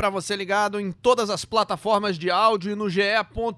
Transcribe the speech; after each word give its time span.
para 0.00 0.08
você 0.08 0.34
ligado 0.34 0.80
em 0.80 0.90
todas 0.90 1.28
as 1.28 1.44
plataformas 1.44 2.18
de 2.18 2.30
áudio 2.30 2.72
e 2.72 2.74
no 2.74 2.88
GE. 2.88 3.02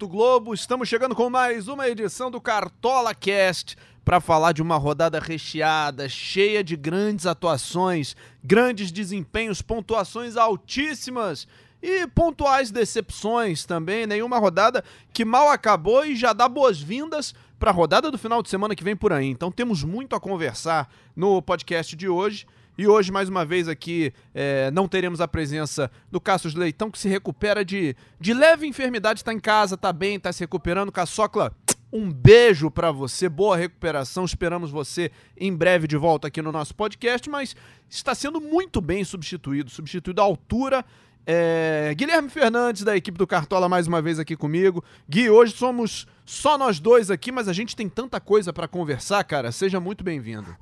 Globo. 0.01 0.53
Estamos 0.53 0.89
chegando 0.89 1.15
com 1.15 1.31
mais 1.31 1.69
uma 1.69 1.89
edição 1.89 2.33
do 2.33 2.41
Cartola 2.41 3.15
Cast 3.15 3.77
para 4.05 4.21
falar 4.21 4.51
de 4.51 4.61
uma 4.61 4.77
rodada 4.77 5.21
recheada, 5.21 6.09
cheia 6.09 6.65
de 6.65 6.75
grandes 6.75 7.27
atuações, 7.27 8.17
grandes 8.43 8.91
desempenhos, 8.91 9.63
pontuações 9.63 10.37
altíssimas 10.37 11.47
e 11.81 12.09
pontuais 12.09 12.73
decepções 12.73 13.65
também. 13.65 14.05
Nenhuma 14.05 14.41
rodada 14.41 14.83
que 15.13 15.25
mal 15.25 15.49
acabou 15.49 16.05
e 16.05 16.17
já 16.17 16.33
dá 16.33 16.49
boas-vindas 16.49 17.33
para 17.57 17.71
a 17.71 17.73
rodada 17.73 18.11
do 18.11 18.19
final 18.19 18.43
de 18.43 18.51
semana 18.51 18.75
que 18.75 18.83
vem 18.83 18.97
por 18.97 19.13
aí. 19.13 19.29
Então 19.29 19.53
temos 19.53 19.85
muito 19.85 20.17
a 20.17 20.21
conversar 20.21 20.93
no 21.15 21.41
podcast 21.41 21.95
de 21.95 22.09
hoje. 22.09 22.49
E 22.77 22.87
hoje, 22.87 23.13
mais 23.13 23.29
uma 23.29 23.45
vez, 23.45 23.69
aqui 23.69 24.13
é, 24.35 24.71
não 24.71 24.89
teremos 24.89 25.21
a 25.21 25.29
presença 25.29 25.91
do 26.11 26.21
Cassius 26.21 26.55
Leitão, 26.55 26.91
que 26.91 26.99
se 26.99 27.09
recupera 27.09 27.65
de, 27.65 27.95
de 28.19 28.33
leve 28.33 28.67
enfermidade, 28.67 29.21
está 29.21 29.33
em 29.33 29.41
casa, 29.41 29.75
está 29.75 29.93
bem, 29.93 30.17
está 30.17 30.33
se 30.33 30.41
recuperando. 30.41 30.91
Caçocla, 30.91 31.55
um 31.93 32.11
beijo 32.11 32.71
para 32.71 32.91
você, 32.91 33.29
boa 33.29 33.57
recuperação. 33.57 34.25
Esperamos 34.25 34.71
você 34.71 35.11
em 35.37 35.55
breve 35.55 35.87
de 35.87 35.97
volta 35.97 36.29
aqui 36.29 36.41
no 36.41 36.51
nosso 36.51 36.75
podcast, 36.75 37.29
mas 37.29 37.55
está 37.91 38.15
sendo 38.15 38.41
muito 38.41 38.81
bem 38.81 39.05
substituído 39.05 39.71
substituído 39.71 40.21
à 40.23 40.25
altura. 40.25 40.83
É, 41.27 41.95
Guilherme 41.95 42.31
Fernandes, 42.31 42.83
da 42.83 42.97
equipe 42.97 43.19
do 43.19 43.27
Cartola, 43.27 43.69
mais 43.69 43.87
uma 43.87 44.01
vez 44.01 44.19
aqui 44.19 44.35
comigo. 44.35 44.83
Gui, 45.09 45.29
hoje 45.29 45.55
somos 45.55 46.07
só 46.25 46.57
nós 46.57 46.81
dois 46.81 47.11
aqui, 47.11 47.31
mas 47.31 47.47
a 47.47 47.53
gente 47.53 47.77
tem 47.77 47.89
tanta 47.89 48.19
coisa 48.19 48.53
para 48.53 48.67
conversar, 48.67 49.23
cara. 49.25 49.53
Seja 49.53 49.79
muito 49.79 50.03
bem-vindo. 50.03 50.57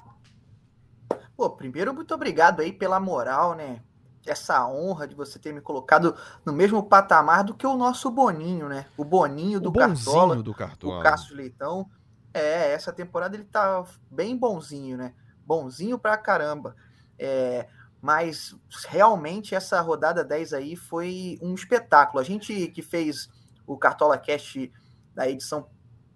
Pô, 1.41 1.49
primeiro, 1.49 1.95
muito 1.95 2.13
obrigado 2.13 2.61
aí 2.61 2.71
pela 2.71 3.01
moral, 3.01 3.55
né? 3.55 3.81
Essa 4.27 4.69
honra 4.69 5.09
de 5.09 5.15
você 5.15 5.39
ter 5.39 5.55
me 5.55 5.63
colocado 5.63 6.15
no 6.45 6.53
mesmo 6.53 6.83
patamar 6.83 7.43
do 7.43 7.55
que 7.55 7.67
o 7.67 7.79
nosso 7.79 8.11
Boninho, 8.11 8.69
né? 8.69 8.85
O 8.95 9.07
Boninho 9.07 9.59
do 9.59 9.71
o 9.71 9.73
Cartola. 9.73 10.43
do 10.43 10.53
Cartola. 10.53 11.01
O 11.01 11.03
Cássio 11.03 11.35
Leitão. 11.35 11.89
É, 12.35 12.75
essa 12.75 12.93
temporada 12.93 13.37
ele 13.37 13.47
tá 13.47 13.83
bem 14.11 14.37
bonzinho, 14.37 14.99
né? 14.99 15.15
Bonzinho 15.47 15.99
pra 15.99 16.19
caramba. 16.19 16.77
É, 17.19 17.67
mas 18.03 18.55
realmente 18.89 19.55
essa 19.55 19.81
rodada 19.81 20.23
10 20.23 20.53
aí 20.53 20.77
foi 20.77 21.39
um 21.41 21.55
espetáculo. 21.55 22.21
A 22.21 22.23
gente 22.23 22.69
que 22.69 22.83
fez 22.83 23.31
o 23.67 23.79
Cartola 23.79 24.19
Cast 24.19 24.71
da 25.15 25.27
edição 25.27 25.71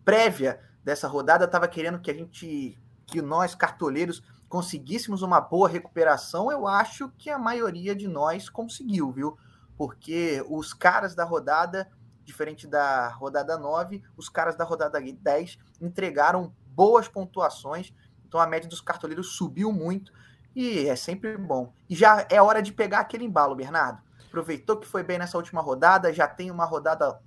prévia 0.05 0.61
dessa 0.85 1.09
rodada 1.09 1.49
tava 1.49 1.67
querendo 1.67 1.99
que 1.99 2.11
a 2.11 2.15
gente, 2.15 2.79
que 3.07 3.23
nós 3.23 3.55
cartoleiros 3.55 4.23
conseguíssemos 4.55 5.21
uma 5.23 5.41
boa 5.41 5.69
recuperação, 5.69 6.49
eu 6.49 6.65
acho 6.65 7.11
que 7.19 7.29
a 7.29 7.37
maioria 7.37 7.93
de 7.93 8.07
nós 8.07 8.49
conseguiu, 8.49 9.11
viu? 9.11 9.37
Porque 9.77 10.47
os 10.49 10.73
caras 10.73 11.13
da 11.13 11.25
rodada, 11.25 11.91
diferente 12.23 12.65
da 12.65 13.09
rodada 13.09 13.59
9, 13.59 14.01
os 14.17 14.29
caras 14.29 14.55
da 14.55 14.63
rodada 14.63 15.01
10 15.01 15.59
entregaram 15.81 16.55
boas 16.69 17.09
pontuações, 17.09 17.93
então 18.25 18.39
a 18.39 18.47
média 18.47 18.69
dos 18.69 18.81
cartoleiros 18.81 19.35
subiu 19.35 19.73
muito 19.73 20.13
e 20.55 20.87
é 20.87 20.95
sempre 20.95 21.37
bom. 21.37 21.73
E 21.91 21.97
já 21.97 22.25
é 22.31 22.41
hora 22.41 22.63
de 22.63 22.73
pegar 22.73 23.01
aquele 23.01 23.25
embalo, 23.25 23.57
Bernardo. 23.57 24.01
Aproveitou 24.29 24.77
que 24.77 24.87
foi 24.87 25.03
bem 25.03 25.19
nessa 25.19 25.37
última 25.37 25.63
rodada, 25.63 26.13
já 26.13 26.29
tem 26.29 26.53
uma 26.53 26.65
rodada 26.65 27.21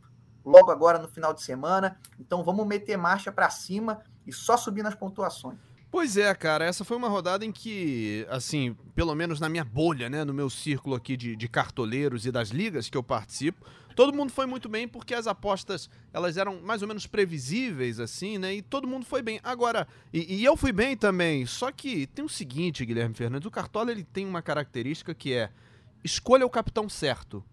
logo 0.46 0.72
agora 0.72 0.98
no 0.98 1.10
final 1.10 1.34
de 1.34 1.44
semana, 1.44 2.00
então 2.18 2.42
vamos 2.42 2.66
meter 2.66 2.96
marcha 2.96 3.34
para 3.34 3.50
cima 3.50 4.02
e 4.26 4.32
só 4.32 4.56
subir 4.56 4.82
nas 4.82 4.96
pontuações. 4.96 5.67
Pois 5.90 6.18
é, 6.18 6.34
cara, 6.36 6.66
essa 6.66 6.84
foi 6.84 6.98
uma 6.98 7.08
rodada 7.08 7.46
em 7.46 7.52
que, 7.52 8.26
assim, 8.30 8.76
pelo 8.94 9.16
menos 9.16 9.40
na 9.40 9.48
minha 9.48 9.64
bolha, 9.64 10.10
né, 10.10 10.26
no 10.26 10.34
meu 10.34 10.50
círculo 10.50 10.96
aqui 10.96 11.16
de, 11.16 11.36
de 11.36 11.48
cartoleiros 11.48 12.26
e 12.26 12.32
das 12.32 12.50
ligas 12.50 12.90
que 12.90 12.98
eu 12.98 13.04
participo, 13.04 13.66
todo 13.96 14.14
mundo 14.14 14.32
foi 14.32 14.46
muito 14.46 14.68
bem 14.68 14.86
porque 14.86 15.14
as 15.14 15.28
apostas, 15.28 15.90
elas 16.12 16.36
eram 16.36 16.62
mais 16.62 16.82
ou 16.82 16.90
menos 16.90 17.08
previsíveis, 17.08 18.02
assim, 18.02 18.38
né, 18.38 18.56
e 18.56 18.62
todo 18.62 18.86
mundo 18.86 19.06
foi 19.06 19.22
bem. 19.22 19.40
Agora, 19.42 19.88
e, 20.14 20.42
e 20.42 20.44
eu 20.44 20.58
fui 20.58 20.74
bem 20.74 20.98
também, 20.98 21.46
só 21.46 21.72
que 21.72 22.06
tem 22.08 22.24
o 22.24 22.30
seguinte, 22.30 22.86
Guilherme 22.86 23.16
Fernandes, 23.16 23.48
o 23.48 23.52
Cartola, 23.52 23.90
ele 23.90 24.04
tem 24.04 24.26
uma 24.26 24.42
característica 24.42 25.16
que 25.16 25.34
é, 25.34 25.50
escolha 26.04 26.46
o 26.46 26.50
capitão 26.50 26.90
certo. 26.90 27.44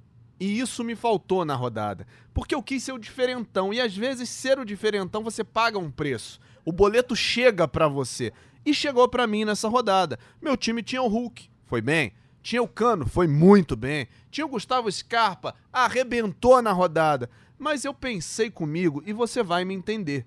E 0.41 0.59
isso 0.59 0.83
me 0.83 0.97
faltou 0.97 1.45
na 1.45 1.55
rodada. 1.55 2.07
Porque 2.35 2.55
eu 2.55 2.63
quis 2.63 2.83
ser 2.83 2.93
o 2.93 2.99
diferentão. 2.99 3.73
E 3.73 3.81
às 3.81 3.97
vezes, 3.97 4.29
ser 4.29 4.59
o 4.59 4.65
diferentão, 4.65 5.23
você 5.23 5.45
paga 5.45 5.79
um 5.79 5.91
preço. 5.91 6.41
O 6.65 6.73
boleto 6.73 7.15
chega 7.15 7.69
para 7.69 7.89
você. 7.89 8.33
E 8.65 8.73
chegou 8.73 9.09
para 9.09 9.27
mim 9.27 9.45
nessa 9.45 9.69
rodada. 9.69 10.19
Meu 10.41 10.57
time 10.57 10.83
tinha 10.83 11.03
o 11.03 11.09
Hulk, 11.09 11.51
foi 11.67 11.83
bem. 11.83 12.13
Tinha 12.43 12.63
o 12.63 12.69
Cano, 12.69 13.07
foi 13.07 13.27
muito 13.27 13.77
bem. 13.77 14.07
Tinha 14.31 14.47
o 14.47 14.51
Gustavo 14.51 14.91
Scarpa, 14.91 15.55
arrebentou 15.73 16.61
na 16.61 16.73
rodada. 16.73 17.31
Mas 17.59 17.85
eu 17.85 17.95
pensei 17.95 18.51
comigo 18.51 19.03
e 19.07 19.13
você 19.13 19.43
vai 19.43 19.65
me 19.65 19.75
entender. 19.75 20.27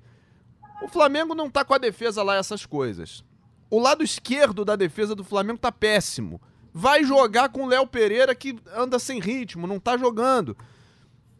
O 0.81 0.87
Flamengo 0.87 1.33
não 1.33 1.49
tá 1.49 1.65
com 1.65 1.73
a 1.73 1.77
defesa 1.77 2.23
lá 2.23 2.35
essas 2.35 2.65
coisas. 2.65 3.23
O 3.69 3.79
lado 3.79 4.03
esquerdo 4.03 4.63
da 4.63 4.75
defesa 4.75 5.13
do 5.13 5.23
Flamengo 5.23 5.59
tá 5.59 5.71
péssimo. 5.71 6.41
Vai 6.73 7.03
jogar 7.03 7.49
com 7.49 7.63
o 7.63 7.67
Léo 7.67 7.87
Pereira 7.87 8.33
que 8.35 8.57
anda 8.75 8.99
sem 8.99 9.19
ritmo, 9.19 9.67
não 9.67 9.79
tá 9.79 9.97
jogando. 9.97 10.55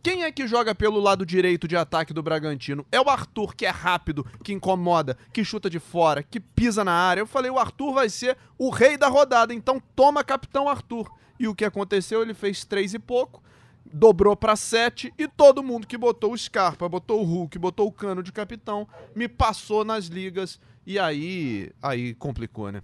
Quem 0.08 0.24
é 0.24 0.32
que 0.32 0.48
joga 0.48 0.74
pelo 0.74 1.02
lado 1.02 1.26
direito 1.26 1.68
de 1.68 1.76
ataque 1.76 2.14
do 2.14 2.24
Bragantino? 2.24 2.86
É 2.90 3.02
o 3.02 3.10
Arthur, 3.10 3.54
que 3.54 3.66
é 3.66 3.70
rápido, 3.70 4.26
que 4.42 4.54
incomoda, 4.54 5.18
que 5.34 5.44
chuta 5.44 5.70
de 5.70 5.80
fora, 5.80 6.24
que 6.24 6.40
pisa 6.40 6.82
na 6.82 6.94
área. 6.94 7.20
Eu 7.20 7.28
falei, 7.28 7.52
o 7.52 7.60
Arthur 7.60 7.92
vai 7.92 8.08
ser 8.08 8.38
o 8.58 8.70
rei 8.70 8.96
da 8.96 9.10
rodada, 9.10 9.54
então 9.54 9.84
toma 9.98 10.24
capitão 10.24 10.70
Arthur. 10.70 11.12
E 11.38 11.46
o 11.46 11.54
que 11.54 11.66
aconteceu? 11.66 12.22
Ele 12.22 12.34
fez 12.34 12.64
três 12.64 12.94
e 12.94 13.00
pouco, 13.00 13.44
dobrou 13.84 14.34
para 14.34 14.56
sete 14.56 15.14
e 15.18 15.28
todo 15.28 15.62
mundo 15.62 15.86
que 15.86 15.98
botou 15.98 16.32
o 16.32 16.38
Scarpa, 16.38 16.88
botou 16.88 17.20
o 17.20 17.26
Hulk, 17.26 17.60
botou 17.60 17.86
o 17.86 17.92
Cano 17.92 18.24
de 18.24 18.32
capitão, 18.32 18.88
me 19.14 19.28
passou 19.28 19.84
nas 19.84 20.06
ligas 20.06 20.58
e 20.86 20.98
aí, 20.98 21.70
aí 21.84 22.14
complicou, 22.14 22.72
né? 22.72 22.82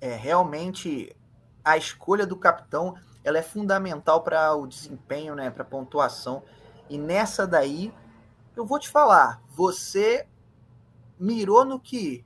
É, 0.00 0.16
realmente 0.16 1.14
a 1.62 1.76
escolha 1.76 2.26
do 2.26 2.34
capitão 2.34 2.96
ela 3.22 3.38
é 3.38 3.42
fundamental 3.42 4.22
para 4.22 4.54
o 4.54 4.66
desempenho, 4.66 5.34
né, 5.34 5.50
para 5.50 5.62
a 5.62 5.66
pontuação. 5.66 6.42
E 6.88 6.98
nessa 6.98 7.46
daí, 7.46 7.92
eu 8.56 8.64
vou 8.64 8.78
te 8.78 8.88
falar, 8.88 9.42
você 9.48 10.26
mirou 11.18 11.64
no 11.64 11.78
que 11.78 12.24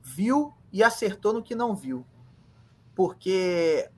viu 0.00 0.54
e 0.72 0.82
acertou 0.82 1.32
no 1.32 1.42
que 1.42 1.54
não 1.54 1.76
viu. 1.76 2.04
Porque 2.94 3.90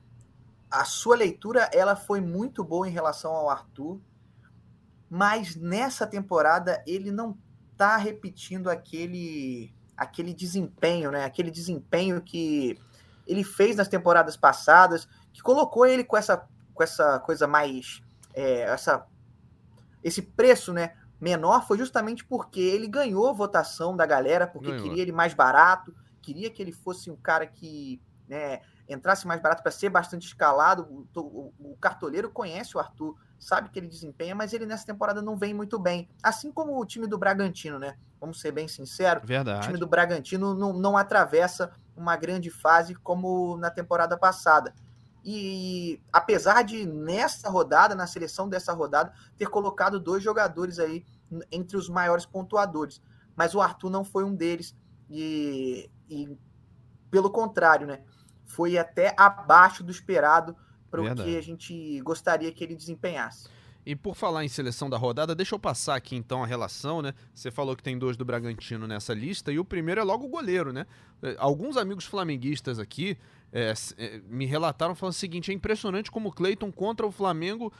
a 0.70 0.84
sua 0.84 1.16
leitura 1.16 1.70
ela 1.72 1.94
foi 1.94 2.20
muito 2.20 2.64
boa 2.64 2.88
em 2.88 2.92
relação 2.92 3.32
ao 3.32 3.48
Arthur, 3.48 4.00
mas 5.08 5.54
nessa 5.54 6.06
temporada 6.06 6.82
ele 6.86 7.12
não 7.12 7.38
está 7.72 7.96
repetindo 7.96 8.68
aquele 8.68 9.72
aquele 9.96 10.34
desempenho, 10.34 11.12
né? 11.12 11.24
Aquele 11.24 11.52
desempenho 11.52 12.20
que 12.20 12.76
ele 13.24 13.44
fez 13.44 13.76
nas 13.76 13.86
temporadas 13.86 14.36
passadas 14.36 15.08
que 15.34 15.42
colocou 15.42 15.84
ele 15.84 16.04
com 16.04 16.16
essa, 16.16 16.48
com 16.72 16.82
essa 16.82 17.18
coisa 17.18 17.46
mais. 17.46 18.00
É, 18.32 18.60
essa, 18.62 19.04
esse 20.02 20.22
preço 20.22 20.72
né, 20.72 20.94
menor 21.20 21.66
foi 21.66 21.76
justamente 21.76 22.24
porque 22.24 22.60
ele 22.60 22.86
ganhou 22.86 23.34
votação 23.34 23.96
da 23.96 24.06
galera, 24.06 24.46
porque 24.46 24.70
ganhou. 24.70 24.82
queria 24.84 25.02
ele 25.02 25.12
mais 25.12 25.34
barato, 25.34 25.94
queria 26.22 26.48
que 26.50 26.62
ele 26.62 26.72
fosse 26.72 27.10
um 27.10 27.16
cara 27.16 27.46
que 27.46 28.00
né, 28.28 28.60
entrasse 28.88 29.26
mais 29.26 29.42
barato 29.42 29.62
para 29.62 29.72
ser 29.72 29.88
bastante 29.88 30.26
escalado. 30.26 30.86
O, 30.88 31.20
o, 31.20 31.52
o, 31.72 31.76
cartoleiro 31.78 32.30
conhece 32.30 32.76
o 32.76 32.80
Arthur, 32.80 33.16
sabe 33.38 33.70
que 33.70 33.78
ele 33.78 33.88
desempenha, 33.88 34.36
mas 34.36 34.52
ele 34.52 34.66
nessa 34.66 34.86
temporada 34.86 35.20
não 35.20 35.36
vem 35.36 35.52
muito 35.52 35.80
bem. 35.80 36.08
Assim 36.22 36.52
como 36.52 36.80
o 36.80 36.86
time 36.86 37.08
do 37.08 37.18
Bragantino, 37.18 37.78
né? 37.78 37.96
Vamos 38.20 38.40
ser 38.40 38.52
bem 38.52 38.68
sinceros. 38.68 39.26
Verdade. 39.26 39.58
O 39.58 39.62
time 39.62 39.78
do 39.78 39.86
Bragantino 39.86 40.54
não, 40.54 40.72
não 40.72 40.96
atravessa 40.96 41.72
uma 41.96 42.16
grande 42.16 42.50
fase 42.50 42.94
como 42.94 43.56
na 43.56 43.70
temporada 43.70 44.16
passada. 44.16 44.72
E 45.24 46.02
apesar 46.12 46.62
de 46.62 46.84
nessa 46.84 47.48
rodada, 47.48 47.94
na 47.94 48.06
seleção 48.06 48.48
dessa 48.48 48.72
rodada, 48.74 49.12
ter 49.38 49.46
colocado 49.46 49.98
dois 49.98 50.22
jogadores 50.22 50.78
aí 50.78 51.04
entre 51.50 51.76
os 51.76 51.88
maiores 51.88 52.26
pontuadores, 52.26 53.00
mas 53.34 53.54
o 53.54 53.60
Arthur 53.60 53.88
não 53.88 54.04
foi 54.04 54.22
um 54.22 54.34
deles 54.34 54.76
e, 55.08 55.90
e 56.10 56.36
pelo 57.10 57.30
contrário, 57.30 57.86
né? 57.86 58.02
Foi 58.44 58.76
até 58.76 59.14
abaixo 59.16 59.82
do 59.82 59.90
esperado 59.90 60.54
para 60.90 61.00
o 61.00 61.14
que 61.14 61.36
a 61.36 61.42
gente 61.42 62.00
gostaria 62.02 62.52
que 62.52 62.62
ele 62.62 62.76
desempenhasse. 62.76 63.48
E 63.86 63.94
por 63.94 64.14
falar 64.14 64.44
em 64.44 64.48
seleção 64.48 64.88
da 64.88 64.96
rodada, 64.96 65.34
deixa 65.34 65.54
eu 65.54 65.58
passar 65.58 65.94
aqui 65.94 66.16
então 66.16 66.42
a 66.42 66.46
relação, 66.46 67.02
né? 67.02 67.12
Você 67.34 67.50
falou 67.50 67.76
que 67.76 67.82
tem 67.82 67.98
dois 67.98 68.16
do 68.16 68.24
Bragantino 68.24 68.86
nessa 68.86 69.12
lista 69.12 69.52
e 69.52 69.58
o 69.58 69.64
primeiro 69.64 70.00
é 70.00 70.04
logo 70.04 70.24
o 70.24 70.28
goleiro, 70.28 70.72
né? 70.72 70.86
Alguns 71.36 71.76
amigos 71.76 72.06
flamenguistas 72.06 72.78
aqui 72.78 73.18
é, 73.56 73.72
é, 73.96 74.20
me 74.28 74.44
relataram 74.44 74.96
falando 74.96 75.12
o 75.12 75.16
seguinte: 75.16 75.52
é 75.52 75.54
impressionante 75.54 76.10
como 76.10 76.28
o 76.28 76.32
Cleiton 76.32 76.72
contra 76.72 77.06
o 77.06 77.12
Flamengo 77.12 77.72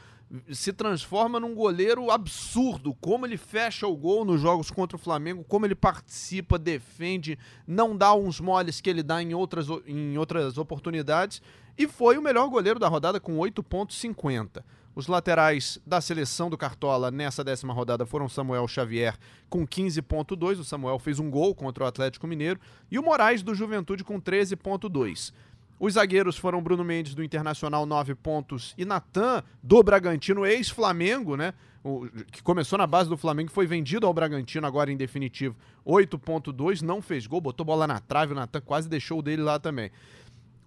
se 0.51 0.71
transforma 0.71 1.37
num 1.37 1.53
goleiro 1.53 2.09
absurdo. 2.09 2.95
Como 2.95 3.25
ele 3.25 3.35
fecha 3.35 3.85
o 3.85 3.95
gol 3.95 4.23
nos 4.23 4.39
jogos 4.39 4.71
contra 4.71 4.95
o 4.95 4.99
Flamengo, 4.99 5.43
como 5.43 5.65
ele 5.65 5.75
participa, 5.75 6.57
defende, 6.57 7.37
não 7.67 7.95
dá 7.95 8.15
uns 8.15 8.39
moles 8.39 8.79
que 8.79 8.89
ele 8.89 9.03
dá 9.03 9.21
em 9.21 9.33
outras, 9.33 9.67
em 9.85 10.17
outras 10.17 10.57
oportunidades. 10.57 11.41
e 11.77 11.87
foi 11.87 12.17
o 12.17 12.21
melhor 12.21 12.47
goleiro 12.47 12.79
da 12.79 12.87
rodada 12.87 13.19
com 13.19 13.37
8,50. 13.37 14.63
Os 14.95 15.07
laterais 15.07 15.77
da 15.85 15.99
seleção 15.99 16.49
do 16.49 16.57
Cartola 16.57 17.11
nessa 17.11 17.43
décima 17.43 17.73
rodada 17.73 18.05
foram 18.05 18.29
Samuel 18.29 18.65
Xavier 18.65 19.17
com 19.49 19.67
15,2. 19.67 20.59
O 20.59 20.63
Samuel 20.63 20.97
fez 20.99 21.19
um 21.19 21.29
gol 21.29 21.53
contra 21.53 21.83
o 21.83 21.87
Atlético 21.87 22.25
Mineiro. 22.25 22.61
E 22.89 22.97
o 22.97 23.03
Moraes 23.03 23.43
do 23.43 23.53
Juventude 23.53 24.05
com 24.05 24.21
13,2. 24.21 25.33
Os 25.79 25.93
zagueiros 25.93 26.37
foram 26.37 26.61
Bruno 26.61 26.83
Mendes 26.83 27.13
do 27.13 27.23
Internacional, 27.23 27.85
9 27.85 28.15
pontos, 28.15 28.73
e 28.77 28.85
Natan 28.85 29.43
do 29.61 29.83
Bragantino, 29.83 30.45
ex-Flamengo, 30.45 31.35
né? 31.35 31.53
O, 31.83 32.07
que 32.31 32.41
começou 32.41 32.77
na 32.77 32.87
base 32.87 33.09
do 33.09 33.17
Flamengo, 33.17 33.51
foi 33.51 33.67
vendido 33.67 34.07
ao 34.07 34.13
Bragantino 34.13 34.65
agora 34.65 34.91
em 34.91 34.97
definitivo, 34.97 35.55
8.2, 35.85 36.81
não 36.81 37.01
fez 37.01 37.27
gol, 37.27 37.41
botou 37.41 37.65
bola 37.65 37.85
na 37.85 37.99
trave, 37.99 38.31
o 38.31 38.35
Natan 38.35 38.61
quase 38.61 38.89
deixou 38.89 39.19
o 39.19 39.21
dele 39.21 39.41
lá 39.41 39.59
também. 39.59 39.91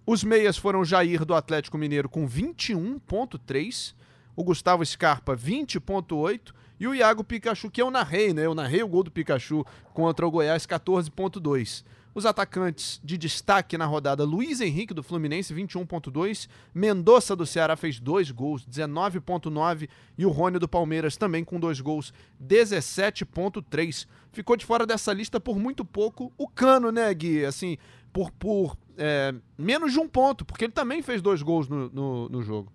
Os 0.05 0.23
meias 0.23 0.57
foram 0.57 0.85
Jair 0.85 1.25
do 1.25 1.33
Atlético 1.33 1.77
Mineiro 1.77 2.07
com 2.07 2.27
21.3, 2.27 3.93
o 4.35 4.43
Gustavo 4.43 4.85
Scarpa 4.85 5.35
20.8 5.35 6.53
e 6.79 6.87
o 6.87 6.95
Iago 6.95 7.23
Pikachu, 7.23 7.69
que 7.69 7.81
eu 7.81 7.91
narrei, 7.91 8.33
né? 8.33 8.45
Eu 8.45 8.55
narrei 8.55 8.81
o 8.81 8.87
gol 8.87 9.03
do 9.03 9.11
Pikachu 9.11 9.65
contra 9.93 10.25
o 10.25 10.31
Goiás 10.31 10.65
14.2. 10.65 11.83
Os 12.19 12.25
atacantes 12.25 12.99
de 13.01 13.17
destaque 13.17 13.77
na 13.77 13.85
rodada: 13.85 14.25
Luiz 14.25 14.59
Henrique 14.59 14.93
do 14.93 15.01
Fluminense, 15.01 15.55
21,2. 15.55 16.49
Mendonça 16.73 17.33
do 17.33 17.45
Ceará 17.45 17.77
fez 17.77 17.97
dois 17.97 18.29
gols, 18.29 18.67
19,9. 18.67 19.89
E 20.17 20.25
o 20.25 20.29
Rony 20.29 20.59
do 20.59 20.67
Palmeiras 20.67 21.15
também 21.15 21.45
com 21.45 21.57
dois 21.57 21.79
gols, 21.79 22.13
17,3. 22.43 24.05
Ficou 24.33 24.57
de 24.57 24.65
fora 24.65 24.85
dessa 24.85 25.13
lista 25.13 25.39
por 25.39 25.57
muito 25.57 25.85
pouco 25.85 26.33
o 26.37 26.45
Cano, 26.45 26.91
né, 26.91 27.13
Gui? 27.13 27.45
Assim, 27.45 27.77
por, 28.11 28.31
por 28.31 28.77
é, 28.97 29.33
menos 29.57 29.93
de 29.93 29.99
um 29.99 30.09
ponto, 30.09 30.43
porque 30.43 30.65
ele 30.65 30.73
também 30.73 31.01
fez 31.01 31.21
dois 31.21 31.41
gols 31.41 31.69
no, 31.69 31.89
no, 31.89 32.27
no 32.27 32.43
jogo. 32.43 32.69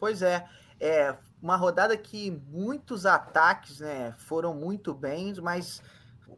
Pois 0.00 0.20
é. 0.20 0.44
É 0.80 1.14
uma 1.40 1.54
rodada 1.54 1.96
que 1.96 2.32
muitos 2.50 3.06
ataques 3.06 3.78
né, 3.78 4.12
foram 4.18 4.52
muito 4.52 4.92
bem, 4.92 5.32
mas 5.40 5.80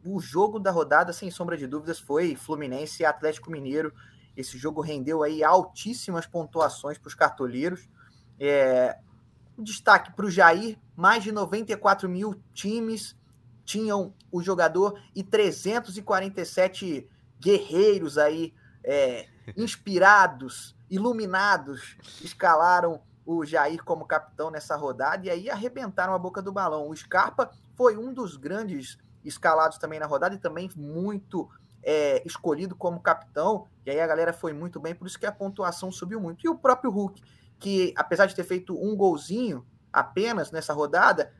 o 0.05 0.19
jogo 0.19 0.59
da 0.59 0.71
rodada, 0.71 1.13
sem 1.13 1.31
sombra 1.31 1.57
de 1.57 1.67
dúvidas, 1.67 1.99
foi 1.99 2.35
Fluminense 2.35 3.03
e 3.03 3.05
Atlético 3.05 3.51
Mineiro. 3.51 3.93
Esse 4.35 4.57
jogo 4.57 4.81
rendeu 4.81 5.23
aí 5.23 5.43
altíssimas 5.43 6.25
pontuações 6.25 6.97
para 6.97 7.07
os 7.07 7.15
cartoleiros. 7.15 7.87
É, 8.39 8.97
destaque 9.57 10.11
para 10.13 10.25
o 10.25 10.31
Jair, 10.31 10.77
mais 10.95 11.23
de 11.23 11.31
94 11.31 12.09
mil 12.09 12.35
times 12.53 13.15
tinham 13.63 14.13
o 14.31 14.41
jogador 14.41 14.99
e 15.15 15.23
347 15.23 17.07
guerreiros 17.39 18.17
aí 18.17 18.53
é, 18.83 19.27
inspirados, 19.55 20.75
iluminados, 20.89 21.95
escalaram 22.21 23.01
o 23.25 23.45
Jair 23.45 23.83
como 23.83 24.05
capitão 24.05 24.51
nessa 24.51 24.75
rodada 24.75 25.25
e 25.25 25.29
aí 25.29 25.49
arrebentaram 25.49 26.13
a 26.13 26.19
boca 26.19 26.41
do 26.41 26.51
balão. 26.51 26.89
O 26.89 26.95
Scarpa 26.95 27.49
foi 27.75 27.97
um 27.97 28.13
dos 28.13 28.35
grandes 28.35 28.97
escalados 29.23 29.77
também 29.77 29.99
na 29.99 30.05
rodada 30.05 30.35
e 30.35 30.39
também 30.39 30.69
muito 30.75 31.49
é, 31.81 32.25
escolhido 32.25 32.75
como 32.75 32.99
capitão. 32.99 33.67
E 33.85 33.91
aí 33.91 33.99
a 33.99 34.07
galera 34.07 34.33
foi 34.33 34.53
muito 34.53 34.79
bem, 34.79 34.95
por 34.95 35.07
isso 35.07 35.19
que 35.19 35.25
a 35.25 35.31
pontuação 35.31 35.91
subiu 35.91 36.19
muito. 36.19 36.45
E 36.45 36.49
o 36.49 36.57
próprio 36.57 36.91
Hulk, 36.91 37.21
que 37.59 37.93
apesar 37.95 38.25
de 38.25 38.35
ter 38.35 38.43
feito 38.43 38.75
um 38.75 38.95
golzinho 38.95 39.65
apenas 39.91 40.51
nessa 40.51 40.73
rodada, 40.73 41.33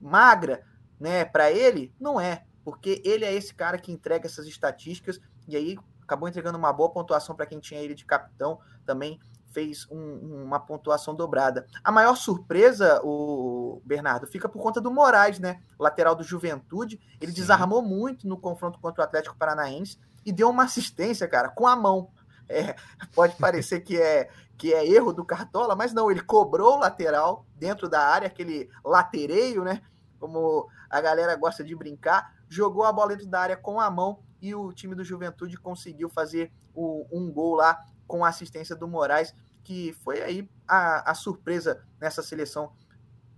magra, 0.00 0.64
né, 0.98 1.24
para 1.24 1.50
ele, 1.50 1.92
não 2.00 2.20
é, 2.20 2.44
porque 2.64 3.02
ele 3.04 3.24
é 3.24 3.32
esse 3.32 3.54
cara 3.54 3.78
que 3.78 3.92
entrega 3.92 4.26
essas 4.26 4.46
estatísticas 4.46 5.20
e 5.46 5.56
aí 5.56 5.78
acabou 6.02 6.28
entregando 6.28 6.58
uma 6.58 6.72
boa 6.72 6.90
pontuação 6.90 7.34
para 7.36 7.46
quem 7.46 7.60
tinha 7.60 7.80
ele 7.80 7.94
de 7.94 8.04
capitão 8.04 8.58
também 8.86 9.20
fez 9.50 9.86
um, 9.90 10.44
uma 10.44 10.60
pontuação 10.60 11.14
dobrada. 11.14 11.66
A 11.82 11.90
maior 11.90 12.16
surpresa, 12.16 13.00
o 13.02 13.80
Bernardo, 13.84 14.26
fica 14.26 14.48
por 14.48 14.62
conta 14.62 14.80
do 14.80 14.90
Moraes, 14.90 15.38
né? 15.38 15.62
Lateral 15.78 16.14
do 16.14 16.22
Juventude. 16.22 17.00
Ele 17.20 17.32
Sim. 17.32 17.40
desarmou 17.40 17.82
muito 17.82 18.28
no 18.28 18.36
confronto 18.36 18.78
contra 18.78 19.02
o 19.02 19.04
Atlético 19.04 19.36
Paranaense 19.36 19.98
e 20.24 20.32
deu 20.32 20.50
uma 20.50 20.64
assistência, 20.64 21.26
cara, 21.26 21.48
com 21.48 21.66
a 21.66 21.74
mão. 21.74 22.10
É, 22.48 22.76
pode 23.14 23.36
parecer 23.36 23.80
que 23.80 24.00
é, 24.00 24.28
que 24.56 24.72
é 24.72 24.86
erro 24.86 25.12
do 25.12 25.24
Cartola, 25.24 25.74
mas 25.74 25.92
não, 25.92 26.10
ele 26.10 26.20
cobrou 26.20 26.76
o 26.76 26.80
lateral 26.80 27.46
dentro 27.56 27.88
da 27.88 28.00
área, 28.00 28.26
aquele 28.26 28.68
latereio, 28.84 29.64
né? 29.64 29.82
Como 30.18 30.68
a 30.90 31.00
galera 31.00 31.34
gosta 31.36 31.62
de 31.62 31.74
brincar, 31.74 32.34
jogou 32.48 32.84
a 32.84 32.92
bola 32.92 33.10
dentro 33.10 33.30
da 33.30 33.40
área 33.40 33.56
com 33.56 33.80
a 33.80 33.90
mão 33.90 34.20
e 34.40 34.54
o 34.54 34.72
time 34.72 34.94
do 34.94 35.04
Juventude 35.04 35.56
conseguiu 35.56 36.08
fazer 36.08 36.52
o, 36.74 37.06
um 37.10 37.30
gol 37.30 37.54
lá 37.54 37.84
com 38.08 38.24
a 38.24 38.28
assistência 38.28 38.74
do 38.74 38.88
Moraes, 38.88 39.32
que 39.62 39.92
foi 40.02 40.20
aí 40.22 40.48
a, 40.66 41.10
a 41.10 41.14
surpresa 41.14 41.84
nessa 42.00 42.22
seleção, 42.22 42.72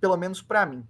pelo 0.00 0.16
menos 0.16 0.40
para 0.40 0.64
mim. 0.64 0.86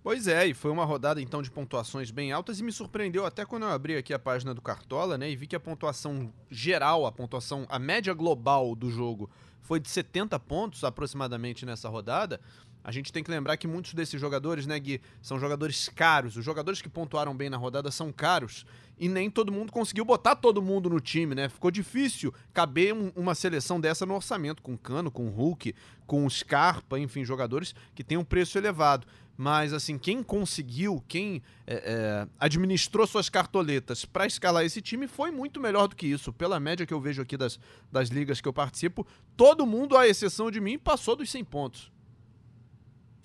Pois 0.00 0.28
é, 0.28 0.46
e 0.46 0.54
foi 0.54 0.70
uma 0.70 0.84
rodada 0.84 1.20
então 1.20 1.42
de 1.42 1.50
pontuações 1.50 2.10
bem 2.10 2.30
altas 2.30 2.60
e 2.60 2.62
me 2.62 2.70
surpreendeu 2.70 3.26
até 3.26 3.44
quando 3.44 3.64
eu 3.64 3.70
abri 3.70 3.96
aqui 3.96 4.14
a 4.14 4.18
página 4.18 4.54
do 4.54 4.62
Cartola, 4.62 5.18
né, 5.18 5.30
e 5.30 5.36
vi 5.36 5.46
que 5.46 5.56
a 5.56 5.60
pontuação 5.60 6.32
geral, 6.48 7.04
a 7.04 7.12
pontuação, 7.12 7.66
a 7.68 7.78
média 7.78 8.14
global 8.14 8.76
do 8.76 8.90
jogo 8.90 9.28
foi 9.60 9.80
de 9.80 9.88
70 9.90 10.38
pontos 10.40 10.84
aproximadamente 10.84 11.66
nessa 11.66 11.88
rodada. 11.88 12.40
A 12.82 12.92
gente 12.92 13.12
tem 13.12 13.22
que 13.22 13.30
lembrar 13.30 13.56
que 13.56 13.66
muitos 13.66 13.94
desses 13.94 14.20
jogadores, 14.20 14.66
né, 14.66 14.78
Gui, 14.78 15.00
são 15.20 15.38
jogadores 15.38 15.88
caros. 15.88 16.36
Os 16.36 16.44
jogadores 16.44 16.80
que 16.80 16.88
pontuaram 16.88 17.36
bem 17.36 17.50
na 17.50 17.56
rodada 17.56 17.90
são 17.90 18.12
caros 18.12 18.64
e 18.98 19.08
nem 19.08 19.30
todo 19.30 19.52
mundo 19.52 19.70
conseguiu 19.70 20.04
botar 20.04 20.36
todo 20.36 20.60
mundo 20.60 20.90
no 20.90 21.00
time, 21.00 21.34
né? 21.34 21.48
Ficou 21.48 21.70
difícil 21.70 22.32
caber 22.52 22.92
um, 22.94 23.12
uma 23.14 23.34
seleção 23.34 23.80
dessa 23.80 24.04
no 24.04 24.14
orçamento, 24.14 24.62
com 24.62 24.76
Cano, 24.76 25.10
com 25.10 25.28
Hulk, 25.28 25.74
com 26.06 26.28
Scarpa, 26.28 26.98
enfim, 26.98 27.24
jogadores 27.24 27.74
que 27.94 28.02
têm 28.02 28.18
um 28.18 28.24
preço 28.24 28.58
elevado. 28.58 29.06
Mas, 29.36 29.72
assim, 29.72 29.96
quem 29.96 30.20
conseguiu, 30.20 31.00
quem 31.06 31.40
é, 31.64 31.74
é, 31.74 32.28
administrou 32.40 33.06
suas 33.06 33.28
cartoletas 33.28 34.04
para 34.04 34.26
escalar 34.26 34.64
esse 34.64 34.82
time 34.82 35.06
foi 35.06 35.30
muito 35.30 35.60
melhor 35.60 35.86
do 35.86 35.94
que 35.94 36.08
isso. 36.08 36.32
Pela 36.32 36.58
média 36.58 36.84
que 36.84 36.92
eu 36.92 37.00
vejo 37.00 37.22
aqui 37.22 37.36
das, 37.36 37.60
das 37.90 38.08
ligas 38.08 38.40
que 38.40 38.48
eu 38.48 38.52
participo, 38.52 39.06
todo 39.36 39.64
mundo, 39.64 39.96
à 39.96 40.08
exceção 40.08 40.50
de 40.50 40.60
mim, 40.60 40.76
passou 40.76 41.14
dos 41.14 41.30
100 41.30 41.44
pontos. 41.44 41.92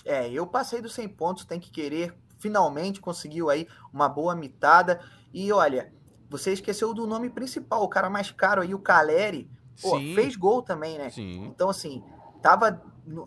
É, 0.05 0.29
eu 0.29 0.45
passei 0.45 0.81
dos 0.81 0.93
100 0.93 1.09
pontos, 1.09 1.45
tem 1.45 1.59
que 1.59 1.71
querer, 1.71 2.15
finalmente 2.39 2.99
conseguiu 2.99 3.49
aí 3.49 3.67
uma 3.91 4.09
boa 4.09 4.35
mitada. 4.35 5.01
E 5.33 5.51
olha, 5.51 5.93
você 6.29 6.53
esqueceu 6.53 6.93
do 6.93 7.07
nome 7.07 7.29
principal, 7.29 7.83
o 7.83 7.87
cara 7.87 8.09
mais 8.09 8.31
caro 8.31 8.61
aí, 8.61 8.73
o 8.73 8.79
Caleri, 8.79 9.49
pô, 9.81 9.97
fez 10.15 10.35
gol 10.35 10.61
também, 10.61 10.97
né? 10.97 11.09
Sim. 11.09 11.45
Então, 11.45 11.69
assim, 11.69 12.03
tava 12.41 12.81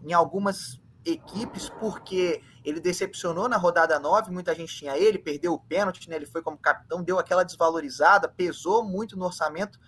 em 0.05 0.13
algumas 0.13 0.81
equipes 1.05 1.69
porque 1.69 2.43
ele 2.65 2.81
decepcionou 2.81 3.49
na 3.49 3.57
rodada 3.57 3.99
9, 3.99 4.33
muita 4.33 4.53
gente 4.55 4.75
tinha 4.75 4.99
ele, 4.99 5.19
perdeu 5.19 5.55
o 5.55 5.59
pênalti, 5.59 6.11
né? 6.11 6.17
Ele 6.17 6.27
foi 6.27 6.43
como 6.43 6.59
capitão, 6.59 7.03
deu 7.03 7.19
aquela 7.19 7.45
desvalorizada, 7.45 8.29
pesou 8.29 8.85
muito 8.85 9.17
no 9.17 9.25
orçamento 9.25 9.79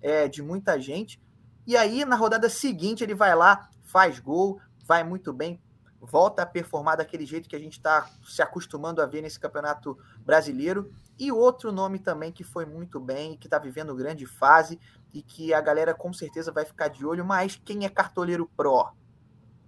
é, 0.00 0.28
de 0.28 0.40
muita 0.40 0.80
gente. 0.80 1.20
E 1.66 1.76
aí, 1.76 2.04
na 2.04 2.14
rodada 2.14 2.48
seguinte, 2.48 3.02
ele 3.02 3.14
vai 3.14 3.34
lá, 3.34 3.68
faz 3.82 4.20
gol, 4.20 4.60
vai 4.86 5.02
muito 5.02 5.32
bem, 5.32 5.60
volta 6.00 6.42
a 6.42 6.46
performar 6.46 6.96
daquele 6.96 7.26
jeito 7.26 7.48
que 7.48 7.56
a 7.56 7.58
gente 7.58 7.74
está 7.74 8.08
se 8.24 8.40
acostumando 8.40 9.02
a 9.02 9.06
ver 9.06 9.22
nesse 9.22 9.38
campeonato 9.38 9.98
brasileiro. 10.20 10.92
E 11.18 11.32
outro 11.32 11.72
nome 11.72 11.98
também 11.98 12.30
que 12.30 12.44
foi 12.44 12.64
muito 12.64 13.00
bem, 13.00 13.36
que 13.36 13.46
está 13.46 13.58
vivendo 13.58 13.94
grande 13.94 14.24
fase 14.24 14.78
e 15.12 15.22
que 15.22 15.52
a 15.52 15.60
galera 15.60 15.94
com 15.94 16.12
certeza 16.12 16.52
vai 16.52 16.64
ficar 16.64 16.88
de 16.88 17.04
olho, 17.04 17.24
mas 17.24 17.60
quem 17.64 17.84
é 17.84 17.88
cartoleiro 17.88 18.48
pró 18.56 18.92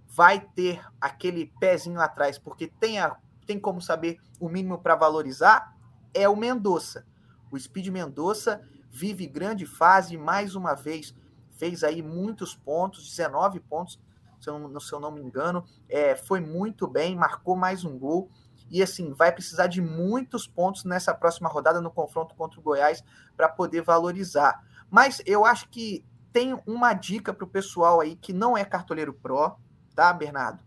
vai 0.07 0.41
ter 0.41 0.85
aquele 0.99 1.53
pezinho 1.59 1.99
atrás, 1.99 2.37
porque 2.37 2.67
tem, 2.67 2.99
a, 2.99 3.15
tem 3.45 3.59
como 3.59 3.81
saber 3.81 4.19
o 4.39 4.49
mínimo 4.49 4.77
para 4.77 4.95
valorizar, 4.95 5.75
é 6.13 6.27
o 6.27 6.35
Mendonça. 6.35 7.05
O 7.49 7.57
Speed 7.57 7.87
Mendonça 7.87 8.61
vive 8.89 9.25
grande 9.25 9.65
fase, 9.65 10.17
mais 10.17 10.53
uma 10.53 10.75
vez 10.75 11.15
fez 11.51 11.83
aí 11.83 12.01
muitos 12.01 12.55
pontos, 12.55 13.07
19 13.07 13.59
pontos 13.61 13.99
se 14.41 14.49
eu, 14.49 14.79
se 14.79 14.93
eu 14.93 14.99
não 14.99 15.11
me 15.11 15.21
engano. 15.21 15.63
É, 15.87 16.15
foi 16.15 16.39
muito 16.41 16.87
bem, 16.87 17.15
marcou 17.15 17.55
mais 17.55 17.85
um 17.85 17.97
gol. 17.97 18.29
E 18.69 18.81
assim, 18.81 19.13
vai 19.13 19.31
precisar 19.31 19.67
de 19.67 19.81
muitos 19.81 20.47
pontos 20.47 20.85
nessa 20.85 21.13
próxima 21.13 21.49
rodada 21.49 21.81
no 21.81 21.91
confronto 21.91 22.33
contra 22.35 22.59
o 22.59 22.63
Goiás 22.63 23.03
para 23.35 23.49
poder 23.49 23.81
valorizar. 23.81 24.63
Mas 24.89 25.21
eu 25.25 25.45
acho 25.45 25.69
que 25.69 26.05
tem 26.31 26.59
uma 26.65 26.93
dica 26.93 27.33
para 27.33 27.45
o 27.45 27.49
pessoal 27.49 27.99
aí 27.99 28.15
que 28.15 28.31
não 28.31 28.57
é 28.57 28.63
cartoleiro 28.63 29.13
pró, 29.13 29.57
tá, 29.93 30.11
Bernardo? 30.13 30.63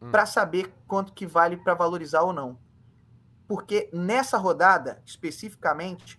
Hum. 0.00 0.10
Para 0.10 0.26
saber 0.26 0.74
quanto 0.86 1.12
que 1.12 1.26
vale 1.26 1.56
para 1.58 1.74
valorizar 1.74 2.22
ou 2.22 2.32
não. 2.32 2.58
Porque 3.46 3.90
nessa 3.92 4.38
rodada, 4.38 5.02
especificamente, 5.04 6.18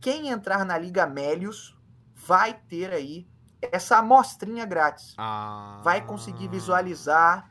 quem 0.00 0.30
entrar 0.30 0.64
na 0.64 0.78
Liga 0.78 1.06
Melios 1.06 1.78
vai 2.14 2.54
ter 2.54 2.90
aí 2.90 3.28
essa 3.62 3.98
amostrinha 3.98 4.64
grátis. 4.64 5.14
Ah. 5.18 5.80
Vai 5.82 6.04
conseguir 6.04 6.48
visualizar 6.48 7.50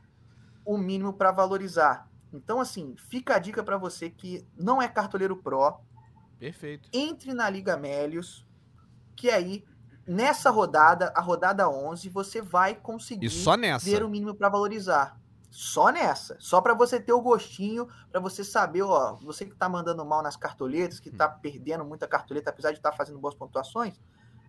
o 0.66 0.78
mínimo 0.78 1.14
para 1.14 1.32
valorizar. 1.32 2.08
Então, 2.32 2.60
assim, 2.60 2.96
fica 3.10 3.36
a 3.36 3.40
dica 3.40 3.64
para 3.64 3.78
você 3.78 4.10
que 4.10 4.48
não 4.56 4.82
é 4.82 4.88
cartoleiro 4.88 5.38
pro. 5.38 5.80
Perfeito. 6.38 6.90
Entre 6.94 7.34
na 7.34 7.50
Liga 7.50 7.76
Melios, 7.76 8.46
que 9.16 9.30
aí 9.30 9.64
nessa 10.08 10.50
rodada, 10.50 11.14
a 11.16 11.22
rodada 11.22 11.70
11, 11.70 12.10
você 12.10 12.42
vai 12.42 12.74
conseguir 12.74 13.28
e 13.28 13.30
só 13.30 13.56
nessa. 13.56 13.86
ter 13.86 14.04
o 14.04 14.10
mínimo 14.10 14.34
para 14.34 14.50
valorizar. 14.50 15.20
Só 15.52 15.90
nessa. 15.90 16.38
Só 16.40 16.62
para 16.62 16.74
você 16.74 17.00
ter 17.00 17.14
o 17.14 17.22
gostinho, 17.22 17.88
para 18.12 18.20
você 18.20 18.44
saber, 18.44 18.84
ó, 18.84 19.16
você 19.16 19.46
que 19.46 19.56
tá 19.56 19.68
mandando 19.68 20.06
mal 20.06 20.22
nas 20.22 20.36
cartoletas, 20.36 21.00
que 21.00 21.12
tá 21.12 21.28
hum. 21.28 21.40
perdendo 21.42 21.84
muita 21.84 22.08
cartoleta, 22.08 22.50
apesar 22.50 22.72
de 22.72 22.78
estar 22.78 22.92
tá 22.92 22.98
fazendo 22.98 23.20
boas 23.20 23.36
pontuações, 23.36 24.00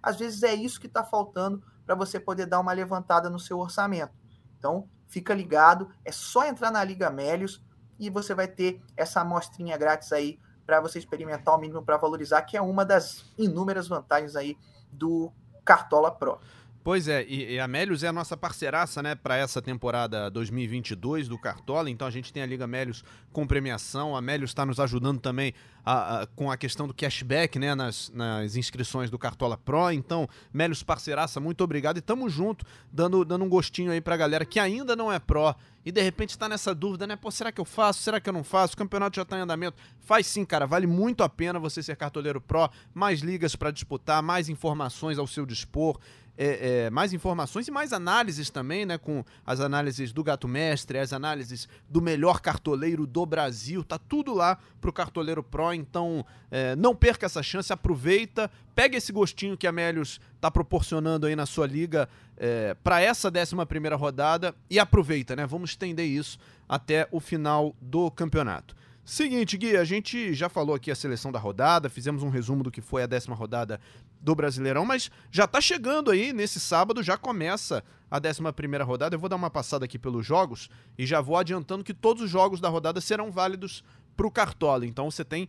às 0.02 0.16
vezes 0.16 0.42
é 0.42 0.54
isso 0.54 0.80
que 0.80 0.88
tá 0.88 1.04
faltando 1.04 1.62
para 1.84 1.94
você 1.94 2.20
poder 2.20 2.46
dar 2.46 2.60
uma 2.60 2.72
levantada 2.72 3.28
no 3.28 3.38
seu 3.38 3.58
orçamento. 3.58 4.12
Então, 4.58 4.88
fica 5.08 5.34
ligado, 5.34 5.90
é 6.04 6.12
só 6.12 6.46
entrar 6.46 6.70
na 6.70 6.82
Liga 6.84 7.10
Melios 7.10 7.62
e 7.98 8.08
você 8.08 8.34
vai 8.34 8.48
ter 8.48 8.80
essa 8.96 9.20
amostrinha 9.20 9.76
grátis 9.76 10.12
aí 10.12 10.38
para 10.64 10.80
você 10.80 10.98
experimentar 10.98 11.54
o 11.54 11.58
mínimo 11.58 11.82
para 11.82 11.96
valorizar, 11.96 12.42
que 12.42 12.56
é 12.56 12.62
uma 12.62 12.84
das 12.84 13.24
inúmeras 13.36 13.88
vantagens 13.88 14.36
aí 14.36 14.56
do 14.92 15.32
Cartola 15.64 16.10
Pro. 16.10 16.40
Pois 16.82 17.08
é, 17.08 17.24
e, 17.28 17.52
e 17.52 17.60
a 17.60 17.68
Melius 17.68 18.02
é 18.02 18.08
a 18.08 18.12
nossa 18.12 18.36
parceiraça, 18.36 19.02
né, 19.02 19.14
para 19.14 19.36
essa 19.36 19.60
temporada 19.60 20.30
2022 20.30 21.28
do 21.28 21.38
Cartola. 21.38 21.90
Então 21.90 22.08
a 22.08 22.10
gente 22.10 22.32
tem 22.32 22.42
a 22.42 22.46
Liga 22.46 22.66
Melius 22.66 23.04
com 23.32 23.46
premiação. 23.46 24.16
A 24.16 24.22
Melius 24.22 24.50
está 24.50 24.64
nos 24.64 24.80
ajudando 24.80 25.20
também 25.20 25.52
a, 25.84 26.22
a, 26.22 26.26
com 26.26 26.50
a 26.50 26.56
questão 26.56 26.86
do 26.86 26.94
cashback, 26.94 27.58
né, 27.58 27.74
nas, 27.74 28.10
nas 28.14 28.56
inscrições 28.56 29.10
do 29.10 29.18
Cartola 29.18 29.58
Pro. 29.58 29.90
Então, 29.90 30.26
Melius 30.52 30.82
parceiraça, 30.82 31.38
muito 31.38 31.62
obrigado 31.62 31.98
e 31.98 32.00
tamo 32.00 32.30
junto, 32.30 32.64
dando, 32.90 33.26
dando 33.26 33.44
um 33.44 33.48
gostinho 33.48 33.92
aí 33.92 34.00
pra 34.00 34.16
galera 34.16 34.46
que 34.46 34.58
ainda 34.58 34.96
não 34.96 35.12
é 35.12 35.18
pró 35.18 35.54
e 35.84 35.90
de 35.90 36.02
repente 36.02 36.30
está 36.30 36.48
nessa 36.48 36.74
dúvida, 36.74 37.06
né? 37.06 37.16
Pô, 37.16 37.30
será 37.30 37.50
que 37.50 37.60
eu 37.60 37.64
faço? 37.64 38.02
Será 38.02 38.20
que 38.20 38.28
eu 38.28 38.32
não 38.32 38.44
faço? 38.44 38.74
O 38.74 38.76
campeonato 38.76 39.16
já 39.16 39.22
está 39.22 39.38
em 39.38 39.40
andamento. 39.40 39.78
Faz 39.98 40.26
sim, 40.26 40.44
cara. 40.44 40.66
Vale 40.66 40.86
muito 40.86 41.22
a 41.22 41.28
pena 41.28 41.58
você 41.58 41.82
ser 41.82 41.96
cartoleiro 41.96 42.40
pró. 42.40 42.68
Mais 42.92 43.20
ligas 43.20 43.56
para 43.56 43.70
disputar, 43.70 44.22
mais 44.22 44.48
informações 44.48 45.18
ao 45.18 45.26
seu 45.26 45.46
dispor 45.46 45.98
é, 46.42 46.84
é, 46.86 46.90
mais 46.90 47.12
informações 47.12 47.68
e 47.68 47.70
mais 47.70 47.92
análises 47.92 48.48
também, 48.48 48.86
né? 48.86 48.96
Com 48.96 49.22
as 49.44 49.60
análises 49.60 50.10
do 50.10 50.24
Gato 50.24 50.48
Mestre, 50.48 50.96
as 50.96 51.12
análises 51.12 51.68
do 51.86 52.00
melhor 52.00 52.40
cartoleiro 52.40 53.06
do 53.06 53.26
Brasil. 53.26 53.84
Tá 53.84 53.98
tudo 53.98 54.32
lá 54.32 54.58
pro 54.80 54.90
Cartoleiro 54.90 55.42
Pro. 55.42 55.74
Então, 55.74 56.24
é, 56.50 56.74
não 56.76 56.96
perca 56.96 57.26
essa 57.26 57.42
chance, 57.42 57.70
aproveita, 57.70 58.50
pega 58.74 58.96
esse 58.96 59.12
gostinho 59.12 59.54
que 59.54 59.66
a 59.66 59.72
Melius 59.72 60.18
tá 60.40 60.50
proporcionando 60.50 61.26
aí 61.26 61.36
na 61.36 61.44
sua 61.44 61.66
liga 61.66 62.08
é, 62.38 62.74
para 62.82 63.02
essa 63.02 63.28
11 63.28 63.66
primeira 63.66 63.94
rodada 63.94 64.54
e 64.70 64.78
aproveita, 64.78 65.36
né? 65.36 65.44
Vamos 65.46 65.70
estender 65.70 66.06
isso 66.06 66.38
até 66.66 67.06
o 67.12 67.20
final 67.20 67.76
do 67.82 68.10
campeonato. 68.10 68.74
Seguinte, 69.04 69.56
Gui, 69.56 69.76
a 69.76 69.84
gente 69.84 70.34
já 70.34 70.48
falou 70.48 70.74
aqui 70.74 70.90
a 70.90 70.94
seleção 70.94 71.32
da 71.32 71.38
rodada, 71.38 71.88
fizemos 71.88 72.22
um 72.22 72.28
resumo 72.28 72.62
do 72.62 72.70
que 72.70 72.80
foi 72.80 73.02
a 73.02 73.06
décima 73.06 73.34
rodada 73.34 73.80
do 74.20 74.34
Brasileirão, 74.34 74.84
mas 74.84 75.10
já 75.30 75.46
tá 75.46 75.60
chegando 75.60 76.10
aí, 76.10 76.32
nesse 76.32 76.60
sábado 76.60 77.02
já 77.02 77.16
começa 77.16 77.82
a 78.10 78.18
décima 78.18 78.52
primeira 78.52 78.84
rodada. 78.84 79.14
Eu 79.14 79.18
vou 79.18 79.28
dar 79.28 79.36
uma 79.36 79.50
passada 79.50 79.84
aqui 79.84 79.98
pelos 79.98 80.24
jogos 80.24 80.68
e 80.98 81.06
já 81.06 81.20
vou 81.20 81.36
adiantando 81.36 81.82
que 81.82 81.94
todos 81.94 82.22
os 82.22 82.30
jogos 82.30 82.60
da 82.60 82.68
rodada 82.68 83.00
serão 83.00 83.32
válidos 83.32 83.82
para 84.16 84.26
o 84.26 84.30
Cartola. 84.30 84.86
Então 84.86 85.10
você 85.10 85.24
tem 85.24 85.48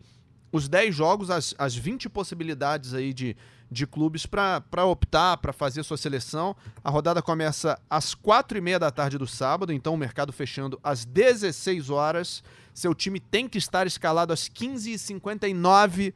os 0.50 0.68
10 0.68 0.94
jogos, 0.94 1.30
as, 1.30 1.54
as 1.58 1.74
20 1.74 2.08
possibilidades 2.08 2.94
aí 2.94 3.12
de, 3.12 3.36
de 3.72 3.86
clubes 3.86 4.26
para 4.26 4.84
optar, 4.84 5.38
para 5.38 5.52
fazer 5.52 5.82
sua 5.82 5.96
seleção. 5.96 6.54
A 6.84 6.90
rodada 6.90 7.22
começa 7.22 7.80
às 7.88 8.14
4 8.14 8.58
e 8.58 8.60
meia 8.60 8.78
da 8.78 8.90
tarde 8.90 9.18
do 9.18 9.26
sábado, 9.26 9.72
então 9.72 9.94
o 9.94 9.96
mercado 9.96 10.32
fechando 10.32 10.78
às 10.84 11.04
16 11.04 11.90
horas. 11.90 12.44
Seu 12.74 12.94
time 12.94 13.18
tem 13.18 13.48
que 13.48 13.58
estar 13.58 13.86
escalado 13.86 14.32
às 14.32 14.48
15h59 14.48 16.12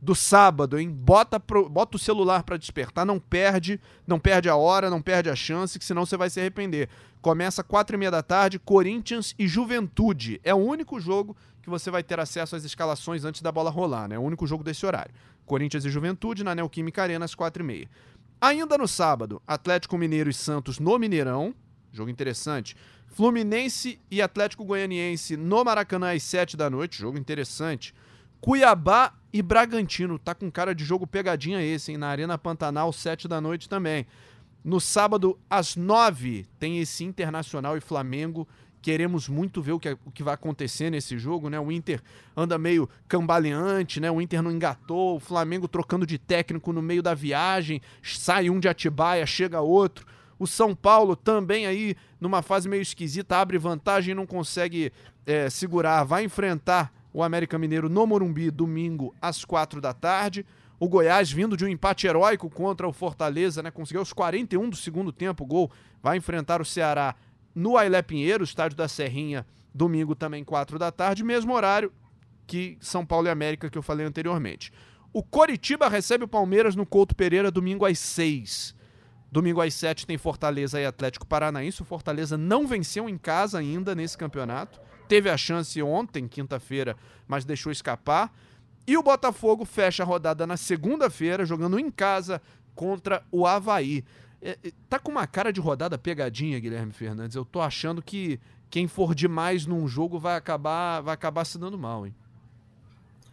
do 0.00 0.14
sábado, 0.14 0.78
hein? 0.78 0.90
Bota, 0.90 1.38
pro, 1.38 1.68
bota 1.68 1.96
o 1.96 2.00
celular 2.00 2.42
para 2.42 2.56
despertar, 2.56 3.04
não 3.04 3.18
perde, 3.18 3.78
não 4.06 4.18
perde 4.18 4.48
a 4.48 4.56
hora, 4.56 4.88
não 4.88 5.02
perde 5.02 5.28
a 5.28 5.36
chance, 5.36 5.78
que 5.78 5.84
senão 5.84 6.06
você 6.06 6.16
vai 6.16 6.30
se 6.30 6.40
arrepender. 6.40 6.88
Começa 7.20 7.62
quatro 7.62 7.96
e 7.96 7.98
meia 7.98 8.10
da 8.10 8.22
tarde, 8.22 8.58
Corinthians 8.58 9.34
e 9.38 9.46
Juventude. 9.46 10.40
É 10.42 10.54
o 10.54 10.58
único 10.58 10.98
jogo 10.98 11.36
que 11.62 11.68
você 11.68 11.90
vai 11.90 12.02
ter 12.02 12.18
acesso 12.18 12.56
às 12.56 12.64
escalações 12.64 13.24
antes 13.24 13.42
da 13.42 13.52
bola 13.52 13.70
rolar, 13.70 14.08
né? 14.08 14.16
É 14.16 14.18
o 14.18 14.22
único 14.22 14.46
jogo 14.46 14.64
desse 14.64 14.86
horário. 14.86 15.12
Corinthians 15.50 15.84
e 15.84 15.90
Juventude 15.90 16.44
na 16.44 16.54
Neoquímica 16.54 17.02
Arena 17.02 17.24
às 17.24 17.34
quatro 17.34 17.60
e 17.60 17.66
meia. 17.66 17.90
Ainda 18.40 18.78
no 18.78 18.86
sábado, 18.86 19.42
Atlético 19.44 19.98
Mineiro 19.98 20.30
e 20.30 20.32
Santos 20.32 20.78
no 20.78 20.96
Mineirão, 20.96 21.52
jogo 21.92 22.08
interessante. 22.08 22.76
Fluminense 23.08 24.00
e 24.08 24.22
Atlético 24.22 24.64
Goianiense 24.64 25.36
no 25.36 25.64
Maracanã 25.64 26.14
às 26.14 26.22
7 26.22 26.56
da 26.56 26.70
noite, 26.70 27.00
jogo 27.00 27.18
interessante. 27.18 27.92
Cuiabá 28.40 29.12
e 29.32 29.42
Bragantino, 29.42 30.20
tá 30.20 30.36
com 30.36 30.48
cara 30.52 30.72
de 30.72 30.84
jogo 30.84 31.04
pegadinha 31.04 31.60
esse, 31.60 31.90
hein? 31.90 31.98
Na 31.98 32.06
Arena 32.06 32.38
Pantanal, 32.38 32.92
7 32.92 33.26
da 33.26 33.40
noite 33.40 33.68
também. 33.68 34.06
No 34.62 34.80
sábado, 34.80 35.36
às 35.50 35.74
9, 35.74 36.46
tem 36.60 36.78
esse 36.78 37.02
Internacional 37.02 37.76
e 37.76 37.80
Flamengo. 37.80 38.46
Queremos 38.82 39.28
muito 39.28 39.60
ver 39.60 39.72
o 39.72 39.78
que, 39.78 39.90
o 40.04 40.10
que 40.10 40.22
vai 40.22 40.34
acontecer 40.34 40.90
nesse 40.90 41.18
jogo, 41.18 41.50
né? 41.50 41.60
O 41.60 41.70
Inter 41.70 42.02
anda 42.36 42.56
meio 42.56 42.88
cambaleante, 43.06 44.00
né? 44.00 44.10
O 44.10 44.20
Inter 44.20 44.42
não 44.42 44.50
engatou, 44.50 45.16
o 45.16 45.20
Flamengo 45.20 45.68
trocando 45.68 46.06
de 46.06 46.18
técnico 46.18 46.72
no 46.72 46.80
meio 46.80 47.02
da 47.02 47.12
viagem, 47.12 47.80
sai 48.02 48.48
um 48.48 48.58
de 48.58 48.68
Atibaia, 48.68 49.26
chega 49.26 49.60
outro. 49.60 50.06
O 50.38 50.46
São 50.46 50.74
Paulo 50.74 51.14
também 51.14 51.66
aí 51.66 51.94
numa 52.18 52.40
fase 52.40 52.68
meio 52.68 52.80
esquisita, 52.80 53.36
abre 53.36 53.58
vantagem 53.58 54.12
e 54.12 54.14
não 54.14 54.26
consegue 54.26 54.90
é, 55.26 55.50
segurar. 55.50 56.02
Vai 56.04 56.24
enfrentar 56.24 56.90
o 57.12 57.22
América 57.22 57.58
Mineiro 57.58 57.88
no 57.88 58.06
Morumbi 58.06 58.50
domingo 58.50 59.14
às 59.20 59.44
quatro 59.44 59.80
da 59.80 59.92
tarde. 59.92 60.46
O 60.78 60.88
Goiás, 60.88 61.30
vindo 61.30 61.58
de 61.58 61.64
um 61.66 61.68
empate 61.68 62.06
heróico 62.06 62.48
contra 62.48 62.88
o 62.88 62.92
Fortaleza, 62.92 63.62
né? 63.62 63.70
Conseguiu 63.70 64.00
aos 64.00 64.14
41 64.14 64.70
do 64.70 64.76
segundo 64.76 65.12
tempo 65.12 65.44
o 65.44 65.46
gol. 65.46 65.70
Vai 66.02 66.16
enfrentar 66.16 66.62
o 66.62 66.64
Ceará 66.64 67.14
no 67.54 67.76
Ailé 67.76 68.02
Pinheiro, 68.02 68.44
estádio 68.44 68.76
da 68.76 68.88
Serrinha, 68.88 69.46
domingo 69.74 70.14
também 70.14 70.44
quatro 70.44 70.78
da 70.78 70.90
tarde, 70.90 71.24
mesmo 71.24 71.54
horário 71.54 71.92
que 72.46 72.76
São 72.80 73.06
Paulo 73.06 73.28
e 73.28 73.30
América 73.30 73.70
que 73.70 73.78
eu 73.78 73.82
falei 73.82 74.06
anteriormente. 74.06 74.72
O 75.12 75.22
Coritiba 75.22 75.88
recebe 75.88 76.24
o 76.24 76.28
Palmeiras 76.28 76.76
no 76.76 76.86
Couto 76.86 77.14
Pereira 77.14 77.50
domingo 77.50 77.84
às 77.84 77.98
seis. 77.98 78.74
Domingo 79.32 79.60
às 79.60 79.74
7 79.74 80.06
tem 80.06 80.18
Fortaleza 80.18 80.80
e 80.80 80.84
Atlético 80.84 81.24
Paranaense. 81.24 81.82
O 81.82 81.84
Fortaleza 81.84 82.36
não 82.36 82.66
venceu 82.66 83.08
em 83.08 83.16
casa 83.16 83.58
ainda 83.58 83.94
nesse 83.94 84.18
campeonato. 84.18 84.80
Teve 85.06 85.30
a 85.30 85.36
chance 85.36 85.80
ontem, 85.80 86.26
quinta-feira, 86.26 86.96
mas 87.28 87.44
deixou 87.44 87.70
escapar. 87.70 88.32
E 88.86 88.96
o 88.96 89.02
Botafogo 89.02 89.64
fecha 89.64 90.02
a 90.02 90.06
rodada 90.06 90.46
na 90.46 90.56
segunda-feira, 90.56 91.44
jogando 91.44 91.78
em 91.78 91.90
casa 91.90 92.42
contra 92.74 93.22
o 93.30 93.46
Havaí. 93.46 94.04
É, 94.42 94.58
é, 94.62 94.72
tá 94.88 94.98
com 94.98 95.10
uma 95.10 95.26
cara 95.26 95.52
de 95.52 95.60
rodada 95.60 95.98
pegadinha, 95.98 96.58
Guilherme 96.58 96.92
Fernandes. 96.92 97.36
Eu 97.36 97.44
tô 97.44 97.60
achando 97.60 98.00
que 98.00 98.40
quem 98.68 98.88
for 98.88 99.14
demais 99.14 99.66
num 99.66 99.86
jogo 99.86 100.18
vai 100.18 100.36
acabar, 100.36 101.00
vai 101.00 101.14
acabar 101.14 101.44
se 101.44 101.58
dando 101.58 101.78
mal, 101.78 102.06
hein? 102.06 102.14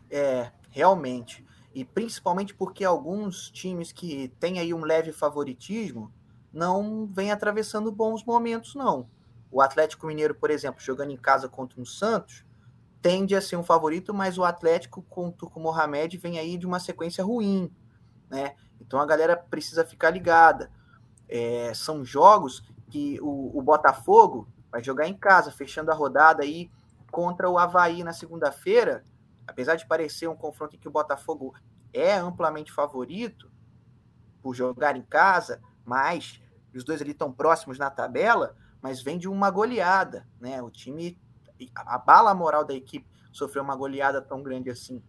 É, 0.10 0.52
realmente 0.70 1.46
e 1.78 1.86
principalmente 1.86 2.56
porque 2.56 2.84
alguns 2.84 3.52
times 3.52 3.92
que 3.92 4.30
têm 4.40 4.58
aí 4.58 4.74
um 4.74 4.84
leve 4.84 5.12
favoritismo 5.12 6.12
não 6.52 7.06
vêm 7.06 7.32
atravessando 7.32 7.92
bons 7.92 8.24
momentos, 8.24 8.74
não. 8.74 9.08
O 9.52 9.62
Atlético 9.62 10.08
Mineiro, 10.08 10.34
por 10.34 10.50
exemplo, 10.50 10.82
jogando 10.82 11.12
em 11.12 11.18
casa 11.18 11.48
contra 11.48 11.80
o 11.80 11.86
Santos, 11.86 12.44
tende 13.00 13.36
a 13.36 13.42
ser 13.42 13.58
um 13.58 13.64
favorito, 13.64 14.12
mas 14.12 14.40
o 14.40 14.44
Atlético 14.44 15.04
com 15.04 15.28
o 15.28 15.32
Turco 15.32 15.60
Mohamed 15.60 16.18
vem 16.18 16.40
aí 16.40 16.58
de 16.58 16.66
uma 16.66 16.80
sequência 16.80 17.24
ruim, 17.24 17.72
né? 18.28 18.56
Então 18.82 19.00
a 19.00 19.06
galera 19.06 19.38
precisa 19.38 19.86
ficar 19.86 20.10
ligada. 20.10 20.72
É, 21.29 21.74
são 21.74 22.05
jogos 22.05 22.63
que 22.89 23.19
o, 23.22 23.57
o 23.57 23.62
Botafogo 23.62 24.48
vai 24.72 24.84
jogar 24.84 25.07
em 25.07 25.13
casa, 25.13 25.51
fechando 25.51 25.91
a 25.91 25.96
rodada 25.96 26.43
aí 26.43 26.69
contra 27.12 27.50
o 27.50 27.57
Havaí 27.57 28.03
na 28.03 28.13
segunda-feira 28.13 29.03
apesar 29.48 29.75
de 29.75 29.88
parecer 29.88 30.27
um 30.27 30.36
confronto 30.36 30.75
em 30.75 30.79
que 30.79 30.88
o 30.88 30.91
Botafogo 30.91 31.55
é 31.93 32.13
amplamente 32.13 32.72
favorito 32.72 33.50
por 34.41 34.53
jogar 34.53 34.96
em 34.98 35.01
casa, 35.01 35.62
mas 35.86 36.41
os 36.75 36.84
dois 36.84 37.01
ali 37.01 37.12
estão 37.12 37.31
próximos 37.31 37.79
na 37.79 37.89
tabela, 37.89 38.55
mas 38.81 39.01
vem 39.01 39.17
de 39.17 39.27
uma 39.27 39.50
goleada, 39.50 40.27
né? 40.39 40.62
O 40.62 40.69
time 40.69 41.17
a 41.75 42.34
moral 42.36 42.63
da 42.63 42.75
equipe 42.75 43.07
sofreu 43.31 43.63
uma 43.63 43.75
goleada 43.75 44.22
tão 44.22 44.43
grande 44.43 44.69
assim 44.69 45.01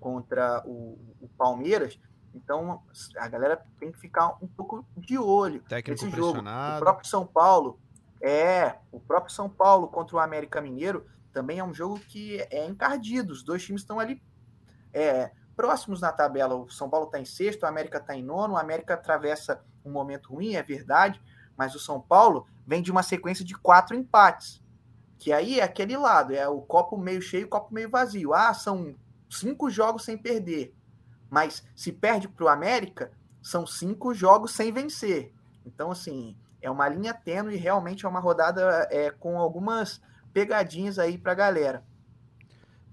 contra 0.00 0.60
o, 0.66 0.98
o 1.20 1.28
Palmeiras. 1.38 1.96
Então 2.34 2.82
a 3.16 3.28
galera 3.28 3.64
tem 3.78 3.92
que 3.92 3.98
ficar 3.98 4.36
um 4.42 4.46
pouco 4.46 4.84
de 4.96 5.18
olho 5.18 5.62
Técnico 5.68 6.04
nesse 6.04 6.16
jogo. 6.16 6.40
O 6.40 6.78
próprio 6.80 7.08
São 7.08 7.26
Paulo 7.26 7.78
é 8.20 8.76
o 8.90 9.00
próprio 9.00 9.32
São 9.34 9.48
Paulo 9.48 9.88
contra 9.88 10.16
o 10.16 10.18
América 10.18 10.60
Mineiro 10.60 11.06
também 11.32 11.58
é 11.58 11.64
um 11.64 11.72
jogo 11.72 11.98
que 11.98 12.38
é 12.50 12.66
encardido. 12.66 13.32
Os 13.32 13.42
dois 13.42 13.64
times 13.64 13.80
estão 13.80 13.98
ali 13.98 14.22
é, 14.92 15.30
próximos 15.56 16.00
na 16.00 16.12
tabela. 16.12 16.54
O 16.54 16.68
São 16.70 16.88
Paulo 16.88 17.06
está 17.06 17.18
em 17.18 17.24
sexto, 17.24 17.62
o 17.62 17.66
América 17.66 17.98
está 17.98 18.14
em 18.14 18.22
nono. 18.22 18.54
O 18.54 18.58
América 18.58 18.94
atravessa 18.94 19.64
um 19.84 19.90
momento 19.90 20.34
ruim, 20.34 20.54
é 20.54 20.62
verdade, 20.62 21.20
mas 21.56 21.74
o 21.74 21.80
São 21.80 22.00
Paulo 22.00 22.46
vem 22.66 22.82
de 22.82 22.92
uma 22.92 23.02
sequência 23.02 23.44
de 23.44 23.54
quatro 23.54 23.96
empates. 23.96 24.62
Que 25.18 25.32
aí 25.32 25.60
é 25.60 25.62
aquele 25.62 25.96
lado, 25.96 26.34
é 26.34 26.46
o 26.48 26.60
copo 26.60 26.96
meio 26.96 27.22
cheio, 27.22 27.46
o 27.46 27.48
copo 27.48 27.72
meio 27.72 27.88
vazio. 27.88 28.34
Ah, 28.34 28.52
são 28.52 28.94
cinco 29.30 29.70
jogos 29.70 30.04
sem 30.04 30.18
perder. 30.18 30.74
Mas 31.32 31.64
se 31.74 31.90
perde 31.90 32.28
para 32.28 32.44
o 32.44 32.48
América, 32.48 33.10
são 33.40 33.66
cinco 33.66 34.12
jogos 34.12 34.50
sem 34.52 34.70
vencer. 34.70 35.32
Então, 35.64 35.90
assim, 35.90 36.36
é 36.60 36.70
uma 36.70 36.86
linha 36.90 37.14
tênue 37.14 37.54
e 37.54 37.56
realmente 37.56 38.04
é 38.04 38.08
uma 38.08 38.20
rodada 38.20 38.86
é, 38.90 39.10
com 39.10 39.38
algumas 39.38 39.98
pegadinhas 40.30 40.98
aí 40.98 41.16
para 41.16 41.32
a 41.32 41.34
galera. 41.34 41.82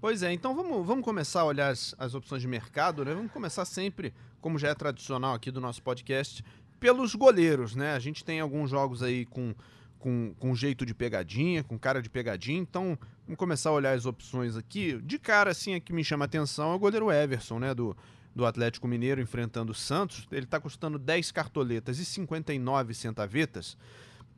Pois 0.00 0.22
é, 0.22 0.32
então 0.32 0.56
vamos, 0.56 0.86
vamos 0.86 1.04
começar 1.04 1.42
a 1.42 1.44
olhar 1.44 1.68
as, 1.68 1.94
as 1.98 2.14
opções 2.14 2.40
de 2.40 2.48
mercado, 2.48 3.04
né? 3.04 3.12
Vamos 3.12 3.30
começar 3.30 3.66
sempre, 3.66 4.14
como 4.40 4.58
já 4.58 4.68
é 4.68 4.74
tradicional 4.74 5.34
aqui 5.34 5.50
do 5.50 5.60
nosso 5.60 5.82
podcast, 5.82 6.42
pelos 6.80 7.14
goleiros, 7.14 7.76
né? 7.76 7.92
A 7.92 7.98
gente 7.98 8.24
tem 8.24 8.40
alguns 8.40 8.70
jogos 8.70 9.02
aí 9.02 9.26
com, 9.26 9.54
com, 9.98 10.32
com 10.38 10.54
jeito 10.54 10.86
de 10.86 10.94
pegadinha, 10.94 11.62
com 11.62 11.78
cara 11.78 12.00
de 12.00 12.08
pegadinha, 12.08 12.58
então 12.58 12.98
vamos 13.26 13.36
começar 13.36 13.68
a 13.68 13.74
olhar 13.74 13.92
as 13.92 14.06
opções 14.06 14.56
aqui. 14.56 14.98
De 15.02 15.18
cara, 15.18 15.50
assim, 15.50 15.74
a 15.74 15.80
que 15.80 15.92
me 15.92 16.02
chama 16.02 16.24
a 16.24 16.26
atenção 16.26 16.72
é 16.72 16.74
o 16.74 16.78
goleiro 16.78 17.12
Everson, 17.12 17.58
né? 17.58 17.74
Do, 17.74 17.94
do 18.40 18.46
Atlético 18.46 18.88
Mineiro 18.88 19.20
enfrentando 19.20 19.72
o 19.72 19.74
Santos. 19.74 20.26
Ele 20.32 20.44
está 20.44 20.58
custando 20.58 20.98
10 20.98 21.30
cartoletas 21.30 21.98
e 21.98 22.04
59 22.04 22.94
centavetas. 22.94 23.76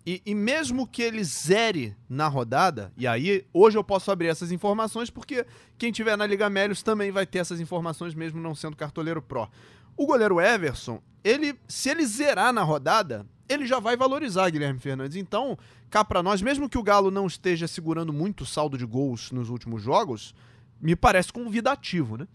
E, 0.04 0.20
e, 0.26 0.34
mesmo 0.34 0.84
que 0.84 1.00
ele 1.00 1.22
zere 1.22 1.96
na 2.08 2.26
rodada, 2.26 2.92
e 2.96 3.06
aí 3.06 3.46
hoje 3.52 3.78
eu 3.78 3.84
posso 3.84 4.10
abrir 4.10 4.26
essas 4.26 4.50
informações 4.50 5.08
porque 5.08 5.46
quem 5.78 5.92
tiver 5.92 6.16
na 6.16 6.26
Liga 6.26 6.50
Melios 6.50 6.82
também 6.82 7.12
vai 7.12 7.24
ter 7.24 7.38
essas 7.38 7.60
informações, 7.60 8.12
mesmo 8.12 8.40
não 8.40 8.52
sendo 8.52 8.76
cartoleiro 8.76 9.22
pró. 9.22 9.48
O 9.96 10.04
goleiro 10.04 10.40
Everson, 10.40 11.00
ele, 11.22 11.56
se 11.68 11.88
ele 11.88 12.04
zerar 12.04 12.52
na 12.52 12.64
rodada, 12.64 13.24
ele 13.48 13.64
já 13.64 13.78
vai 13.78 13.96
valorizar 13.96 14.50
Guilherme 14.50 14.80
Fernandes. 14.80 15.16
Então, 15.16 15.56
cá 15.88 16.04
para 16.04 16.20
nós, 16.20 16.42
mesmo 16.42 16.68
que 16.68 16.78
o 16.78 16.82
Galo 16.82 17.12
não 17.12 17.28
esteja 17.28 17.68
segurando 17.68 18.12
muito 18.12 18.44
saldo 18.44 18.76
de 18.76 18.84
gols 18.84 19.30
nos 19.30 19.50
últimos 19.50 19.80
jogos, 19.80 20.34
me 20.80 20.96
parece 20.96 21.32
convidativo, 21.32 22.16
né? 22.16 22.26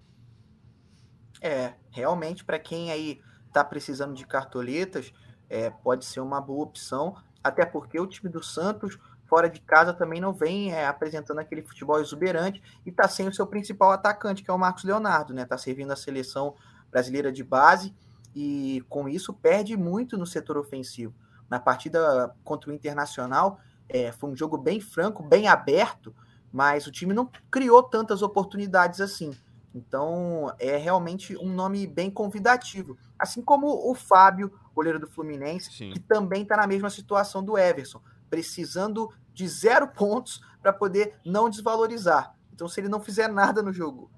É, 1.41 1.73
realmente 1.91 2.43
para 2.43 2.59
quem 2.59 2.91
aí 2.91 3.21
tá 3.53 3.63
precisando 3.63 4.13
de 4.13 4.25
cartoletas, 4.25 5.13
é, 5.49 5.69
pode 5.69 6.05
ser 6.05 6.19
uma 6.19 6.41
boa 6.41 6.63
opção 6.63 7.15
até 7.43 7.65
porque 7.65 7.99
o 7.99 8.07
time 8.07 8.29
do 8.29 8.43
Santos, 8.43 8.97
fora 9.25 9.49
de 9.49 9.61
casa, 9.61 9.93
também 9.93 10.19
não 10.19 10.33
vem 10.33 10.73
é, 10.73 10.85
apresentando 10.85 11.39
aquele 11.39 11.61
futebol 11.61 11.99
exuberante 11.99 12.61
e 12.85 12.89
está 12.89 13.07
sem 13.07 13.27
o 13.27 13.33
seu 13.33 13.47
principal 13.47 13.91
atacante, 13.91 14.43
que 14.43 14.51
é 14.51 14.53
o 14.53 14.57
Marcos 14.57 14.83
Leonardo, 14.83 15.33
né? 15.33 15.43
Está 15.43 15.57
servindo 15.57 15.91
a 15.91 15.95
seleção 15.95 16.55
brasileira 16.91 17.31
de 17.31 17.43
base 17.43 17.95
e 18.35 18.83
com 18.89 19.07
isso 19.07 19.33
perde 19.33 19.77
muito 19.77 20.17
no 20.17 20.25
setor 20.25 20.57
ofensivo. 20.57 21.13
Na 21.49 21.59
partida 21.59 22.35
contra 22.43 22.69
o 22.69 22.73
Internacional, 22.73 23.59
é, 23.87 24.11
foi 24.11 24.29
um 24.29 24.35
jogo 24.35 24.57
bem 24.57 24.81
franco, 24.81 25.23
bem 25.23 25.47
aberto, 25.47 26.13
mas 26.51 26.85
o 26.85 26.91
time 26.91 27.13
não 27.13 27.29
criou 27.49 27.81
tantas 27.81 28.21
oportunidades 28.21 28.99
assim. 28.99 29.31
Então, 29.77 30.51
é 30.59 30.75
realmente 30.75 31.37
um 31.37 31.53
nome 31.53 31.85
bem 31.85 32.09
convidativo. 32.09 32.97
Assim 33.17 33.43
como 33.43 33.67
o 33.89 33.93
Fábio, 33.93 34.51
goleiro 34.73 34.99
do 34.99 35.07
Fluminense, 35.07 35.71
Sim. 35.71 35.91
que 35.91 35.99
também 35.99 36.41
está 36.41 36.57
na 36.57 36.65
mesma 36.65 36.89
situação 36.89 37.43
do 37.43 37.57
Everson, 37.57 38.01
precisando 38.27 39.13
de 39.33 39.47
zero 39.47 39.87
pontos 39.93 40.41
para 40.61 40.73
poder 40.73 41.15
não 41.23 41.47
desvalorizar. 41.47 42.35
Então, 42.51 42.67
se 42.67 42.81
ele 42.81 42.89
não 42.89 42.99
fizer 42.99 43.27
nada 43.27 43.61
no 43.61 43.71
jogo, 43.71 44.09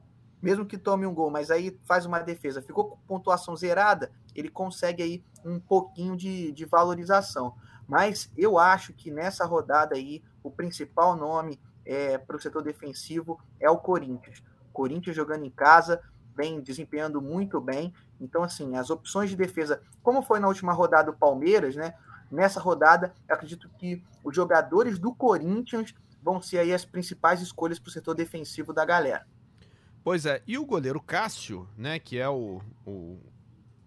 mesmo 0.41 0.65
que 0.65 0.77
tome 0.77 1.05
um 1.05 1.13
gol, 1.13 1.29
mas 1.29 1.51
aí 1.51 1.77
faz 1.83 2.05
uma 2.05 2.19
defesa, 2.19 2.61
ficou 2.61 2.85
com 2.85 2.97
pontuação 3.05 3.53
zerada, 3.53 4.09
ele 4.33 4.47
consegue 4.47 5.03
aí 5.03 5.23
um 5.43 5.59
pouquinho 5.59 6.15
de, 6.15 6.53
de 6.53 6.63
valorização. 6.63 7.53
Mas 7.85 8.31
eu 8.37 8.57
acho 8.57 8.93
que 8.93 9.11
nessa 9.11 9.45
rodada 9.45 9.95
aí, 9.95 10.23
o 10.41 10.49
principal 10.49 11.17
nome 11.17 11.59
é, 11.85 12.17
para 12.17 12.37
o 12.37 12.39
setor 12.39 12.63
defensivo 12.63 13.37
é 13.59 13.69
o 13.69 13.77
Corinthians. 13.77 14.41
Corinthians 14.69 15.15
jogando 15.15 15.45
em 15.45 15.49
casa, 15.49 16.01
vem 16.35 16.61
desempenhando 16.61 17.21
muito 17.21 17.59
bem. 17.59 17.93
Então, 18.19 18.43
assim, 18.43 18.75
as 18.75 18.89
opções 18.89 19.29
de 19.29 19.35
defesa, 19.35 19.81
como 20.01 20.21
foi 20.21 20.39
na 20.39 20.47
última 20.47 20.73
rodada 20.73 21.11
do 21.11 21.17
Palmeiras, 21.17 21.75
né? 21.75 21.93
Nessa 22.31 22.59
rodada, 22.59 23.13
acredito 23.27 23.69
que 23.77 24.03
os 24.23 24.35
jogadores 24.35 24.99
do 24.99 25.13
Corinthians 25.13 25.93
vão 26.21 26.41
ser 26.41 26.59
aí 26.59 26.73
as 26.73 26.85
principais 26.85 27.41
escolhas 27.41 27.79
para 27.79 27.89
o 27.89 27.91
setor 27.91 28.13
defensivo 28.13 28.71
da 28.71 28.85
galera. 28.85 29.25
Pois 30.03 30.25
é, 30.25 30.41
e 30.47 30.57
o 30.57 30.65
goleiro 30.65 31.01
Cássio, 31.01 31.67
né, 31.77 31.99
que 31.99 32.17
é 32.17 32.29
o, 32.29 32.61
o 32.85 33.19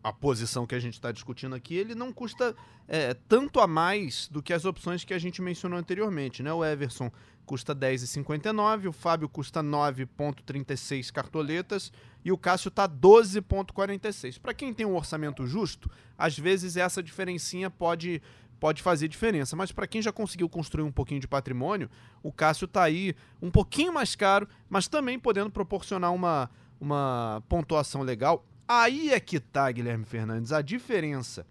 a 0.02 0.12
posição 0.12 0.66
que 0.66 0.74
a 0.74 0.80
gente 0.80 0.94
está 0.94 1.12
discutindo 1.12 1.54
aqui, 1.54 1.76
ele 1.76 1.94
não 1.94 2.12
custa 2.12 2.56
é, 2.88 3.14
tanto 3.14 3.60
a 3.60 3.66
mais 3.66 4.28
do 4.28 4.42
que 4.42 4.52
as 4.52 4.64
opções 4.64 5.04
que 5.04 5.14
a 5.14 5.18
gente 5.18 5.40
mencionou 5.40 5.78
anteriormente, 5.78 6.42
né? 6.42 6.52
O 6.52 6.64
Everson 6.64 7.10
custa 7.46 7.74
10,59, 7.74 8.88
o 8.88 8.92
Fábio 8.92 9.28
custa 9.28 9.62
9,36 9.62 11.10
cartoletas 11.12 11.92
e 12.24 12.32
o 12.32 12.38
Cássio 12.38 12.70
tá 12.70 12.88
12,46. 12.88 14.40
Para 14.40 14.54
quem 14.54 14.72
tem 14.72 14.86
um 14.86 14.96
orçamento 14.96 15.46
justo, 15.46 15.90
às 16.16 16.38
vezes 16.38 16.76
essa 16.76 17.02
diferencinha 17.02 17.70
pode 17.70 18.22
pode 18.58 18.80
fazer 18.80 19.08
diferença, 19.08 19.56
mas 19.56 19.72
para 19.72 19.88
quem 19.88 20.00
já 20.00 20.12
conseguiu 20.12 20.48
construir 20.48 20.84
um 20.84 20.92
pouquinho 20.92 21.18
de 21.18 21.26
patrimônio, 21.26 21.90
o 22.22 22.30
Cássio 22.30 22.68
tá 22.68 22.84
aí 22.84 23.12
um 23.42 23.50
pouquinho 23.50 23.92
mais 23.92 24.14
caro, 24.14 24.46
mas 24.70 24.86
também 24.86 25.18
podendo 25.18 25.50
proporcionar 25.50 26.12
uma 26.12 26.48
uma 26.80 27.42
pontuação 27.48 28.02
legal. 28.02 28.44
Aí 28.66 29.10
é 29.10 29.20
que 29.20 29.38
tá, 29.38 29.70
Guilherme 29.70 30.04
Fernandes, 30.04 30.52
a 30.52 30.62
diferença. 30.62 31.46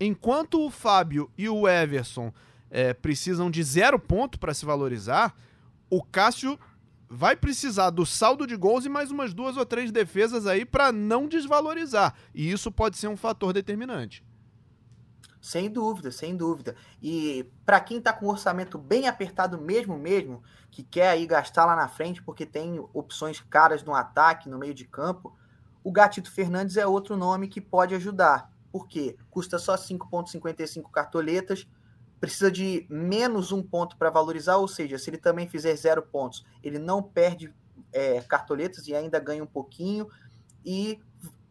Enquanto 0.00 0.60
o 0.60 0.70
Fábio 0.70 1.30
e 1.38 1.48
o 1.48 1.68
Everson 1.68 2.32
é, 2.72 2.94
precisam 2.94 3.50
de 3.50 3.62
zero 3.62 3.98
ponto 3.98 4.40
para 4.40 4.54
se 4.54 4.64
valorizar, 4.64 5.36
o 5.90 6.02
Cássio 6.02 6.58
vai 7.06 7.36
precisar 7.36 7.90
do 7.90 8.06
saldo 8.06 8.46
de 8.46 8.56
gols 8.56 8.86
e 8.86 8.88
mais 8.88 9.10
umas 9.10 9.34
duas 9.34 9.58
ou 9.58 9.66
três 9.66 9.92
defesas 9.92 10.46
aí 10.46 10.64
para 10.64 10.90
não 10.90 11.28
desvalorizar. 11.28 12.14
E 12.34 12.50
isso 12.50 12.72
pode 12.72 12.96
ser 12.96 13.08
um 13.08 13.16
fator 13.16 13.52
determinante. 13.52 14.24
Sem 15.38 15.68
dúvida, 15.68 16.10
sem 16.10 16.34
dúvida. 16.34 16.74
E 17.02 17.44
para 17.66 17.78
quem 17.80 17.98
está 17.98 18.10
com 18.10 18.24
o 18.24 18.30
orçamento 18.30 18.78
bem 18.78 19.06
apertado 19.06 19.60
mesmo, 19.60 19.98
mesmo, 19.98 20.42
que 20.70 20.82
quer 20.82 21.10
aí 21.10 21.26
gastar 21.26 21.66
lá 21.66 21.76
na 21.76 21.88
frente 21.88 22.22
porque 22.22 22.46
tem 22.46 22.82
opções 22.94 23.38
caras 23.40 23.82
no 23.82 23.94
ataque, 23.94 24.48
no 24.48 24.58
meio 24.58 24.72
de 24.72 24.86
campo, 24.86 25.36
o 25.84 25.92
Gatito 25.92 26.30
Fernandes 26.30 26.78
é 26.78 26.86
outro 26.86 27.18
nome 27.18 27.48
que 27.48 27.60
pode 27.60 27.94
ajudar. 27.94 28.50
Por 28.70 28.88
quê? 28.88 29.18
Custa 29.28 29.58
só 29.58 29.74
5,55 29.74 30.90
cartoletas, 30.90 31.66
precisa 32.22 32.52
de 32.52 32.86
menos 32.88 33.50
um 33.50 33.60
ponto 33.60 33.96
para 33.96 34.08
valorizar, 34.08 34.56
ou 34.56 34.68
seja, 34.68 34.96
se 34.96 35.10
ele 35.10 35.18
também 35.18 35.48
fizer 35.48 35.74
zero 35.74 36.00
pontos, 36.00 36.46
ele 36.62 36.78
não 36.78 37.02
perde 37.02 37.52
é, 37.92 38.20
cartoletas 38.20 38.86
e 38.86 38.94
ainda 38.94 39.18
ganha 39.18 39.42
um 39.42 39.46
pouquinho. 39.46 40.06
E 40.64 41.00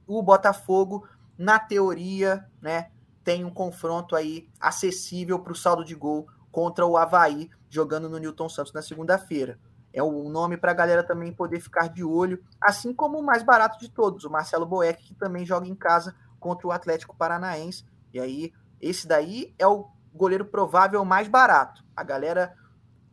o 0.08 0.24
Botafogo, 0.24 1.06
na 1.38 1.60
teoria, 1.60 2.48
né, 2.62 2.90
tem 3.22 3.44
um 3.44 3.50
confronto 3.50 4.16
aí 4.16 4.48
acessível 4.62 5.40
para 5.40 5.52
o 5.52 5.56
saldo 5.58 5.84
de 5.84 5.94
gol 5.94 6.26
contra 6.50 6.86
o 6.86 6.96
Havaí, 6.96 7.50
jogando 7.70 8.08
no 8.08 8.18
Newton 8.18 8.48
Santos 8.48 8.72
na 8.72 8.82
segunda-feira. 8.82 9.60
É 9.92 10.02
o 10.02 10.30
nome 10.30 10.56
para 10.56 10.72
a 10.72 10.76
galera 10.76 11.04
também 11.04 11.34
poder 11.34 11.60
ficar 11.60 11.90
de 11.90 12.02
olho, 12.02 12.42
assim 12.62 12.94
como 12.94 13.20
o 13.20 13.24
mais 13.24 13.44
barato 13.44 13.78
de 13.78 13.90
todos, 13.90 14.24
o 14.24 14.30
Marcelo 14.30 14.66
Boeck, 14.66 15.04
que 15.04 15.16
também 15.16 15.46
joga 15.46 15.68
em 15.68 15.76
casa 15.76 16.16
contra 16.40 16.66
o 16.66 16.72
Atlético 16.72 17.14
Paranaense. 17.14 17.84
E 18.14 18.22
aí, 18.22 18.54
esse 18.80 19.06
daí 19.06 19.54
é 19.60 19.68
o 19.68 19.90
goleiro 20.14 20.46
provável 20.46 21.04
mais 21.06 21.28
barato. 21.28 21.84
A 21.96 22.04
galera 22.04 22.56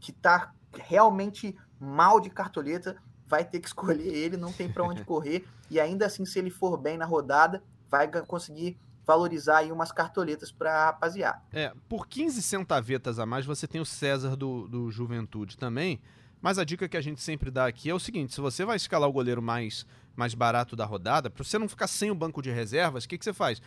que 0.00 0.12
tá 0.12 0.52
realmente 0.74 1.56
mal 1.78 2.20
de 2.20 2.30
cartoleta 2.30 2.96
vai 3.26 3.44
ter 3.44 3.60
que 3.60 3.68
escolher 3.68 4.14
ele, 4.14 4.36
não 4.36 4.52
tem 4.52 4.70
para 4.70 4.84
onde 4.84 5.04
correr. 5.04 5.46
E 5.70 5.78
ainda 5.78 6.06
assim, 6.06 6.24
se 6.24 6.38
ele 6.38 6.50
for 6.50 6.76
bem 6.76 6.96
na 6.96 7.04
rodada, 7.04 7.62
vai 7.90 8.08
conseguir 8.26 8.78
valorizar 9.06 9.58
aí 9.58 9.72
umas 9.72 9.90
cartoletas 9.90 10.52
para 10.52 10.86
rapaziada. 10.86 11.40
É, 11.50 11.72
por 11.88 12.06
15 12.06 12.42
centavetas 12.42 13.18
a 13.18 13.24
mais, 13.24 13.46
você 13.46 13.66
tem 13.66 13.80
o 13.80 13.86
César 13.86 14.36
do, 14.36 14.68
do 14.68 14.90
Juventude 14.90 15.56
também. 15.56 16.00
Mas 16.40 16.58
a 16.58 16.64
dica 16.64 16.88
que 16.88 16.96
a 16.96 17.00
gente 17.00 17.20
sempre 17.20 17.50
dá 17.50 17.66
aqui 17.66 17.90
é 17.90 17.94
o 17.94 17.98
seguinte: 17.98 18.34
se 18.34 18.40
você 18.40 18.64
vai 18.64 18.76
escalar 18.76 19.08
o 19.08 19.12
goleiro 19.12 19.42
mais, 19.42 19.86
mais 20.14 20.34
barato 20.34 20.76
da 20.76 20.84
rodada, 20.84 21.30
para 21.30 21.42
você 21.42 21.58
não 21.58 21.68
ficar 21.68 21.88
sem 21.88 22.10
o 22.10 22.14
banco 22.14 22.40
de 22.42 22.50
reservas, 22.50 23.04
o 23.04 23.08
que, 23.08 23.18
que 23.18 23.24
você 23.24 23.32
faz? 23.32 23.60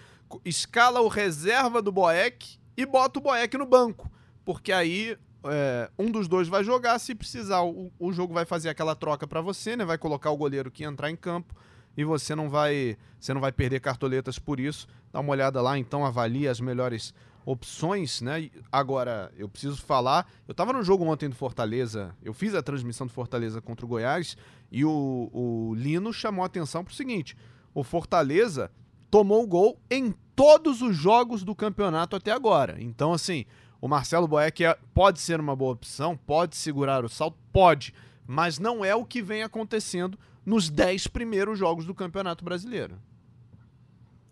Escala 0.45 1.01
o 1.01 1.07
reserva 1.07 1.81
do 1.81 1.91
Boeck 1.91 2.60
e 2.81 2.85
bota 2.85 3.19
o 3.19 3.21
Boeck 3.21 3.57
no 3.57 3.65
banco. 3.65 4.09
Porque 4.43 4.71
aí 4.71 5.17
é, 5.43 5.89
um 5.97 6.11
dos 6.11 6.27
dois 6.27 6.47
vai 6.47 6.63
jogar, 6.63 6.97
se 6.99 7.15
precisar, 7.15 7.61
o, 7.61 7.91
o 7.99 8.11
jogo 8.11 8.33
vai 8.33 8.45
fazer 8.45 8.69
aquela 8.69 8.95
troca 8.95 9.27
para 9.27 9.41
você, 9.41 9.75
né? 9.75 9.85
Vai 9.85 9.97
colocar 9.97 10.31
o 10.31 10.37
goleiro 10.37 10.71
que 10.71 10.83
entrar 10.83 11.09
em 11.09 11.15
campo 11.15 11.55
e 11.95 12.03
você 12.03 12.35
não 12.35 12.49
vai 12.49 12.97
você 13.19 13.33
não 13.33 13.41
vai 13.41 13.51
perder 13.51 13.79
cartoletas 13.79 14.39
por 14.39 14.59
isso. 14.59 14.87
Dá 15.11 15.19
uma 15.19 15.31
olhada 15.31 15.61
lá, 15.61 15.77
então 15.77 16.05
avalie 16.05 16.47
as 16.47 16.59
melhores 16.59 17.13
opções, 17.45 18.21
né? 18.21 18.49
Agora, 18.71 19.31
eu 19.35 19.49
preciso 19.49 19.81
falar, 19.81 20.27
eu 20.47 20.53
tava 20.53 20.71
no 20.73 20.83
jogo 20.83 21.03
ontem 21.05 21.27
do 21.27 21.35
Fortaleza, 21.35 22.15
eu 22.21 22.33
fiz 22.33 22.53
a 22.53 22.61
transmissão 22.61 23.07
do 23.07 23.13
Fortaleza 23.13 23.61
contra 23.61 23.85
o 23.85 23.89
Goiás 23.89 24.37
e 24.71 24.85
o, 24.85 25.29
o 25.33 25.73
Lino 25.75 26.13
chamou 26.13 26.43
a 26.43 26.45
atenção 26.45 26.83
pro 26.83 26.93
seguinte, 26.93 27.35
o 27.73 27.83
Fortaleza 27.83 28.71
tomou 29.11 29.45
gol 29.45 29.77
em 29.89 30.15
todos 30.35 30.81
os 30.81 30.95
jogos 30.95 31.43
do 31.43 31.53
campeonato 31.53 32.15
até 32.15 32.31
agora. 32.31 32.77
Então, 32.79 33.11
assim, 33.11 33.45
o 33.81 33.87
Marcelo 33.87 34.27
Boeck 34.27 34.63
é, 34.63 34.77
pode 34.93 35.19
ser 35.19 35.39
uma 35.39 35.55
boa 35.55 35.73
opção, 35.73 36.15
pode 36.15 36.55
segurar 36.55 37.03
o 37.03 37.09
salto, 37.09 37.37
pode, 37.51 37.93
mas 38.25 38.57
não 38.57 38.83
é 38.83 38.95
o 38.95 39.05
que 39.05 39.21
vem 39.21 39.43
acontecendo 39.43 40.17
nos 40.45 40.69
10 40.69 41.07
primeiros 41.07 41.59
jogos 41.59 41.85
do 41.85 41.93
Campeonato 41.93 42.43
Brasileiro. 42.43 42.97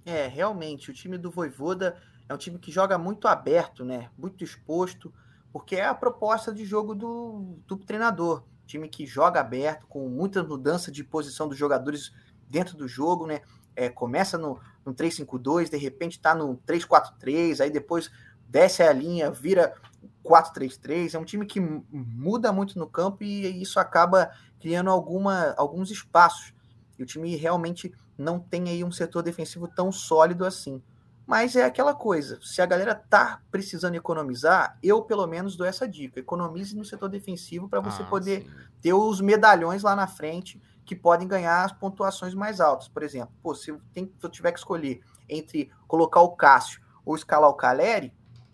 É, 0.06 0.28
realmente, 0.28 0.90
o 0.90 0.94
time 0.94 1.18
do 1.18 1.30
Voivoda 1.30 1.98
é 2.28 2.34
um 2.34 2.38
time 2.38 2.58
que 2.58 2.72
joga 2.72 2.98
muito 2.98 3.28
aberto, 3.28 3.84
né? 3.84 4.10
Muito 4.18 4.44
exposto, 4.44 5.14
porque 5.52 5.76
é 5.76 5.86
a 5.86 5.94
proposta 5.94 6.54
de 6.54 6.66
jogo 6.66 6.96
do, 6.96 7.58
do 7.68 7.78
treinador. 7.78 8.44
Time 8.66 8.88
que 8.88 9.06
joga 9.06 9.40
aberto, 9.40 9.86
com 9.88 10.08
muita 10.08 10.44
mudança 10.44 10.92
de 10.92 11.04
posição 11.04 11.48
dos 11.48 11.58
jogadores 11.58 12.12
dentro 12.48 12.78
do 12.78 12.88
jogo, 12.88 13.28
né? 13.28 13.42
É, 13.80 13.90
começa 13.90 14.38
no, 14.38 14.60
no 14.86 14.94
3-5-2, 14.94 15.70
de 15.70 15.78
repente 15.78 16.14
está 16.18 16.36
no 16.36 16.58
3-4-3, 16.68 17.62
aí 17.62 17.70
depois 17.70 18.12
desce 18.48 18.84
a 18.84 18.92
linha, 18.92 19.32
vira 19.32 19.74
4-3-3. 20.24 21.14
É 21.14 21.20
um 21.20 21.24
time 21.24 21.46
que 21.46 21.60
muda 21.60 22.52
muito 22.52 22.78
no 22.78 22.88
campo 22.88 23.24
e 23.24 23.62
isso 23.62 23.80
acaba 23.80 24.32
criando 24.60 24.90
alguma, 24.90 25.54
alguns 25.58 25.92
espaços. 25.92 26.54
E 26.98 27.04
o 27.04 27.06
time 27.06 27.36
realmente 27.36 27.94
não 28.18 28.40
tem 28.40 28.70
aí 28.70 28.84
um 28.84 28.92
setor 28.92 29.24
defensivo 29.24 29.68
tão 29.68 29.92
sólido 29.92 30.46
assim. 30.46 30.82
Mas 31.26 31.56
é 31.56 31.64
aquela 31.64 31.94
coisa, 31.94 32.40
se 32.42 32.60
a 32.60 32.66
galera 32.66 32.96
tá 32.96 33.40
precisando 33.52 33.94
economizar, 33.94 34.78
eu 34.82 35.04
pelo 35.04 35.28
menos 35.28 35.56
dou 35.56 35.66
essa 35.66 35.88
dica. 35.88 36.20
Economize 36.20 36.76
no 36.76 36.84
setor 36.84 37.08
defensivo 37.08 37.70
para 37.70 37.80
você 37.80 38.02
ah, 38.02 38.06
poder 38.06 38.42
sim. 38.42 38.50
ter 38.82 38.94
os 38.94 39.22
medalhões 39.22 39.84
lá 39.84 39.96
na 39.96 40.08
frente 40.08 40.60
que 40.90 40.96
podem 40.96 41.28
ganhar 41.28 41.64
as 41.64 41.72
pontuações 41.72 42.34
mais 42.34 42.60
altas. 42.60 42.88
Por 42.88 43.04
exemplo, 43.04 43.32
pô, 43.44 43.54
se, 43.54 43.70
eu, 43.70 43.80
tem, 43.94 44.06
se 44.06 44.26
eu 44.26 44.30
tiver 44.32 44.52
que 44.52 44.58
escolher 44.58 45.02
entre 45.30 45.72
colocar 45.88 46.20
o 46.22 46.32
Cássio 46.32 46.82
ou 47.06 47.16
escalar 47.16 47.48
o 47.48 47.54
Caleri, 47.54 48.12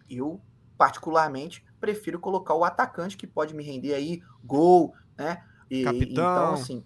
eu 0.09 0.41
particularmente 0.77 1.65
prefiro 1.79 2.19
colocar 2.19 2.53
o 2.53 2.65
atacante 2.65 3.15
que 3.15 3.25
pode 3.25 3.55
me 3.55 3.63
render 3.63 3.93
aí 3.93 4.21
gol, 4.43 4.93
né? 5.17 5.45
E, 5.71 5.85
capitão. 5.85 6.11
Então, 6.11 6.53
assim, 6.55 6.85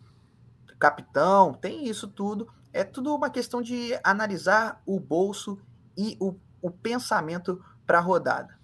capitão, 0.78 1.54
tem 1.56 1.90
isso 1.90 2.08
tudo. 2.08 2.48
É 2.72 2.84
tudo 2.84 3.16
uma 3.16 3.32
questão 3.32 3.60
de 3.60 4.00
analisar 4.04 4.80
o 4.86 5.00
bolso 5.00 5.60
e 5.98 6.16
o, 6.20 6.36
o 6.62 6.70
pensamento 6.70 7.60
para 7.88 7.98
a 7.98 8.02
rodada. 8.02 8.59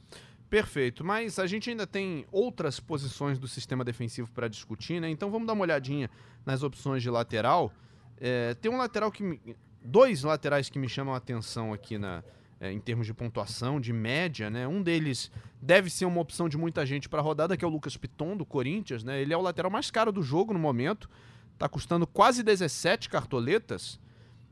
Perfeito, 0.50 1.04
mas 1.04 1.40
a 1.40 1.48
gente 1.48 1.70
ainda 1.70 1.88
tem 1.88 2.26
outras 2.32 2.80
posições 2.80 3.40
do 3.40 3.48
sistema 3.48 3.84
defensivo 3.84 4.30
para 4.32 4.48
discutir, 4.48 5.02
né? 5.02 5.10
Então 5.10 5.32
vamos 5.32 5.48
dar 5.48 5.54
uma 5.54 5.64
olhadinha 5.64 6.10
nas 6.46 6.62
opções 6.62 7.02
de 7.02 7.10
lateral. 7.10 7.74
É, 8.18 8.54
tem 8.56 8.72
um 8.72 8.78
lateral 8.78 9.12
que. 9.12 9.24
Me... 9.24 9.40
Dois 9.84 10.24
laterais 10.24 10.68
que 10.68 10.80
me 10.80 10.90
chamam 10.90 11.14
a 11.14 11.18
atenção 11.18 11.72
aqui 11.72 11.98
na, 11.98 12.24
é, 12.60 12.72
em 12.72 12.80
termos 12.80 13.06
de 13.06 13.14
pontuação, 13.14 13.80
de 13.80 13.94
média, 13.94 14.50
né? 14.50 14.68
Um 14.68 14.82
deles 14.82 15.32
deve 15.62 15.90
ser 15.90 16.06
uma 16.06 16.22
opção 16.22 16.48
de 16.48 16.58
muita 16.58 16.86
gente 16.86 17.10
para 17.10 17.20
a 17.20 17.24
rodada, 17.24 17.58
que 17.58 17.64
é 17.66 17.68
o 17.68 17.72
Lucas 17.72 17.98
Piton, 17.98 18.38
do 18.38 18.46
Corinthians, 18.46 19.04
né? 19.04 19.22
Ele 19.22 19.34
é 19.34 19.38
o 19.38 19.42
lateral 19.42 19.72
mais 19.72 19.92
caro 19.92 20.12
do 20.12 20.24
jogo 20.24 20.54
no 20.54 20.60
momento, 20.60 21.10
tá 21.58 21.68
custando 21.68 22.08
quase 22.08 22.44
17 22.44 23.10
cartoletas. 23.10 24.00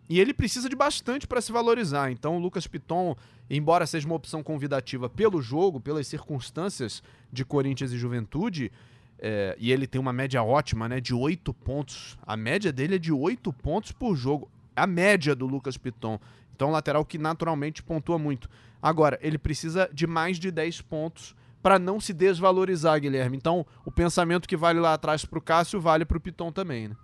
E 0.09 0.19
ele 0.19 0.33
precisa 0.33 0.67
de 0.67 0.75
bastante 0.75 1.25
para 1.25 1.41
se 1.41 1.51
valorizar. 1.51 2.11
Então, 2.11 2.35
o 2.35 2.39
Lucas 2.39 2.67
Piton, 2.67 3.15
embora 3.49 3.85
seja 3.85 4.05
uma 4.05 4.15
opção 4.15 4.43
convidativa 4.43 5.09
pelo 5.09 5.41
jogo, 5.41 5.79
pelas 5.79 6.07
circunstâncias 6.07 7.01
de 7.31 7.45
Corinthians 7.45 7.91
e 7.91 7.97
Juventude, 7.97 8.71
é, 9.19 9.55
e 9.57 9.71
ele 9.71 9.87
tem 9.87 10.01
uma 10.01 10.11
média 10.11 10.43
ótima, 10.43 10.89
né? 10.89 10.99
De 10.99 11.13
8 11.13 11.53
pontos. 11.53 12.17
A 12.25 12.35
média 12.35 12.73
dele 12.73 12.95
é 12.95 12.99
de 12.99 13.13
8 13.13 13.53
pontos 13.53 13.91
por 13.93 14.15
jogo. 14.15 14.49
A 14.75 14.85
média 14.85 15.33
do 15.33 15.45
Lucas 15.45 15.77
Piton. 15.77 16.19
Então, 16.53 16.69
lateral 16.69 17.05
que 17.05 17.17
naturalmente 17.17 17.81
pontua 17.81 18.19
muito. 18.19 18.49
Agora, 18.81 19.17
ele 19.21 19.37
precisa 19.37 19.89
de 19.93 20.05
mais 20.05 20.37
de 20.37 20.51
10 20.51 20.81
pontos 20.81 21.35
para 21.61 21.79
não 21.79 22.01
se 22.01 22.11
desvalorizar, 22.11 22.99
Guilherme. 22.99 23.37
Então, 23.37 23.65
o 23.85 23.91
pensamento 23.91 24.47
que 24.47 24.57
vale 24.57 24.81
lá 24.81 24.93
atrás 24.93 25.23
para 25.23 25.39
o 25.39 25.41
Cássio 25.41 25.79
vale 25.79 26.03
para 26.03 26.17
o 26.17 26.21
Piton 26.21 26.51
também, 26.51 26.89
né? 26.89 26.95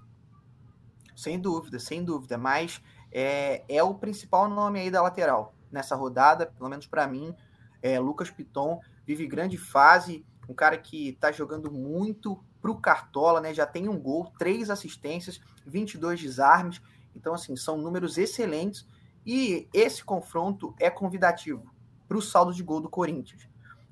Sem 1.20 1.38
dúvida, 1.38 1.80
sem 1.80 2.02
dúvida. 2.02 2.38
Mas 2.38 2.82
é, 3.12 3.66
é 3.68 3.84
o 3.84 3.94
principal 3.94 4.50
nome 4.50 4.80
aí 4.80 4.90
da 4.90 5.02
lateral 5.02 5.54
nessa 5.70 5.94
rodada, 5.94 6.46
pelo 6.46 6.70
menos 6.70 6.88
para 6.88 7.06
mim. 7.08 7.36
É, 7.82 8.00
Lucas 8.00 8.30
Piton 8.30 8.80
vive 9.06 9.28
grande 9.28 9.58
fase, 9.58 10.26
um 10.48 10.54
cara 10.54 10.78
que 10.78 11.10
está 11.10 11.30
jogando 11.30 11.70
muito 11.70 12.42
para 12.62 12.72
o 12.72 12.80
Cartola, 12.80 13.42
né? 13.42 13.54
Já 13.54 13.66
tem 13.66 13.90
um 13.90 14.00
gol, 14.00 14.32
três 14.40 14.70
assistências, 14.70 15.42
22 15.66 16.22
desarmes. 16.22 16.82
Então, 17.14 17.34
assim, 17.34 17.54
são 17.58 17.78
números 17.78 18.18
excelentes 18.18 18.88
e 19.26 19.68
esse 19.74 20.02
confronto 20.02 20.74
é 20.80 20.90
convidativo 20.90 21.70
para 22.08 22.18
o 22.18 22.22
saldo 22.22 22.54
de 22.54 22.64
gol 22.64 22.80
do 22.80 22.90
Corinthians. 22.90 23.46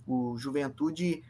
O 0.07 0.37
Juventude 0.37 1.25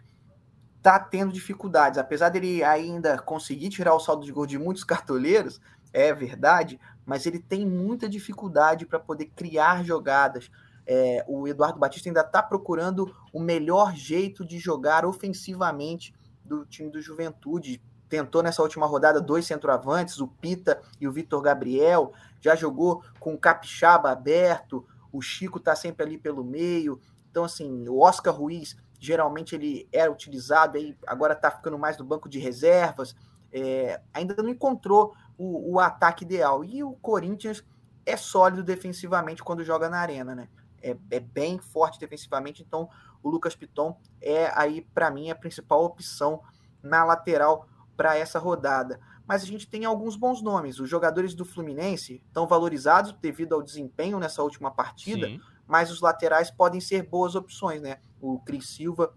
está 0.77 0.99
tendo 0.99 1.33
dificuldades, 1.33 1.97
apesar 1.97 2.29
dele 2.29 2.63
ainda 2.63 3.17
conseguir 3.17 3.69
tirar 3.69 3.95
o 3.95 3.99
saldo 3.99 4.25
de 4.25 4.31
gol 4.31 4.45
de 4.45 4.59
muitos 4.59 4.83
cartoleiros, 4.85 5.59
é 5.93 6.13
verdade, 6.13 6.79
mas 7.05 7.25
ele 7.25 7.39
tem 7.39 7.65
muita 7.65 8.07
dificuldade 8.09 8.85
para 8.85 8.99
poder 8.99 9.25
criar 9.35 9.83
jogadas. 9.83 10.51
É, 10.85 11.23
o 11.27 11.47
Eduardo 11.47 11.79
Batista 11.79 12.09
ainda 12.09 12.21
está 12.21 12.41
procurando 12.41 13.13
o 13.33 13.39
melhor 13.39 13.95
jeito 13.95 14.45
de 14.45 14.57
jogar 14.57 15.05
ofensivamente 15.05 16.13
do 16.43 16.65
time 16.65 16.89
do 16.89 17.01
Juventude, 17.01 17.81
tentou 18.07 18.41
nessa 18.41 18.61
última 18.61 18.85
rodada 18.85 19.19
dois 19.19 19.45
centroavantes, 19.45 20.19
o 20.19 20.27
Pita 20.27 20.81
e 20.99 21.07
o 21.07 21.11
Vitor 21.11 21.41
Gabriel, 21.41 22.13
já 22.39 22.55
jogou 22.55 23.03
com 23.19 23.33
o 23.33 23.37
Capixaba 23.37 24.11
aberto, 24.11 24.85
o 25.11 25.21
Chico 25.21 25.57
está 25.57 25.75
sempre 25.75 26.05
ali 26.05 26.17
pelo 26.17 26.43
meio. 26.43 26.99
Então, 27.29 27.43
assim, 27.43 27.87
o 27.87 27.99
Oscar 27.99 28.33
Ruiz, 28.33 28.77
geralmente 28.99 29.55
ele 29.55 29.87
era 29.91 30.11
utilizado, 30.11 30.77
aí 30.77 30.97
agora 31.05 31.33
está 31.33 31.51
ficando 31.51 31.77
mais 31.77 31.97
no 31.97 32.05
banco 32.05 32.29
de 32.29 32.39
reservas. 32.39 33.15
É, 33.51 34.01
ainda 34.13 34.41
não 34.41 34.49
encontrou 34.49 35.13
o, 35.37 35.75
o, 35.75 35.79
ataque 35.79 36.23
ideal. 36.23 36.63
E 36.63 36.83
o 36.83 36.93
Corinthians 36.93 37.63
é 38.05 38.17
sólido 38.17 38.63
defensivamente 38.63 39.43
quando 39.43 39.63
joga 39.63 39.89
na 39.89 39.99
arena, 39.99 40.33
né? 40.33 40.49
É, 40.81 40.95
é 41.11 41.19
bem 41.19 41.59
forte 41.59 41.99
defensivamente, 41.99 42.61
então 42.61 42.89
o 43.21 43.29
Lucas 43.29 43.55
Piton 43.55 43.99
é 44.21 44.51
aí, 44.55 44.81
para 44.93 45.09
mim, 45.09 45.29
a 45.29 45.35
principal 45.35 45.83
opção 45.83 46.41
na 46.81 47.03
lateral 47.03 47.67
para 47.95 48.15
essa 48.15 48.39
rodada. 48.39 48.99
Mas 49.27 49.43
a 49.43 49.45
gente 49.45 49.67
tem 49.67 49.83
alguns 49.83 50.15
bons 50.15 50.41
nomes. 50.41 50.79
Os 50.79 50.89
jogadores 50.89 51.33
do 51.33 51.43
Fluminense 51.43 52.21
estão 52.25 52.47
valorizados 52.47 53.11
devido 53.13 53.53
ao 53.53 53.61
desempenho 53.61 54.19
nessa 54.19 54.41
última 54.41 54.71
partida, 54.71 55.27
Sim. 55.27 55.41
mas 55.67 55.91
os 55.91 55.99
laterais 55.99 56.49
podem 56.49 56.79
ser 56.79 57.03
boas 57.03 57.35
opções, 57.35 57.81
né? 57.81 57.97
O 58.21 58.39
Cris 58.39 58.69
Silva 58.69 59.13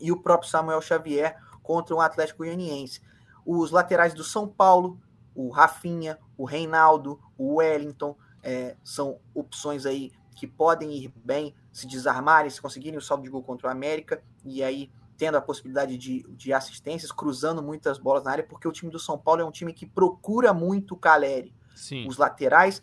e 0.00 0.12
o 0.12 0.22
próprio 0.22 0.48
Samuel 0.48 0.80
Xavier 0.80 1.36
contra 1.62 1.94
o 1.94 1.98
um 1.98 2.00
Atlético 2.00 2.38
Goianiense. 2.38 3.00
Os 3.44 3.70
laterais 3.72 4.14
do 4.14 4.22
São 4.22 4.46
Paulo, 4.46 5.00
o 5.34 5.50
Rafinha, 5.50 6.18
o 6.36 6.44
Reinaldo, 6.44 7.20
o 7.36 7.56
Wellington, 7.56 8.16
é, 8.42 8.76
são 8.84 9.18
opções 9.34 9.86
aí 9.86 10.12
que 10.34 10.46
podem 10.46 10.92
ir 10.92 11.12
bem, 11.24 11.54
se 11.72 11.86
desarmarem, 11.86 12.50
se 12.50 12.60
conseguirem 12.60 12.98
o 12.98 13.02
saldo 13.02 13.22
de 13.22 13.30
gol 13.30 13.42
contra 13.42 13.68
o 13.68 13.70
América, 13.70 14.22
e 14.44 14.62
aí 14.62 14.90
tendo 15.16 15.36
a 15.36 15.40
possibilidade 15.40 15.96
de, 15.96 16.22
de 16.30 16.52
assistências, 16.52 17.12
cruzando 17.12 17.62
muitas 17.62 17.98
bolas 17.98 18.24
na 18.24 18.32
área, 18.32 18.44
porque 18.44 18.66
o 18.66 18.72
time 18.72 18.90
do 18.90 18.98
São 18.98 19.16
Paulo 19.16 19.40
é 19.40 19.44
um 19.44 19.50
time 19.50 19.72
que 19.72 19.86
procura 19.86 20.52
muito 20.52 20.94
o 20.94 20.96
Caleri. 20.96 21.54
Sim. 21.74 22.06
Os 22.08 22.16
laterais 22.18 22.82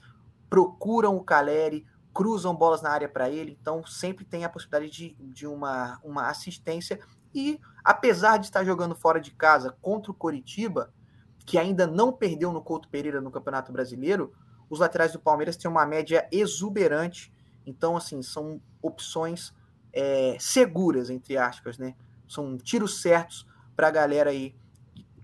procuram 0.49 1.15
o 1.15 1.23
Caleri, 1.23 1.85
cruzam 2.13 2.55
bolas 2.55 2.81
na 2.81 2.89
área 2.89 3.07
para 3.07 3.29
ele, 3.29 3.57
então 3.59 3.85
sempre 3.85 4.25
tem 4.25 4.43
a 4.43 4.49
possibilidade 4.49 4.91
de, 4.91 5.15
de 5.19 5.45
uma, 5.45 5.99
uma 6.03 6.27
assistência. 6.27 6.99
E 7.33 7.59
apesar 7.83 8.37
de 8.37 8.45
estar 8.45 8.63
jogando 8.63 8.95
fora 8.95 9.19
de 9.19 9.31
casa 9.31 9.77
contra 9.81 10.11
o 10.11 10.15
Coritiba, 10.15 10.93
que 11.45 11.57
ainda 11.57 11.87
não 11.87 12.11
perdeu 12.11 12.51
no 12.51 12.61
Couto 12.61 12.87
Pereira 12.89 13.19
no 13.21 13.31
Campeonato 13.31 13.71
Brasileiro, 13.71 14.33
os 14.69 14.79
laterais 14.79 15.11
do 15.11 15.19
Palmeiras 15.19 15.57
têm 15.57 15.69
uma 15.69 15.85
média 15.85 16.27
exuberante. 16.31 17.33
Então, 17.65 17.97
assim, 17.97 18.21
são 18.21 18.61
opções 18.81 19.53
é, 19.93 20.37
seguras, 20.39 21.09
entre 21.09 21.37
aspas, 21.37 21.77
né? 21.77 21.95
são 22.31 22.57
tiros 22.57 23.01
certos 23.01 23.45
para 23.75 23.89
a 23.89 23.91
galera 23.91 24.29
aí 24.29 24.55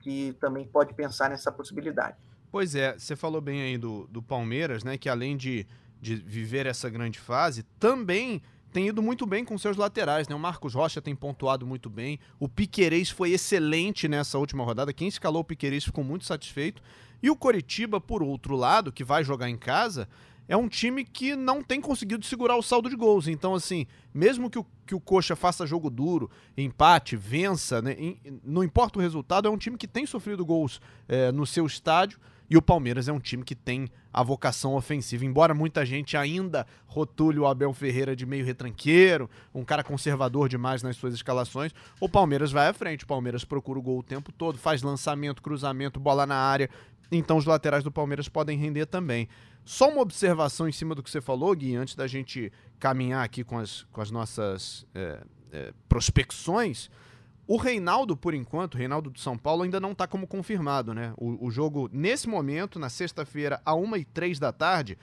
que 0.02 0.36
também 0.40 0.68
pode 0.68 0.94
pensar 0.94 1.30
nessa 1.30 1.52
possibilidade. 1.52 2.18
Pois 2.52 2.76
é, 2.76 2.98
você 2.98 3.16
falou 3.16 3.42
bem 3.42 3.62
aí 3.62 3.78
do, 3.78 4.08
do 4.08 4.22
Palmeiras, 4.22 4.84
né? 4.84 4.98
Que 4.98 5.10
além 5.10 5.36
de, 5.36 5.66
de 6.02 6.16
viver 6.16 6.66
essa 6.66 6.90
grande 6.90 7.20
fase, 7.20 7.64
também 7.80 8.42
tem 8.78 8.90
ido 8.90 9.02
muito 9.02 9.26
bem 9.26 9.44
com 9.44 9.58
seus 9.58 9.76
laterais, 9.76 10.28
né? 10.28 10.36
O 10.36 10.40
Marcos 10.40 10.76
Rocha 10.76 11.02
tem 11.02 11.16
pontuado 11.16 11.66
muito 11.66 11.90
bem. 11.90 12.20
O 12.40 12.48
Piquerez 12.48 13.10
foi 13.10 13.32
excelente 13.32 14.08
nessa 14.08 14.38
última 14.38 14.64
rodada. 14.64 14.94
Quem 14.94 15.08
escalou 15.08 15.42
o 15.42 15.44
Piquerez 15.44 15.84
ficou 15.84 16.04
muito 16.04 16.26
satisfeito. 16.26 16.80
E 17.24 17.28
o 17.28 17.36
Coritiba, 17.36 18.00
por 18.00 18.22
outro 18.22 18.56
lado, 18.56 18.92
que 18.92 19.04
vai 19.04 19.24
jogar 19.24 19.50
em 19.50 19.58
casa, 19.58 20.08
é 20.48 20.56
um 20.56 20.68
time 20.68 21.04
que 21.04 21.36
não 21.36 21.64
tem 21.64 21.82
conseguido 21.82 22.24
segurar 22.24 22.56
o 22.56 22.62
saldo 22.62 22.88
de 22.88 22.96
gols. 22.96 23.28
Então, 23.28 23.56
assim, 23.56 23.88
mesmo 24.14 24.48
que 24.48 24.60
o, 24.60 24.66
que 24.86 24.94
o 24.94 25.00
Coxa 25.00 25.36
faça 25.36 25.66
jogo 25.66 25.90
duro, 25.90 26.30
empate, 26.56 27.18
vença, 27.18 27.82
né, 27.82 27.96
não 28.44 28.64
importa 28.64 29.00
o 29.00 29.02
resultado, 29.02 29.48
é 29.48 29.52
um 29.52 29.58
time 29.58 29.76
que 29.76 29.88
tem 29.88 30.06
sofrido 30.06 30.46
gols 30.46 30.80
é, 31.08 31.32
no 31.32 31.48
seu 31.48 31.66
estádio. 31.66 32.20
E 32.48 32.56
o 32.56 32.62
Palmeiras 32.62 33.08
é 33.08 33.12
um 33.12 33.20
time 33.20 33.44
que 33.44 33.56
tem 33.56 33.90
a 34.18 34.24
vocação 34.24 34.74
ofensiva. 34.74 35.24
Embora 35.26 35.54
muita 35.54 35.86
gente 35.86 36.18
ainda 36.18 36.66
rotule 36.88 37.38
o 37.38 37.46
Abel 37.46 37.72
Ferreira 37.72 38.16
de 38.16 38.26
meio 38.26 38.44
retranqueiro, 38.44 39.30
um 39.54 39.64
cara 39.64 39.84
conservador 39.84 40.50
demais 40.50 40.82
nas 40.82 40.96
suas 40.96 41.14
escalações, 41.14 41.72
o 42.00 42.10
Palmeiras 42.10 42.52
vai 42.52 42.68
à 42.68 42.74
frente. 42.74 43.04
O 43.04 43.08
Palmeiras 43.08 43.46
procura 43.46 43.78
o 43.78 43.82
gol 43.82 44.00
o 44.00 44.04
tempo 44.04 44.32
todo, 44.32 44.58
faz 44.58 44.82
lançamento, 44.82 45.40
cruzamento, 45.40 46.00
bola 46.00 46.26
na 46.26 46.36
área, 46.36 46.68
então 47.12 47.38
os 47.38 47.46
laterais 47.46 47.84
do 47.84 47.92
Palmeiras 47.92 48.28
podem 48.28 48.58
render 48.58 48.88
também. 48.88 49.30
Só 49.64 49.88
uma 49.88 50.02
observação 50.02 50.68
em 50.68 50.72
cima 50.72 50.96
do 50.96 51.04
que 51.04 51.12
você 51.12 51.22
falou, 51.22 51.56
Gui, 51.56 51.76
antes 51.76 51.94
da 51.94 52.08
gente 52.08 52.52
caminhar 52.80 53.24
aqui 53.24 53.44
com 53.44 53.60
as, 53.60 53.84
com 53.92 54.02
as 54.02 54.10
nossas 54.10 54.84
é, 54.96 55.20
é, 55.52 55.74
prospecções. 55.88 56.90
O 57.48 57.56
Reinaldo, 57.56 58.18
por 58.18 58.34
enquanto, 58.34 58.76
o 58.76 58.78
Reinaldo 58.78 59.10
do 59.10 59.20
São 59.20 59.38
Paulo, 59.38 59.64
ainda 59.64 59.80
não 59.80 59.94
está 59.94 60.06
como 60.06 60.28
confirmado, 60.28 60.94
né? 60.94 61.14
O, 61.16 61.48
o, 61.48 61.50
jogo, 61.50 61.90
nesse 61.94 62.28
momento, 62.28 62.78
na 62.78 62.90
sexta-feira, 62.90 63.62
a 63.64 63.74
1 63.74 63.96
e 63.96 64.06
3 64.06 64.38
da 64.38 64.52
tarde, 64.52 64.98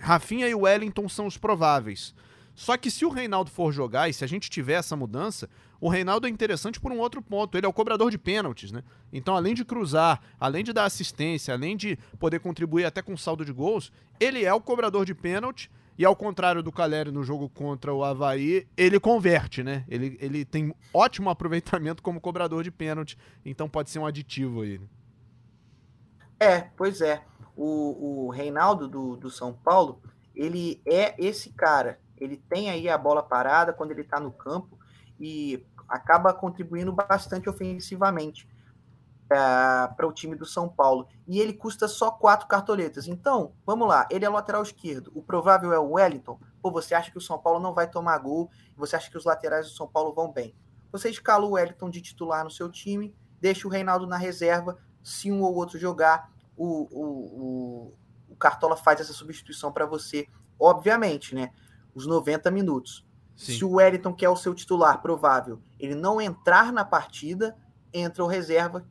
Rafinha 0.00 0.48
e 0.48 0.54
Wellington 0.54 1.06
são 1.10 1.26
os 1.26 1.36
prováveis. 1.36 2.14
Só 2.54 2.76
que 2.76 2.90
se 2.90 3.04
o 3.04 3.10
Reinaldo 3.10 3.50
for 3.50 3.70
jogar 3.70 4.08
e 4.08 4.14
se 4.14 4.24
a 4.24 4.26
gente 4.26 4.48
tiver 4.48 4.74
essa 4.74 4.96
mudança, 4.96 5.50
o 5.80 5.88
Reinaldo 5.88 6.26
é 6.26 6.30
interessante 6.30 6.80
por 6.80 6.90
um 6.92 6.98
outro 6.98 7.20
ponto. 7.20 7.58
Ele 7.58 7.66
é 7.66 7.68
o 7.68 7.72
cobrador 7.72 8.10
de 8.10 8.16
pênaltis, 8.16 8.72
né? 8.72 8.82
Então, 9.12 9.36
além 9.36 9.54
de 9.54 9.64
cruzar, 9.64 10.22
além 10.40 10.64
de 10.64 10.72
dar 10.72 10.84
assistência, 10.84 11.52
além 11.52 11.76
de 11.76 11.98
poder 12.18 12.38
contribuir 12.40 12.84
até 12.84 13.02
com 13.02 13.16
saldo 13.16 13.44
de 13.44 13.52
gols, 13.52 13.92
ele 14.18 14.44
é 14.44 14.54
o 14.54 14.60
cobrador 14.60 15.04
de 15.04 15.14
pênalti. 15.14 15.70
E 15.96 16.04
ao 16.04 16.16
contrário 16.16 16.62
do 16.62 16.72
Caleri 16.72 17.10
no 17.10 17.22
jogo 17.22 17.48
contra 17.48 17.94
o 17.94 18.02
Havaí, 18.02 18.66
ele 18.76 18.98
converte, 18.98 19.62
né? 19.62 19.84
Ele, 19.88 20.18
ele 20.20 20.44
tem 20.44 20.74
ótimo 20.92 21.30
aproveitamento 21.30 22.02
como 22.02 22.20
cobrador 22.20 22.64
de 22.64 22.70
pênalti, 22.70 23.16
então 23.44 23.68
pode 23.68 23.90
ser 23.90 24.00
um 24.00 24.06
aditivo 24.06 24.62
aí. 24.62 24.78
Né? 24.78 24.86
É, 26.40 26.60
pois 26.76 27.00
é. 27.00 27.22
O, 27.56 28.26
o 28.26 28.30
Reinaldo 28.30 28.88
do, 28.88 29.16
do 29.16 29.30
São 29.30 29.52
Paulo, 29.52 30.02
ele 30.34 30.82
é 30.84 31.14
esse 31.16 31.50
cara 31.50 32.00
ele 32.16 32.36
tem 32.36 32.70
aí 32.70 32.88
a 32.88 32.96
bola 32.96 33.22
parada 33.22 33.72
quando 33.72 33.90
ele 33.90 34.02
está 34.02 34.20
no 34.20 34.32
campo 34.32 34.78
e 35.18 35.64
acaba 35.88 36.32
contribuindo 36.32 36.92
bastante 36.92 37.48
ofensivamente 37.48 38.48
para 39.34 40.06
o 40.06 40.12
time 40.12 40.36
do 40.36 40.46
São 40.46 40.68
Paulo. 40.68 41.08
E 41.26 41.40
ele 41.40 41.52
custa 41.52 41.88
só 41.88 42.10
quatro 42.10 42.46
cartoletas. 42.46 43.08
Então, 43.08 43.52
vamos 43.64 43.88
lá, 43.88 44.06
ele 44.10 44.24
é 44.24 44.28
lateral 44.28 44.62
esquerdo. 44.62 45.10
O 45.14 45.22
provável 45.22 45.72
é 45.72 45.78
o 45.78 45.92
Wellington. 45.92 46.38
Ou 46.62 46.72
você 46.72 46.94
acha 46.94 47.10
que 47.10 47.18
o 47.18 47.20
São 47.20 47.38
Paulo 47.38 47.60
não 47.60 47.74
vai 47.74 47.88
tomar 47.88 48.18
gol? 48.18 48.50
Você 48.76 48.96
acha 48.96 49.10
que 49.10 49.16
os 49.16 49.24
laterais 49.24 49.66
do 49.68 49.74
São 49.74 49.86
Paulo 49.86 50.14
vão 50.14 50.32
bem? 50.32 50.54
Você 50.92 51.10
escala 51.10 51.44
o 51.44 51.52
Wellington 51.52 51.90
de 51.90 52.00
titular 52.00 52.44
no 52.44 52.50
seu 52.50 52.70
time, 52.70 53.14
deixa 53.40 53.66
o 53.66 53.70
Reinaldo 53.70 54.06
na 54.06 54.16
reserva. 54.16 54.78
Se 55.02 55.30
um 55.30 55.42
ou 55.42 55.54
outro 55.54 55.78
jogar, 55.78 56.30
o, 56.56 56.88
o, 56.90 57.04
o, 57.42 57.94
o 58.30 58.36
Cartola 58.36 58.76
faz 58.76 59.00
essa 59.00 59.12
substituição 59.12 59.72
para 59.72 59.86
você. 59.86 60.26
Obviamente, 60.58 61.34
né? 61.34 61.50
os 61.94 62.06
90 62.06 62.50
minutos. 62.50 63.06
Sim. 63.36 63.56
Se 63.56 63.64
o 63.64 63.72
Wellington, 63.72 64.12
que 64.12 64.24
é 64.24 64.28
o 64.28 64.36
seu 64.36 64.54
titular 64.54 65.00
provável, 65.00 65.60
ele 65.78 65.94
não 65.94 66.20
entrar 66.20 66.72
na 66.72 66.84
partida, 66.84 67.56
entra 67.92 68.24
o 68.24 68.26
reserva, 68.26 68.84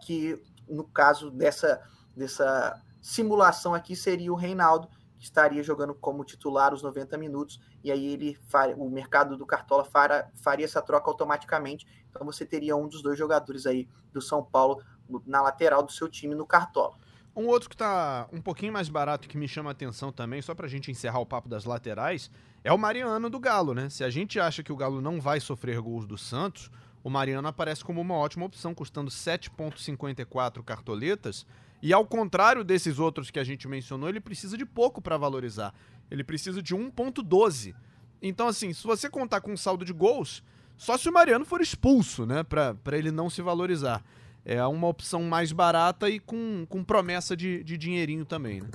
que 0.00 0.42
no 0.68 0.84
caso 0.84 1.30
dessa, 1.30 1.82
dessa 2.16 2.80
simulação 3.00 3.74
aqui 3.74 3.96
seria 3.96 4.32
o 4.32 4.36
Reinaldo, 4.36 4.88
que 5.18 5.24
estaria 5.24 5.62
jogando 5.62 5.94
como 5.94 6.24
titular 6.24 6.72
os 6.72 6.82
90 6.82 7.18
minutos, 7.18 7.60
e 7.84 7.92
aí 7.92 8.06
ele 8.06 8.38
o 8.76 8.88
mercado 8.88 9.36
do 9.36 9.44
Cartola 9.44 9.84
faria, 9.84 10.30
faria 10.42 10.64
essa 10.64 10.80
troca 10.80 11.10
automaticamente. 11.10 11.86
Então 12.08 12.24
você 12.24 12.46
teria 12.46 12.74
um 12.74 12.88
dos 12.88 13.02
dois 13.02 13.18
jogadores 13.18 13.66
aí 13.66 13.86
do 14.12 14.22
São 14.22 14.42
Paulo 14.42 14.82
na 15.26 15.42
lateral 15.42 15.82
do 15.82 15.92
seu 15.92 16.08
time 16.08 16.34
no 16.34 16.46
Cartola. 16.46 16.96
Um 17.34 17.46
outro 17.46 17.68
que 17.68 17.74
está 17.74 18.28
um 18.32 18.40
pouquinho 18.40 18.72
mais 18.72 18.88
barato 18.88 19.28
que 19.28 19.38
me 19.38 19.46
chama 19.46 19.70
a 19.70 19.72
atenção 19.72 20.10
também, 20.10 20.42
só 20.42 20.54
para 20.54 20.66
a 20.66 20.68
gente 20.68 20.90
encerrar 20.90 21.20
o 21.20 21.26
papo 21.26 21.48
das 21.48 21.64
laterais, 21.64 22.30
é 22.64 22.72
o 22.72 22.78
Mariano 22.78 23.30
do 23.30 23.38
Galo, 23.38 23.72
né? 23.72 23.88
Se 23.88 24.02
a 24.02 24.10
gente 24.10 24.40
acha 24.40 24.62
que 24.62 24.72
o 24.72 24.76
Galo 24.76 25.00
não 25.00 25.20
vai 25.20 25.38
sofrer 25.38 25.80
gols 25.80 26.06
do 26.06 26.18
Santos, 26.18 26.70
o 27.02 27.10
Mariano 27.10 27.48
aparece 27.48 27.84
como 27.84 28.00
uma 28.00 28.14
ótima 28.14 28.46
opção, 28.46 28.74
custando 28.74 29.10
7,54 29.10 30.62
cartoletas. 30.62 31.46
E 31.82 31.92
ao 31.92 32.04
contrário 32.04 32.62
desses 32.62 32.98
outros 32.98 33.30
que 33.30 33.38
a 33.38 33.44
gente 33.44 33.66
mencionou, 33.66 34.08
ele 34.08 34.20
precisa 34.20 34.56
de 34.56 34.66
pouco 34.66 35.00
para 35.00 35.16
valorizar. 35.16 35.74
Ele 36.10 36.22
precisa 36.22 36.62
de 36.62 36.74
1,12. 36.74 37.74
Então, 38.20 38.48
assim, 38.48 38.72
se 38.72 38.84
você 38.84 39.08
contar 39.08 39.40
com 39.40 39.52
um 39.52 39.56
saldo 39.56 39.84
de 39.84 39.92
gols, 39.92 40.42
só 40.76 40.98
se 40.98 41.08
o 41.08 41.12
Mariano 41.12 41.44
for 41.44 41.60
expulso, 41.60 42.26
né? 42.26 42.42
Para 42.42 42.98
ele 42.98 43.10
não 43.10 43.30
se 43.30 43.40
valorizar 43.40 44.04
é 44.44 44.64
uma 44.64 44.88
opção 44.88 45.22
mais 45.24 45.52
barata 45.52 46.08
e 46.08 46.18
com, 46.18 46.66
com 46.68 46.82
promessa 46.82 47.36
de, 47.36 47.62
de 47.62 47.76
dinheirinho 47.76 48.24
também, 48.24 48.60
né? 48.60 48.68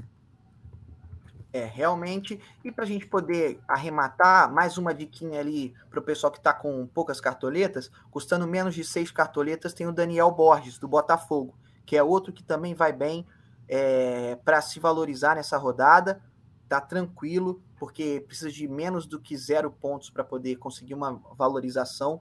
É, 1.55 1.63
realmente. 1.63 2.37
E 2.65 2.69
para 2.69 2.83
a 2.83 2.87
gente 2.87 3.07
poder 3.07 3.61
arrematar, 3.65 4.51
mais 4.51 4.77
uma 4.77 4.93
diquinha 4.93 5.39
ali 5.39 5.73
para 5.89 6.01
o 6.01 6.03
pessoal 6.03 6.29
que 6.29 6.37
está 6.37 6.53
com 6.53 6.85
poucas 6.85 7.21
cartoletas, 7.21 7.89
custando 8.11 8.45
menos 8.45 8.75
de 8.75 8.83
seis 8.83 9.09
cartoletas, 9.09 9.73
tem 9.73 9.87
o 9.87 9.93
Daniel 9.93 10.29
Borges, 10.31 10.77
do 10.77 10.85
Botafogo, 10.85 11.55
que 11.85 11.95
é 11.95 12.03
outro 12.03 12.33
que 12.33 12.43
também 12.43 12.73
vai 12.73 12.91
bem 12.91 13.25
é, 13.69 14.37
para 14.43 14.59
se 14.59 14.81
valorizar 14.81 15.35
nessa 15.35 15.55
rodada. 15.57 16.21
Tá 16.67 16.81
tranquilo, 16.81 17.63
porque 17.79 18.21
precisa 18.27 18.51
de 18.51 18.67
menos 18.67 19.05
do 19.05 19.17
que 19.17 19.37
zero 19.37 19.71
pontos 19.71 20.09
para 20.09 20.25
poder 20.25 20.57
conseguir 20.57 20.93
uma 20.93 21.21
valorização. 21.37 22.19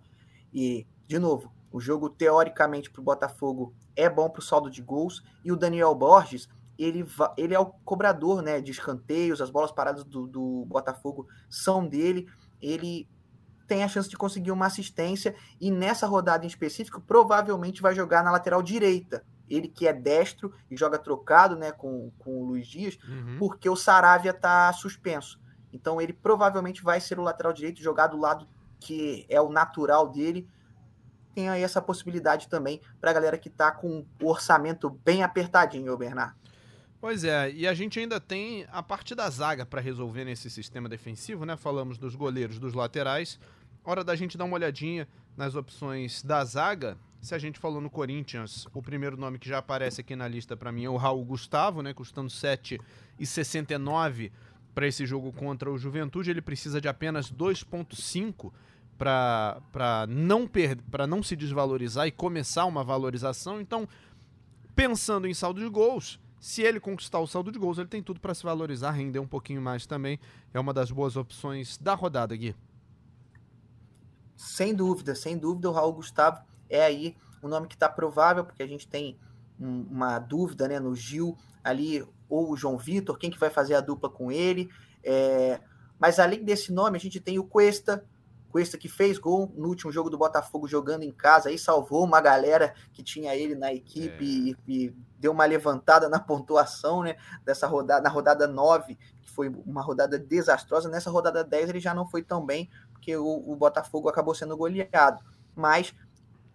E, 0.53 0.87
de 1.09 1.19
novo, 1.19 1.53
o 1.73 1.81
jogo, 1.81 2.09
teoricamente, 2.09 2.89
para 2.89 3.01
o 3.01 3.05
Botafogo 3.05 3.75
é 3.97 4.09
bom 4.09 4.31
para 4.31 4.39
o 4.39 4.45
saldo 4.45 4.71
de 4.71 4.81
gols. 4.81 5.25
E 5.45 5.51
o 5.51 5.57
Daniel 5.57 5.93
Borges, 5.93 6.49
ele, 6.79 7.07
ele 7.37 7.55
é 7.55 7.59
o 7.59 7.67
cobrador 7.67 8.43
né, 8.43 8.61
de 8.61 8.71
escanteios, 8.71 9.41
as 9.41 9.51
bolas 9.51 9.73
paradas 9.73 10.05
do, 10.05 10.27
do 10.27 10.65
Botafogo 10.67 11.29
são 11.49 11.87
dele. 11.87 12.27
Ele 12.61 13.09
tem 13.67 13.83
a 13.83 13.89
chance 13.89 14.09
de 14.09 14.17
conseguir 14.17 14.51
uma 14.51 14.67
assistência 14.67 15.35
e 15.61 15.71
nessa 15.71 16.07
rodada 16.07 16.45
em 16.45 16.49
específico 16.49 17.01
provavelmente 17.01 17.81
vai 17.81 17.95
jogar 17.95 18.23
na 18.23 18.31
lateral 18.31 18.63
direita. 18.63 19.25
Ele 19.49 19.69
que 19.69 19.87
é 19.87 19.93
destro 19.93 20.53
e 20.71 20.77
joga 20.77 20.99
trocado 20.99 21.57
né, 21.57 21.71
com, 21.71 22.11
com 22.19 22.43
o 22.43 22.45
Luiz 22.45 22.67
Dias, 22.67 22.99
uhum. 23.07 23.37
porque 23.39 23.69
o 23.69 23.77
Saravia 23.77 24.31
está 24.31 24.73
suspenso. 24.73 25.41
Então 25.73 26.01
ele 26.01 26.13
provavelmente 26.13 26.83
vai 26.83 27.01
ser 27.01 27.19
o 27.19 27.23
lateral 27.23 27.53
direito, 27.53 27.83
jogar 27.83 28.07
do 28.09 28.19
lado 28.19 28.49
que 28.81 29.25
é 29.29 29.41
o 29.41 29.49
natural 29.49 30.09
dele, 30.09 30.49
tem 31.35 31.49
aí 31.49 31.63
essa 31.63 31.83
possibilidade 31.83 32.49
também 32.49 32.81
para 33.01 33.11
a 33.11 33.15
galera 33.15 33.37
que 33.37 33.49
está 33.49 33.73
com 33.73 34.07
o 34.23 34.29
orçamento 34.29 34.89
bem 34.89 35.23
apertadinho, 35.23 35.97
Bernardo. 35.97 36.44
Pois 37.05 37.23
é, 37.23 37.53
e 37.53 37.67
a 37.67 37.75
gente 37.75 38.01
ainda 38.01 38.19
tem 38.19 38.67
a 38.73 38.83
parte 38.83 39.15
da 39.15 39.29
zaga 39.29 39.67
para 39.67 39.79
resolver 39.79 40.25
nesse 40.25 40.49
sistema 40.49 40.89
defensivo, 40.89 41.45
né? 41.45 41.55
Falamos 41.55 41.99
dos 41.99 42.15
goleiros, 42.15 42.59
dos 42.59 42.73
laterais. 42.73 43.39
Hora 43.85 44.03
da 44.03 44.17
gente 44.17 44.39
dar 44.39 44.47
uma 44.47 44.55
olhadinha 44.55 45.07
nas 45.37 45.55
opções 45.55 46.23
da 46.23 46.43
zaga. 46.47 46.97
Se 47.21 47.35
a 47.35 47.39
gente 47.39 47.59
falou 47.59 47.79
no 47.79 47.91
Corinthians, 47.91 48.67
o 48.73 48.81
primeiro 48.81 49.19
nome 49.19 49.39
que 49.39 49.47
já 49.47 49.59
aparece 49.59 50.01
aqui 50.01 50.17
na 50.17 50.27
lista 50.27 50.57
para 50.57 50.73
mim 50.73 50.87
é 50.87 50.89
o 50.89 50.97
Raul 50.97 51.23
Gustavo, 51.27 51.83
né? 51.83 51.93
Custando 51.93 52.31
7,69 52.31 54.33
para 54.75 54.87
esse 54.87 55.05
jogo 55.05 55.31
contra 55.31 55.71
o 55.71 55.77
Juventude. 55.77 56.31
Ele 56.31 56.41
precisa 56.41 56.81
de 56.81 56.89
apenas 56.89 57.31
2,5 57.31 58.51
para 58.97 60.07
não 60.09 60.49
para 60.91 61.07
não 61.07 61.23
se 61.23 61.37
desvalorizar 61.37 62.07
e 62.07 62.11
começar 62.11 62.65
uma 62.65 62.83
valorização. 62.83 63.61
Então, 63.61 63.87
pensando 64.75 65.27
em 65.27 65.35
saldo 65.35 65.61
de 65.61 65.69
gols, 65.69 66.19
se 66.45 66.61
ele 66.61 66.79
conquistar 66.79 67.21
o 67.21 67.27
saldo 67.27 67.51
de 67.51 67.59
gols, 67.59 67.79
ele 67.79 67.89
tem 67.89 68.03
tudo 68.03 68.21
para 68.21 68.35
se 68.35 68.43
valorizar, 68.43 68.91
render 68.91 69.19
um 69.19 69.27
pouquinho 69.27 69.63
mais 69.63 69.87
também. 69.87 70.21
É 70.53 70.61
uma 70.61 70.75
das 70.75 70.91
boas 70.91 71.17
opções 71.17 71.79
da 71.79 71.95
rodada, 71.95 72.37
Gui. 72.37 72.55
Sem 74.37 74.75
dúvida, 74.75 75.15
sem 75.15 75.39
dúvida, 75.39 75.71
o 75.71 75.73
Raul 75.73 75.95
Gustavo 75.95 76.45
é 76.69 76.85
aí 76.85 77.17
o 77.41 77.49
nome 77.49 77.67
que 77.67 77.73
está 77.73 77.89
provável, 77.89 78.45
porque 78.45 78.63
a 78.63 78.67
gente 78.67 78.87
tem 78.87 79.17
um, 79.59 79.87
uma 79.91 80.19
dúvida 80.19 80.69
né, 80.69 80.79
no 80.79 80.95
Gil 80.95 81.35
ali, 81.65 82.07
ou 82.29 82.51
o 82.51 82.57
João 82.59 82.77
Vitor, 82.77 83.17
quem 83.17 83.31
que 83.31 83.41
vai 83.41 83.49
fazer 83.49 83.75
a 83.75 83.81
dupla 83.81 84.11
com 84.11 84.31
ele. 84.31 84.69
É... 85.03 85.59
Mas 85.99 86.19
além 86.19 86.45
desse 86.45 86.71
nome, 86.71 86.99
a 86.99 87.01
gente 87.01 87.21
tem 87.21 87.39
o 87.39 87.45
Cuesta, 87.45 88.05
Cuesta 88.55 88.79
que 88.79 88.89
fez 88.89 89.19
gol 89.19 89.53
no 89.57 89.67
último 89.67 89.91
jogo 89.91 90.09
do 90.09 90.17
Botafogo 90.17 90.69
jogando 90.69 91.03
em 91.03 91.11
casa, 91.11 91.49
aí 91.49 91.59
salvou 91.59 92.05
uma 92.05 92.21
galera 92.21 92.73
que 92.93 93.03
tinha 93.03 93.35
ele 93.35 93.57
na 93.57 93.75
equipe 93.75 94.25
é. 94.25 94.57
e, 94.71 94.87
e, 94.87 94.97
deu 95.19 95.33
uma 95.33 95.45
levantada 95.45 96.09
na 96.09 96.21
pontuação, 96.23 97.03
né, 97.03 97.17
dessa 97.45 97.67
rodada, 97.67 98.01
na 98.01 98.09
rodada 98.09 98.47
9, 98.47 98.97
que 99.23 99.29
foi 99.29 99.49
uma 99.49 99.83
rodada 99.83 100.21
desastrosa, 100.21 100.89
nessa 100.89 101.11
rodada 101.11 101.43
10 101.43 101.71
ele 101.71 101.81
já 101.81 101.93
não 101.93 102.07
foi 102.07 102.23
tão 102.23 102.47
bem, 102.47 102.71
porque 102.93 103.17
o, 103.17 103.27
o 103.27 103.57
Botafogo 103.57 104.09
acabou 104.09 104.37
sendo 104.37 104.57
goleado, 104.57 105.21
mas 105.57 105.93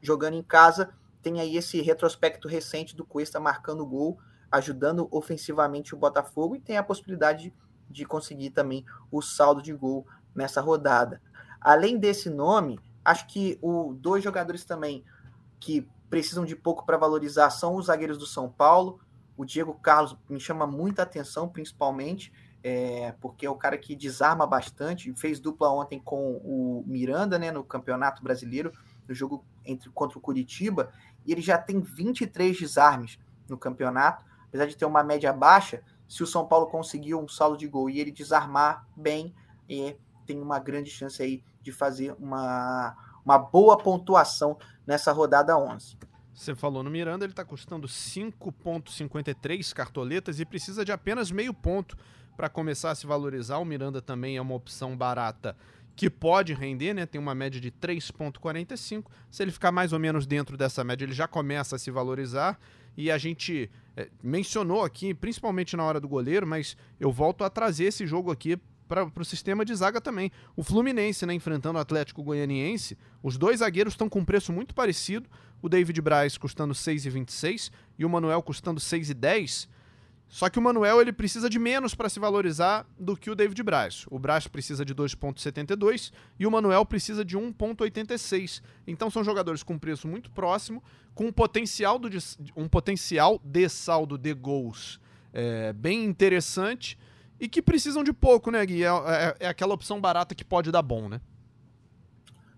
jogando 0.01 0.35
em 0.35 0.43
casa, 0.43 0.91
tem 1.21 1.41
aí 1.41 1.57
esse 1.57 1.81
retrospecto 1.81 2.47
recente 2.47 2.95
do 2.95 3.05
Cuesta 3.05 3.41
marcando 3.41 3.85
gol, 3.85 4.17
ajudando 4.49 5.09
ofensivamente 5.11 5.93
o 5.93 5.97
Botafogo 5.97 6.55
e 6.55 6.61
tem 6.61 6.77
a 6.77 6.83
possibilidade 6.83 7.49
de, 7.49 7.53
de 7.89 8.05
conseguir 8.05 8.51
também 8.51 8.85
o 9.11 9.21
saldo 9.21 9.61
de 9.61 9.73
gol 9.73 10.07
nessa 10.33 10.61
rodada. 10.61 11.21
Além 11.61 11.97
desse 11.97 12.29
nome, 12.29 12.79
acho 13.03 13.27
que 13.27 13.57
o 13.61 13.93
dois 13.93 14.23
jogadores 14.23 14.63
também 14.63 15.03
que 15.59 15.87
precisam 16.09 16.45
de 16.45 16.55
pouco 16.55 16.85
para 16.85 16.97
valorizar 16.97 17.49
são 17.49 17.75
os 17.75 17.85
zagueiros 17.85 18.17
do 18.17 18.25
São 18.25 18.49
Paulo. 18.49 18.99
O 19.37 19.45
Diego 19.45 19.73
Carlos 19.75 20.17
me 20.29 20.39
chama 20.39 20.65
muita 20.65 21.03
atenção, 21.03 21.47
principalmente, 21.47 22.31
é, 22.63 23.13
porque 23.21 23.45
é 23.45 23.49
o 23.49 23.55
cara 23.55 23.77
que 23.77 23.95
desarma 23.95 24.45
bastante. 24.45 25.13
Fez 25.15 25.39
dupla 25.39 25.71
ontem 25.71 25.99
com 25.99 26.37
o 26.37 26.83
Miranda 26.87 27.37
né, 27.37 27.51
no 27.51 27.63
Campeonato 27.63 28.23
Brasileiro, 28.23 28.71
no 29.07 29.13
jogo 29.13 29.45
entre, 29.65 29.89
contra 29.91 30.17
o 30.17 30.21
Curitiba, 30.21 30.91
e 31.25 31.31
ele 31.31 31.41
já 31.41 31.57
tem 31.57 31.79
23 31.79 32.57
desarmes. 32.57 33.19
no 33.47 33.57
campeonato. 33.57 34.25
Apesar 34.47 34.65
de 34.65 34.75
ter 34.75 34.85
uma 34.85 35.03
média 35.03 35.31
baixa, 35.31 35.83
se 36.07 36.23
o 36.23 36.27
São 36.27 36.45
Paulo 36.47 36.67
conseguir 36.67 37.13
um 37.13 37.27
saldo 37.27 37.55
de 37.55 37.67
gol 37.67 37.89
e 37.89 37.99
ele 37.99 38.11
desarmar 38.11 38.87
bem, 38.95 39.33
é, 39.69 39.95
tem 40.29 40.39
uma 40.39 40.59
grande 40.59 40.91
chance 40.91 41.19
aí 41.23 41.41
de 41.59 41.71
fazer 41.71 42.13
uma, 42.19 42.95
uma 43.25 43.39
boa 43.39 43.75
pontuação 43.75 44.59
nessa 44.85 45.11
rodada 45.11 45.57
11. 45.57 45.97
Você 46.31 46.53
falou 46.53 46.83
no 46.83 46.91
Miranda, 46.91 47.25
ele 47.25 47.33
está 47.33 47.43
custando 47.43 47.87
5,53 47.87 49.73
cartoletas 49.73 50.39
e 50.39 50.45
precisa 50.45 50.85
de 50.85 50.91
apenas 50.91 51.31
meio 51.31 51.51
ponto 51.51 51.97
para 52.37 52.47
começar 52.47 52.91
a 52.91 52.95
se 52.95 53.07
valorizar. 53.07 53.57
O 53.57 53.65
Miranda 53.65 54.03
também 54.03 54.37
é 54.37 54.41
uma 54.41 54.53
opção 54.53 54.95
barata 54.95 55.57
que 55.95 56.11
pode 56.11 56.53
render, 56.53 56.93
né? 56.93 57.07
Tem 57.07 57.19
uma 57.19 57.33
média 57.33 57.59
de 57.59 57.71
3,45. 57.71 59.05
Se 59.31 59.41
ele 59.41 59.51
ficar 59.51 59.71
mais 59.71 59.91
ou 59.91 59.99
menos 59.99 60.27
dentro 60.27 60.55
dessa 60.55 60.83
média, 60.83 61.05
ele 61.05 61.13
já 61.13 61.27
começa 61.27 61.75
a 61.75 61.79
se 61.79 61.89
valorizar. 61.89 62.59
E 62.95 63.09
a 63.09 63.17
gente 63.17 63.69
é, 63.97 64.09
mencionou 64.21 64.83
aqui, 64.83 65.11
principalmente 65.11 65.75
na 65.75 65.83
hora 65.83 65.99
do 65.99 66.07
goleiro, 66.07 66.45
mas 66.45 66.77
eu 66.99 67.11
volto 67.11 67.43
a 67.43 67.49
trazer 67.49 67.85
esse 67.85 68.05
jogo 68.05 68.31
aqui 68.31 68.59
para 68.89 69.21
o 69.21 69.25
sistema 69.25 69.63
de 69.63 69.73
zaga 69.75 70.01
também. 70.01 70.31
O 70.55 70.63
Fluminense, 70.63 71.23
né, 71.25 71.33
enfrentando 71.33 71.77
o 71.77 71.81
Atlético 71.81 72.23
Goianiense, 72.23 72.97
os 73.21 73.37
dois 73.37 73.59
zagueiros 73.59 73.93
estão 73.93 74.09
com 74.09 74.19
um 74.19 74.25
preço 74.25 74.51
muito 74.51 74.73
parecido. 74.73 75.29
O 75.61 75.69
David 75.69 76.01
Braz 76.01 76.37
custando 76.37 76.73
6,26 76.73 77.71
e 77.99 78.03
o 78.03 78.09
Manuel 78.09 78.41
custando 78.41 78.79
6,10. 78.79 79.69
Só 80.27 80.49
que 80.49 80.59
o 80.59 80.61
Manuel 80.61 81.01
ele 81.01 81.11
precisa 81.11 81.49
de 81.49 81.59
menos 81.59 81.93
para 81.95 82.09
se 82.09 82.19
valorizar 82.19 82.87
do 82.99 83.15
que 83.15 83.29
o 83.29 83.35
David 83.35 83.61
Braz. 83.63 84.05
O 84.09 84.17
Braz 84.17 84.47
precisa 84.47 84.83
de 84.83 84.93
2,72 84.95 86.11
e 86.39 86.45
o 86.45 86.51
Manuel 86.51 86.85
precisa 86.85 87.23
de 87.23 87.37
1,86. 87.37 88.61
Então 88.87 89.09
são 89.09 89.23
jogadores 89.23 89.63
com 89.63 89.77
preço 89.77 90.07
muito 90.07 90.31
próximo, 90.31 90.83
com 91.13 91.25
um 91.27 91.31
potencial, 91.31 91.99
do, 91.99 92.09
um 92.55 92.67
potencial 92.67 93.39
de 93.43 93.69
saldo 93.69 94.17
de 94.17 94.33
gols 94.33 94.99
é, 95.33 95.73
bem 95.73 96.05
interessante 96.05 96.97
e 97.39 97.47
que 97.47 97.61
precisam 97.61 98.03
de 98.03 98.11
pouco, 98.11 98.51
né, 98.51 98.65
Gui? 98.65 98.83
É, 98.83 98.87
é, 98.87 99.35
é, 99.39 99.47
aquela 99.47 99.73
opção 99.73 100.01
barata 100.01 100.35
que 100.35 100.43
pode 100.43 100.71
dar 100.71 100.81
bom, 100.81 101.07
né? 101.07 101.21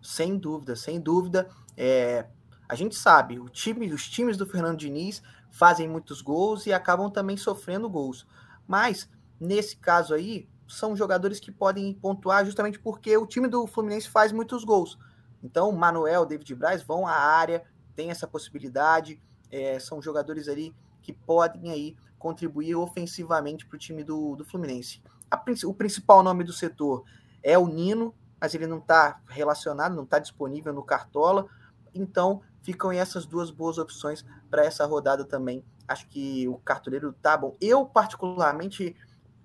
Sem 0.02 0.38
dúvida, 0.38 0.76
sem 0.76 1.00
dúvida. 1.00 1.50
É, 1.78 2.26
a 2.68 2.76
gente 2.76 2.96
sabe, 2.96 3.40
o 3.40 3.48
time, 3.48 3.94
os 3.94 4.10
times 4.10 4.38
do 4.38 4.46
Fernando 4.46 4.80
Diniz 4.80 5.22
fazem 5.52 5.88
muitos 5.88 6.22
gols 6.22 6.66
e 6.66 6.74
acabam 6.74 7.12
também 7.12 7.38
sofrendo 7.38 7.90
gols. 7.90 8.26
Mas, 8.68 9.10
nesse 9.40 9.76
caso 9.76 10.14
aí, 10.14 10.50
são 10.68 10.96
jogadores 10.96 11.40
que 11.40 11.52
podem 11.52 11.94
pontuar 11.94 12.46
justamente 12.46 12.80
porque 12.80 13.16
o 13.18 13.28
time 13.28 13.48
do 13.48 13.68
Fluminense 13.68 14.10
faz 14.10 14.32
muitos 14.32 14.64
gols. 14.64 14.98
Então, 15.44 15.72
Manuel, 15.72 16.26
David 16.26 16.56
Braz 16.56 16.82
vão 16.82 17.06
à 17.06 17.14
área, 17.14 17.64
tem 17.96 18.10
essa 18.10 18.28
possibilidade. 18.28 19.22
É, 19.52 19.78
são 19.80 20.02
jogadores 20.02 20.48
ali 20.48 20.74
que 21.02 21.12
podem 21.12 21.72
aí 21.72 21.96
contribuir 22.22 22.76
ofensivamente 22.76 23.66
para 23.66 23.76
o 23.76 23.80
time 23.80 24.04
do, 24.04 24.36
do 24.36 24.46
Fluminense. 24.46 25.02
A, 25.30 25.44
o 25.66 25.74
principal 25.74 26.22
nome 26.22 26.44
do 26.44 26.54
setor 26.54 27.04
é 27.42 27.58
o 27.58 27.68
Nino, 27.68 28.14
mas 28.40 28.54
ele 28.54 28.68
não 28.68 28.78
está 28.78 29.20
relacionado, 29.28 29.96
não 29.96 30.04
está 30.04 30.20
disponível 30.20 30.72
no 30.72 30.84
Cartola. 30.84 31.48
Então, 31.96 32.42
ficam 32.62 32.92
essas 32.92 33.26
duas 33.26 33.50
boas 33.50 33.80
opções 33.80 34.24
para 34.52 34.64
essa 34.64 34.86
rodada 34.86 35.26
também. 35.26 35.66
Acho 35.88 36.08
que 36.08 36.48
o 36.48 36.58
cartoleiro 36.60 37.12
tá 37.22 37.36
bom. 37.36 37.58
Eu, 37.60 37.86
particularmente, 37.86 38.96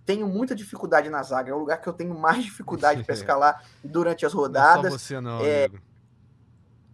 tenho 0.04 0.28
muita 0.28 0.54
dificuldade 0.54 1.08
na 1.08 1.22
zaga. 1.22 1.50
É 1.50 1.54
o 1.54 1.58
lugar 1.58 1.80
que 1.80 1.88
eu 1.88 1.94
tenho 1.94 2.16
mais 2.16 2.44
dificuldade 2.44 3.02
para 3.04 3.14
escalar 3.16 3.64
durante 3.82 4.26
as 4.26 4.34
rodadas. 4.34 4.82
Não 4.82 4.88
é 4.88 4.90
só 4.90 4.98
você, 4.98 5.20
não, 5.20 5.40
é, 5.40 5.68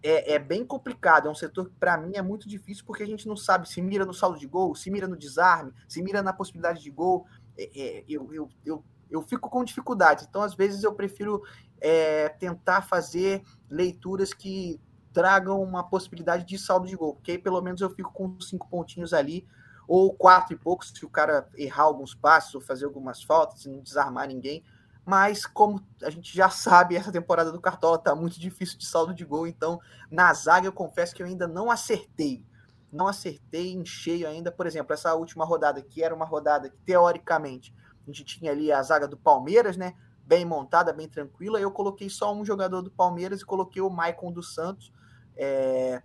é, 0.02 0.34
é, 0.34 0.38
bem 0.38 0.64
complicado. 0.64 1.28
É 1.28 1.30
um 1.30 1.34
setor 1.34 1.68
que, 1.68 1.74
para 1.74 1.96
mim, 1.96 2.12
é 2.14 2.22
muito 2.22 2.48
difícil 2.48 2.84
porque 2.86 3.02
a 3.02 3.06
gente 3.06 3.26
não 3.26 3.36
sabe 3.36 3.68
se 3.68 3.80
mira 3.80 4.04
no 4.04 4.14
saldo 4.14 4.38
de 4.38 4.46
gol, 4.46 4.74
se 4.74 4.90
mira 4.90 5.06
no 5.06 5.16
desarme, 5.16 5.72
se 5.88 6.02
mira 6.02 6.22
na 6.22 6.32
possibilidade 6.32 6.82
de 6.82 6.90
gol. 6.90 7.26
É, 7.56 7.70
é, 7.74 8.04
eu, 8.08 8.32
eu, 8.32 8.48
eu, 8.64 8.84
eu 9.10 9.22
fico 9.22 9.48
com 9.48 9.64
dificuldade. 9.64 10.26
Então, 10.28 10.42
às 10.42 10.54
vezes, 10.54 10.82
eu 10.82 10.94
prefiro 10.94 11.42
é, 11.80 12.28
tentar 12.28 12.82
fazer 12.82 13.42
leituras 13.68 14.32
que 14.32 14.80
tragam 15.12 15.62
uma 15.62 15.84
possibilidade 15.84 16.44
de 16.44 16.58
saldo 16.58 16.86
de 16.86 16.96
gol, 16.96 17.14
porque 17.14 17.32
aí 17.32 17.38
pelo 17.38 17.60
menos 17.60 17.80
eu 17.80 17.90
fico 17.90 18.12
com 18.12 18.40
cinco 18.40 18.66
pontinhos 18.68 19.12
ali, 19.12 19.46
ou 19.86 20.12
quatro 20.14 20.54
e 20.54 20.58
poucos, 20.58 20.90
se 20.94 21.04
o 21.04 21.10
cara 21.10 21.46
errar 21.54 21.82
alguns 21.82 22.14
passos, 22.14 22.54
ou 22.54 22.60
fazer 22.60 22.86
algumas 22.86 23.22
faltas, 23.22 23.64
e 23.64 23.68
não 23.68 23.80
desarmar 23.80 24.26
ninguém. 24.26 24.64
Mas, 25.04 25.44
como 25.44 25.82
a 26.02 26.10
gente 26.10 26.34
já 26.34 26.48
sabe, 26.48 26.96
essa 26.96 27.10
temporada 27.10 27.50
do 27.50 27.60
Cartola 27.60 27.98
tá 27.98 28.14
muito 28.14 28.38
difícil 28.38 28.78
de 28.78 28.86
saldo 28.86 29.12
de 29.12 29.24
gol, 29.24 29.46
então 29.46 29.80
na 30.10 30.32
zaga 30.32 30.66
eu 30.66 30.72
confesso 30.72 31.14
que 31.14 31.22
eu 31.22 31.26
ainda 31.26 31.48
não 31.48 31.70
acertei. 31.70 32.46
Não 32.92 33.08
acertei 33.08 33.72
em 33.72 33.84
cheio 33.84 34.28
ainda. 34.28 34.52
Por 34.52 34.66
exemplo, 34.66 34.92
essa 34.92 35.14
última 35.14 35.44
rodada, 35.44 35.82
que 35.82 36.02
era 36.02 36.14
uma 36.14 36.24
rodada 36.24 36.68
que, 36.68 36.78
teoricamente, 36.78 37.74
a 38.02 38.06
gente 38.06 38.24
tinha 38.24 38.52
ali 38.52 38.70
a 38.70 38.82
zaga 38.82 39.08
do 39.08 39.16
Palmeiras, 39.16 39.76
né? 39.76 39.94
Bem 40.24 40.44
montada, 40.44 40.92
bem 40.92 41.08
tranquila. 41.08 41.60
Eu 41.60 41.72
coloquei 41.72 42.08
só 42.08 42.32
um 42.32 42.44
jogador 42.44 42.82
do 42.82 42.90
Palmeiras 42.90 43.40
e 43.40 43.46
coloquei 43.46 43.82
o 43.82 43.90
Maicon 43.90 44.30
dos 44.30 44.54
Santos 44.54 44.92
é, 45.36 46.02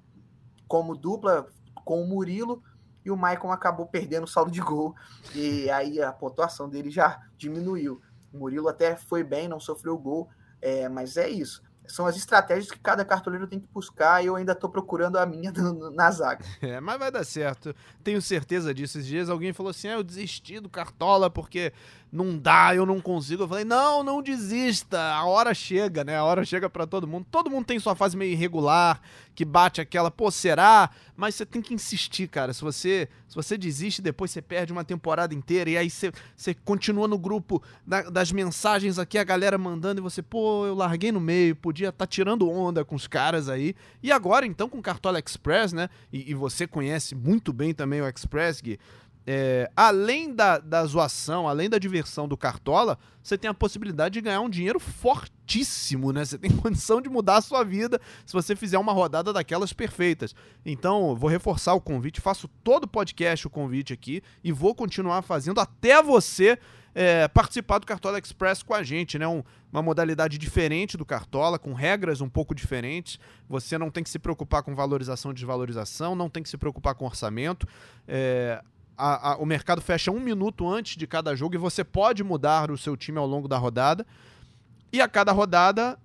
como 0.67 0.95
dupla 0.95 1.47
com 1.85 2.01
o 2.01 2.07
Murilo 2.07 2.63
e 3.05 3.11
o 3.11 3.15
Maicon 3.15 3.51
acabou 3.51 3.85
perdendo 3.85 4.25
o 4.25 4.27
saldo 4.27 4.51
de 4.51 4.59
gol 4.59 4.93
e 5.33 5.69
aí 5.69 6.01
a 6.01 6.11
pontuação 6.11 6.67
dele 6.67 6.89
já 6.89 7.21
diminuiu. 7.37 8.01
O 8.33 8.37
Murilo 8.39 8.67
até 8.67 8.95
foi 8.95 9.23
bem, 9.23 9.47
não 9.47 9.59
sofreu 9.59 9.97
gol, 9.97 10.29
é, 10.61 10.87
mas 10.89 11.17
é 11.17 11.29
isso. 11.29 11.61
São 11.87 12.05
as 12.05 12.17
estratégias 12.17 12.69
que 12.69 12.79
cada 12.79 13.05
cartoleiro 13.05 13.47
tem 13.47 13.59
que 13.59 13.67
buscar 13.73 14.21
e 14.21 14.27
eu 14.27 14.35
ainda 14.35 14.51
estou 14.51 14.69
procurando 14.69 15.17
a 15.17 15.25
minha 15.25 15.53
na 15.93 16.11
zaga. 16.11 16.43
É, 16.61 16.79
mas 16.81 16.99
vai 16.99 17.11
dar 17.11 17.23
certo. 17.23 17.73
Tenho 18.03 18.21
certeza 18.21 18.73
disso. 18.73 18.97
Esses 18.97 19.07
dias 19.07 19.29
alguém 19.29 19.53
falou 19.53 19.69
assim: 19.69 19.87
ah, 19.87 19.93
eu 19.93 20.03
desisti 20.03 20.59
do 20.59 20.69
Cartola 20.69 21.29
porque 21.29 21.71
não 22.11 22.37
dá, 22.37 22.73
eu 22.73 22.85
não 22.85 23.01
consigo. 23.01 23.43
Eu 23.43 23.47
falei, 23.47 23.65
não, 23.65 24.03
não 24.03 24.21
desista, 24.21 24.99
a 24.99 25.25
hora 25.25 25.53
chega, 25.53 26.03
né? 26.03 26.15
A 26.15 26.23
hora 26.23 26.45
chega 26.45 26.69
para 26.69 26.87
todo 26.87 27.07
mundo. 27.07 27.25
Todo 27.29 27.49
mundo 27.49 27.65
tem 27.65 27.79
sua 27.79 27.95
fase 27.95 28.15
meio 28.15 28.31
irregular, 28.31 29.01
que 29.35 29.43
bate 29.43 29.81
aquela, 29.81 30.09
pô, 30.09 30.31
será? 30.31 30.89
Mas 31.15 31.35
você 31.35 31.45
tem 31.45 31.61
que 31.61 31.73
insistir, 31.73 32.27
cara. 32.27 32.53
Se 32.53 32.61
você, 32.61 33.09
se 33.27 33.35
você 33.35 33.57
desiste, 33.57 34.01
depois 34.01 34.31
você 34.31 34.41
perde 34.41 34.71
uma 34.71 34.83
temporada 34.83 35.33
inteira 35.33 35.69
e 35.69 35.77
aí 35.77 35.89
você, 35.89 36.11
você 36.35 36.53
continua 36.53 37.07
no 37.07 37.17
grupo 37.17 37.61
da, 37.85 38.03
das 38.03 38.31
mensagens 38.31 38.97
aqui, 38.97 39.17
a 39.17 39.23
galera 39.23 39.57
mandando 39.57 39.99
e 39.99 40.03
você, 40.03 40.21
pô, 40.21 40.65
eu 40.65 40.75
larguei 40.75 41.11
no 41.11 41.19
meio, 41.19 41.55
podia 41.55 41.89
estar 41.89 42.05
tá 42.05 42.07
tirando 42.07 42.49
onda 42.49 42.85
com 42.85 42.95
os 42.95 43.07
caras 43.07 43.49
aí. 43.49 43.75
E 44.01 44.11
agora, 44.11 44.45
então, 44.45 44.69
com 44.69 44.79
o 44.79 44.81
Cartola 44.81 45.19
Express, 45.19 45.73
né? 45.73 45.89
E, 46.11 46.31
e 46.31 46.33
você 46.33 46.65
conhece 46.65 47.15
muito 47.15 47.51
bem 47.51 47.73
também 47.73 48.01
o 48.01 48.07
Express, 48.07 48.61
Gui 48.61 48.79
é, 49.29 49.69
além 49.75 50.33
da, 50.33 50.57
da 50.57 50.85
zoação, 50.85 51.49
além 51.49 51.69
da 51.69 51.77
diversão 51.77 52.29
do 52.29 52.37
Cartola, 52.37 52.97
você 53.21 53.37
tem 53.37 53.49
a 53.49 53.53
possibilidade 53.53 54.13
de 54.13 54.21
ganhar 54.21 54.39
um 54.39 54.49
dinheiro 54.49 54.79
fortíssimo, 54.79 56.13
né? 56.13 56.23
Você 56.23 56.37
tem 56.37 56.49
condição 56.55 57.01
de 57.01 57.09
mudar 57.09 57.35
a 57.35 57.41
sua 57.41 57.61
vida 57.61 57.99
se 58.25 58.31
você 58.31 58.55
fizer 58.55 58.77
uma 58.77 58.93
rodada 58.93 59.33
daquelas 59.33 59.73
perfeitas. 59.73 60.33
Então, 60.65 61.13
vou 61.13 61.29
reforçar 61.29 61.73
o 61.73 61.81
convite, 61.81 62.21
faço 62.21 62.47
todo 62.63 62.85
o 62.85 62.87
podcast 62.87 63.45
o 63.45 63.49
convite 63.49 63.91
aqui 63.91 64.23
e 64.41 64.53
vou 64.53 64.73
continuar 64.73 65.21
fazendo 65.23 65.59
até 65.59 66.01
você 66.01 66.57
é, 66.95 67.27
participar 67.27 67.79
do 67.79 67.85
Cartola 67.85 68.17
Express 68.19 68.63
com 68.63 68.73
a 68.73 68.81
gente, 68.81 69.19
né? 69.19 69.27
Um, 69.27 69.43
uma 69.69 69.81
modalidade 69.81 70.37
diferente 70.37 70.95
do 70.95 71.05
Cartola, 71.05 71.59
com 71.59 71.73
regras 71.73 72.21
um 72.21 72.29
pouco 72.29 72.55
diferentes. 72.55 73.19
Você 73.49 73.77
não 73.77 73.91
tem 73.91 74.05
que 74.05 74.09
se 74.09 74.19
preocupar 74.19 74.63
com 74.63 74.73
valorização 74.73 75.31
e 75.31 75.33
desvalorização, 75.33 76.15
não 76.15 76.29
tem 76.29 76.41
que 76.41 76.47
se 76.47 76.57
preocupar 76.57 76.95
com 76.95 77.03
orçamento. 77.03 77.67
É, 78.07 78.63
a, 78.97 79.33
a, 79.33 79.37
o 79.37 79.45
mercado 79.45 79.81
fecha 79.81 80.11
um 80.11 80.19
minuto 80.19 80.67
antes 80.67 80.97
de 80.97 81.05
cada 81.05 81.35
jogo 81.35 81.55
e 81.55 81.57
você 81.57 81.83
pode 81.83 82.23
mudar 82.23 82.71
o 82.71 82.77
seu 82.77 82.97
time 82.97 83.19
ao 83.19 83.27
longo 83.27 83.47
da 83.47 83.57
rodada. 83.57 84.05
E 84.91 84.99
a 84.99 85.07
cada 85.07 85.31
rodada, 85.31 85.99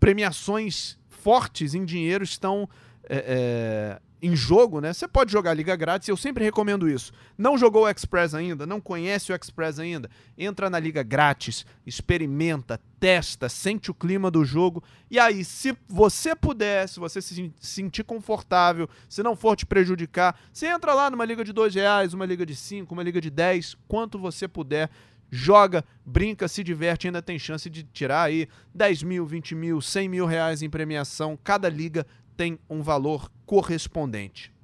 premiações 0.00 0.96
fortes 1.08 1.74
em 1.74 1.84
dinheiro 1.84 2.24
estão 2.24 2.68
é, 3.08 3.16
é, 3.16 4.02
em 4.20 4.34
jogo, 4.34 4.80
né? 4.80 4.92
Você 4.92 5.06
pode 5.06 5.30
jogar 5.30 5.54
Liga 5.54 5.76
Grátis, 5.76 6.08
eu 6.08 6.16
sempre 6.16 6.44
recomendo 6.44 6.88
isso. 6.88 7.12
Não 7.36 7.56
jogou 7.56 7.84
o 7.84 7.88
Express 7.88 8.34
ainda, 8.34 8.66
não 8.66 8.80
conhece 8.80 9.32
o 9.32 9.36
Express 9.36 9.78
ainda, 9.78 10.10
entra 10.36 10.68
na 10.68 10.78
Liga 10.78 11.02
Grátis, 11.02 11.64
experimenta, 11.86 12.80
testa, 12.98 13.48
sente 13.48 13.90
o 13.90 13.94
clima 13.94 14.30
do 14.30 14.44
jogo. 14.44 14.82
E 15.10 15.18
aí, 15.18 15.44
se 15.44 15.76
você 15.88 16.34
puder, 16.34 16.88
se 16.88 16.98
você 16.98 17.22
se 17.22 17.52
sentir 17.60 18.02
confortável, 18.02 18.88
se 19.08 19.22
não 19.22 19.36
for 19.36 19.56
te 19.56 19.64
prejudicar, 19.64 20.38
você 20.52 20.66
entra 20.66 20.92
lá 20.94 21.08
numa 21.10 21.24
liga 21.24 21.44
de 21.44 21.52
dois 21.52 21.74
reais, 21.74 22.12
uma 22.12 22.26
liga 22.26 22.44
de 22.44 22.56
cinco, 22.56 22.94
uma 22.94 23.02
liga 23.02 23.20
de 23.20 23.30
dez, 23.30 23.76
quanto 23.86 24.18
você 24.18 24.48
puder. 24.48 24.90
Joga, 25.30 25.84
brinca, 26.06 26.48
se 26.48 26.64
diverte, 26.64 27.06
ainda 27.06 27.20
tem 27.20 27.38
chance 27.38 27.68
de 27.68 27.82
tirar 27.82 28.22
aí 28.22 28.48
10 28.74 29.02
mil, 29.02 29.26
20 29.26 29.54
mil, 29.54 29.80
100 29.80 30.08
mil 30.08 30.24
reais 30.24 30.62
em 30.62 30.70
premiação. 30.70 31.38
Cada 31.44 31.68
liga 31.68 32.06
tem 32.38 32.60
um 32.70 32.82
valor 32.82 33.28
correspondente. 33.44 34.54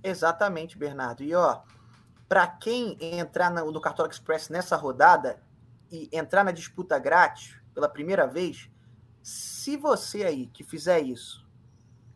Exatamente, 0.00 0.78
Bernardo. 0.78 1.24
E 1.24 1.34
ó, 1.34 1.62
para 2.28 2.46
quem 2.46 2.96
entrar 3.00 3.50
no, 3.50 3.80
Cartola 3.80 4.08
Express 4.08 4.48
nessa 4.48 4.76
rodada 4.76 5.42
e 5.90 6.08
entrar 6.12 6.44
na 6.44 6.52
disputa 6.52 6.96
grátis 7.00 7.60
pela 7.74 7.88
primeira 7.88 8.28
vez, 8.28 8.70
se 9.20 9.76
você 9.76 10.22
aí 10.22 10.46
que 10.46 10.62
fizer 10.62 11.00
isso 11.00 11.44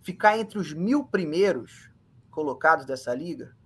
ficar 0.00 0.38
entre 0.38 0.58
os 0.58 0.72
mil 0.72 1.04
primeiros, 1.04 1.90
colocados 2.30 2.86
dessa 2.86 3.12
liga, 3.12 3.56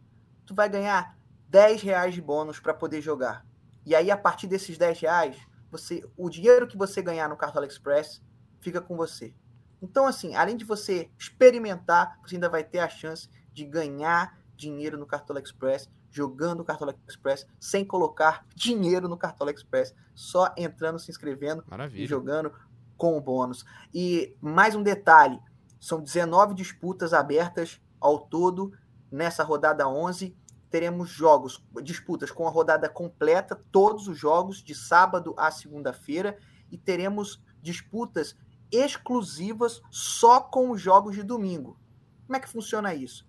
tu 0.47 0.55
vai 0.55 0.69
ganhar 0.69 1.19
10 1.49 1.83
reais 1.83 2.15
de 2.15 2.23
bônus 2.23 2.59
para 2.59 2.73
poder 2.73 3.03
jogar. 3.03 3.45
E 3.85 3.95
aí, 3.95 4.11
a 4.11 4.17
partir 4.17 4.47
desses 4.47 4.79
10 4.79 5.01
reais, 5.01 5.37
você, 5.71 6.03
o 6.17 6.31
dinheiro 6.31 6.67
que 6.67 6.77
você 6.77 7.03
ganhar 7.03 7.29
no 7.29 7.37
Cartola 7.37 7.67
Express 7.67 8.23
fica 8.61 8.81
com 8.81 8.97
você. 8.97 9.35
Então, 9.81 10.07
assim, 10.07 10.35
além 10.35 10.57
de 10.57 10.65
você 10.65 11.11
experimentar, 11.19 12.19
você 12.23 12.37
ainda 12.37 12.49
vai 12.49 12.65
ter 12.65 12.81
a 12.81 12.89
chance 12.89 13.29
de 13.53 13.65
ganhar 13.65 14.39
dinheiro 14.57 14.99
no 14.99 15.07
Cartola 15.07 15.41
Express, 15.41 15.89
jogando 16.11 16.61
o 16.61 16.65
Cartola 16.65 16.95
Express, 17.07 17.47
sem 17.61 17.85
colocar 17.85 18.45
dinheiro 18.55 19.09
no 19.09 19.17
Cartola 19.17 19.51
Express, 19.51 19.95
só 20.15 20.53
entrando, 20.57 20.99
se 20.99 21.11
inscrevendo 21.11 21.65
Maravilha. 21.67 22.03
e 22.03 22.07
jogando 22.07 22.53
com 22.97 23.17
o 23.17 23.21
bônus. 23.21 23.65
E 23.95 24.37
mais 24.41 24.75
um 24.75 24.83
detalhe: 24.83 25.39
são 25.79 26.03
19 26.03 26.55
disputas 26.55 27.13
abertas 27.13 27.81
ao 28.01 28.19
todo 28.19 28.73
nessa 29.11 29.45
rodada 29.45 29.89
11. 29.89 30.37
Teremos 30.71 31.09
jogos, 31.09 31.65
disputas 31.83 32.31
com 32.31 32.47
a 32.47 32.51
rodada 32.51 32.89
completa, 32.91 33.59
todos 33.73 34.07
os 34.07 34.19
jogos, 34.19 34.63
de 34.63 34.75
sábado 34.75 35.35
a 35.39 35.51
segunda-feira, 35.51 36.37
e 36.71 36.77
teremos 36.77 37.43
disputas 37.63 38.37
exclusivas 38.71 39.81
só 39.91 40.41
com 40.41 40.71
os 40.71 40.81
jogos 40.81 41.15
de 41.15 41.23
domingo. 41.23 41.79
Como 42.27 42.37
é 42.37 42.41
que 42.41 42.49
funciona 42.49 42.95
isso? 42.95 43.27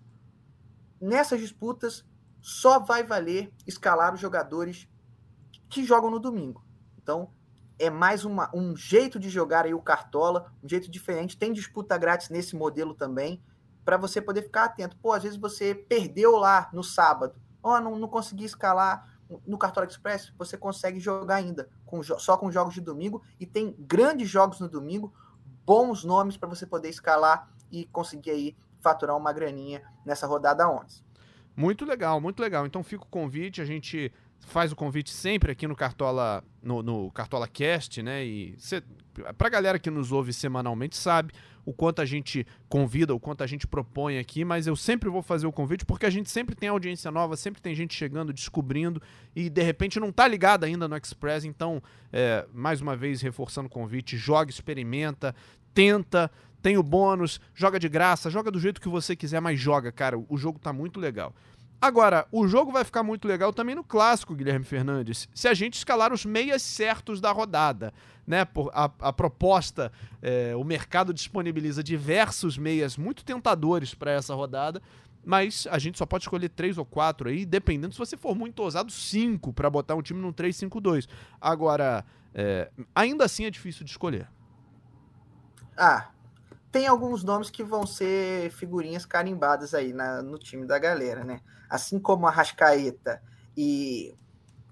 Nessas 1.00 1.40
disputas, 1.40 2.04
só 2.40 2.78
vai 2.78 3.02
valer 3.02 3.52
escalar 3.66 4.14
os 4.14 4.20
jogadores 4.20 4.88
que 5.68 5.84
jogam 5.84 6.10
no 6.10 6.18
domingo. 6.18 6.64
Então, 6.98 7.30
é 7.78 7.88
mais 7.88 8.24
uma, 8.24 8.50
um 8.54 8.76
jeito 8.76 9.18
de 9.18 9.30
jogar 9.30 9.64
aí 9.64 9.72
o 9.72 9.80
Cartola, 9.80 10.52
um 10.62 10.68
jeito 10.68 10.90
diferente. 10.90 11.38
Tem 11.38 11.52
disputa 11.52 11.96
grátis 11.96 12.28
nesse 12.28 12.54
modelo 12.54 12.94
também, 12.94 13.42
para 13.84 13.96
você 13.96 14.20
poder 14.20 14.42
ficar 14.42 14.64
atento. 14.64 14.96
Pô, 14.98 15.12
às 15.12 15.22
vezes 15.22 15.38
você 15.38 15.74
perdeu 15.74 16.36
lá 16.36 16.68
no 16.72 16.84
sábado, 16.84 17.40
ó, 17.62 17.76
oh, 17.76 17.80
não, 17.80 17.98
não 17.98 18.08
consegui 18.08 18.44
escalar 18.44 19.18
no 19.46 19.56
Cartola 19.56 19.86
Express, 19.86 20.32
você 20.36 20.56
consegue 20.56 20.98
jogar 20.98 21.36
ainda 21.36 21.68
com, 21.86 22.02
só 22.02 22.36
com 22.36 22.50
jogos 22.50 22.74
de 22.74 22.80
domingo 22.80 23.22
e 23.38 23.46
tem 23.46 23.74
grandes 23.78 24.28
jogos 24.28 24.58
no 24.58 24.68
domingo, 24.68 25.14
bons 25.70 26.02
nomes 26.02 26.36
para 26.36 26.48
você 26.48 26.66
poder 26.66 26.88
escalar 26.88 27.48
e 27.70 27.84
conseguir 27.92 28.32
aí 28.32 28.56
faturar 28.80 29.16
uma 29.16 29.32
graninha 29.32 29.80
nessa 30.04 30.26
rodada 30.26 30.68
11. 30.68 31.00
Muito 31.54 31.84
legal, 31.84 32.20
muito 32.20 32.42
legal. 32.42 32.66
Então 32.66 32.82
fica 32.82 33.04
o 33.04 33.06
convite, 33.06 33.62
a 33.62 33.64
gente 33.64 34.12
faz 34.40 34.72
o 34.72 34.76
convite 34.76 35.10
sempre 35.10 35.52
aqui 35.52 35.68
no 35.68 35.76
Cartola 35.76 36.42
no, 36.60 36.82
no 36.82 37.10
Cartola 37.12 37.46
Cast, 37.46 38.02
né? 38.02 38.24
E 38.24 38.56
cê, 38.58 38.82
pra 39.38 39.48
galera 39.48 39.78
que 39.78 39.90
nos 39.90 40.10
ouve 40.10 40.32
semanalmente 40.32 40.96
sabe 40.96 41.32
o 41.64 41.72
quanto 41.72 42.00
a 42.00 42.04
gente 42.04 42.46
convida, 42.68 43.14
o 43.14 43.20
quanto 43.20 43.44
a 43.44 43.46
gente 43.46 43.66
propõe 43.66 44.18
aqui, 44.18 44.44
mas 44.44 44.66
eu 44.66 44.74
sempre 44.74 45.08
vou 45.08 45.22
fazer 45.22 45.46
o 45.46 45.52
convite 45.52 45.84
porque 45.84 46.06
a 46.06 46.10
gente 46.10 46.30
sempre 46.30 46.54
tem 46.54 46.68
audiência 46.68 47.10
nova, 47.10 47.36
sempre 47.36 47.60
tem 47.60 47.74
gente 47.74 47.94
chegando, 47.94 48.32
descobrindo 48.32 49.00
e 49.36 49.48
de 49.48 49.62
repente 49.62 50.00
não 50.00 50.10
tá 50.10 50.26
ligado 50.26 50.64
ainda 50.64 50.88
no 50.88 50.96
Express, 50.96 51.44
então 51.44 51.82
é, 52.12 52.46
mais 52.52 52.80
uma 52.80 52.96
vez 52.96 53.20
reforçando 53.20 53.66
o 53.66 53.70
convite, 53.70 54.16
joga, 54.16 54.50
experimenta, 54.50 55.34
tenta, 55.74 56.30
tem 56.62 56.76
o 56.76 56.82
bônus, 56.82 57.40
joga 57.54 57.78
de 57.78 57.88
graça, 57.88 58.30
joga 58.30 58.50
do 58.50 58.60
jeito 58.60 58.80
que 58.80 58.88
você 58.88 59.16
quiser, 59.16 59.40
mas 59.40 59.58
joga, 59.58 59.90
cara, 59.90 60.18
o 60.28 60.36
jogo 60.36 60.58
tá 60.58 60.72
muito 60.72 61.00
legal. 61.00 61.34
Agora, 61.80 62.26
o 62.30 62.46
jogo 62.46 62.70
vai 62.70 62.84
ficar 62.84 63.02
muito 63.02 63.26
legal 63.26 63.54
também 63.54 63.74
no 63.74 63.82
clássico, 63.82 64.34
Guilherme 64.34 64.66
Fernandes, 64.66 65.26
se 65.34 65.48
a 65.48 65.54
gente 65.54 65.74
escalar 65.74 66.12
os 66.12 66.26
meias 66.26 66.60
certos 66.60 67.20
da 67.20 67.32
rodada. 67.32 67.94
Né? 68.26 68.46
A, 68.72 68.90
a 69.00 69.12
proposta, 69.12 69.90
é, 70.20 70.54
o 70.54 70.62
mercado 70.62 71.14
disponibiliza 71.14 71.82
diversos 71.82 72.58
meias 72.58 72.98
muito 72.98 73.24
tentadores 73.24 73.94
para 73.94 74.12
essa 74.12 74.34
rodada, 74.34 74.82
mas 75.24 75.66
a 75.70 75.78
gente 75.78 75.96
só 75.96 76.04
pode 76.04 76.24
escolher 76.24 76.50
três 76.50 76.76
ou 76.76 76.84
quatro 76.84 77.30
aí, 77.30 77.46
dependendo 77.46 77.94
se 77.94 77.98
você 77.98 78.16
for 78.16 78.34
muito 78.36 78.62
ousado, 78.62 78.92
cinco 78.92 79.52
para 79.52 79.70
botar 79.70 79.94
um 79.94 80.02
time 80.02 80.20
num 80.20 80.32
3-5-2. 80.32 81.08
Agora, 81.40 82.04
é, 82.34 82.70
ainda 82.94 83.24
assim 83.24 83.46
é 83.46 83.50
difícil 83.50 83.84
de 83.84 83.90
escolher. 83.90 84.28
Ah, 85.82 86.10
tem 86.70 86.86
alguns 86.86 87.24
nomes 87.24 87.48
que 87.48 87.64
vão 87.64 87.86
ser 87.86 88.50
figurinhas 88.50 89.06
carimbadas 89.06 89.72
aí 89.72 89.94
na, 89.94 90.20
no 90.20 90.38
time 90.38 90.66
da 90.66 90.78
galera, 90.78 91.24
né? 91.24 91.40
Assim 91.70 91.98
como 91.98 92.26
a 92.26 92.30
Rascaeta 92.30 93.22
e 93.56 94.14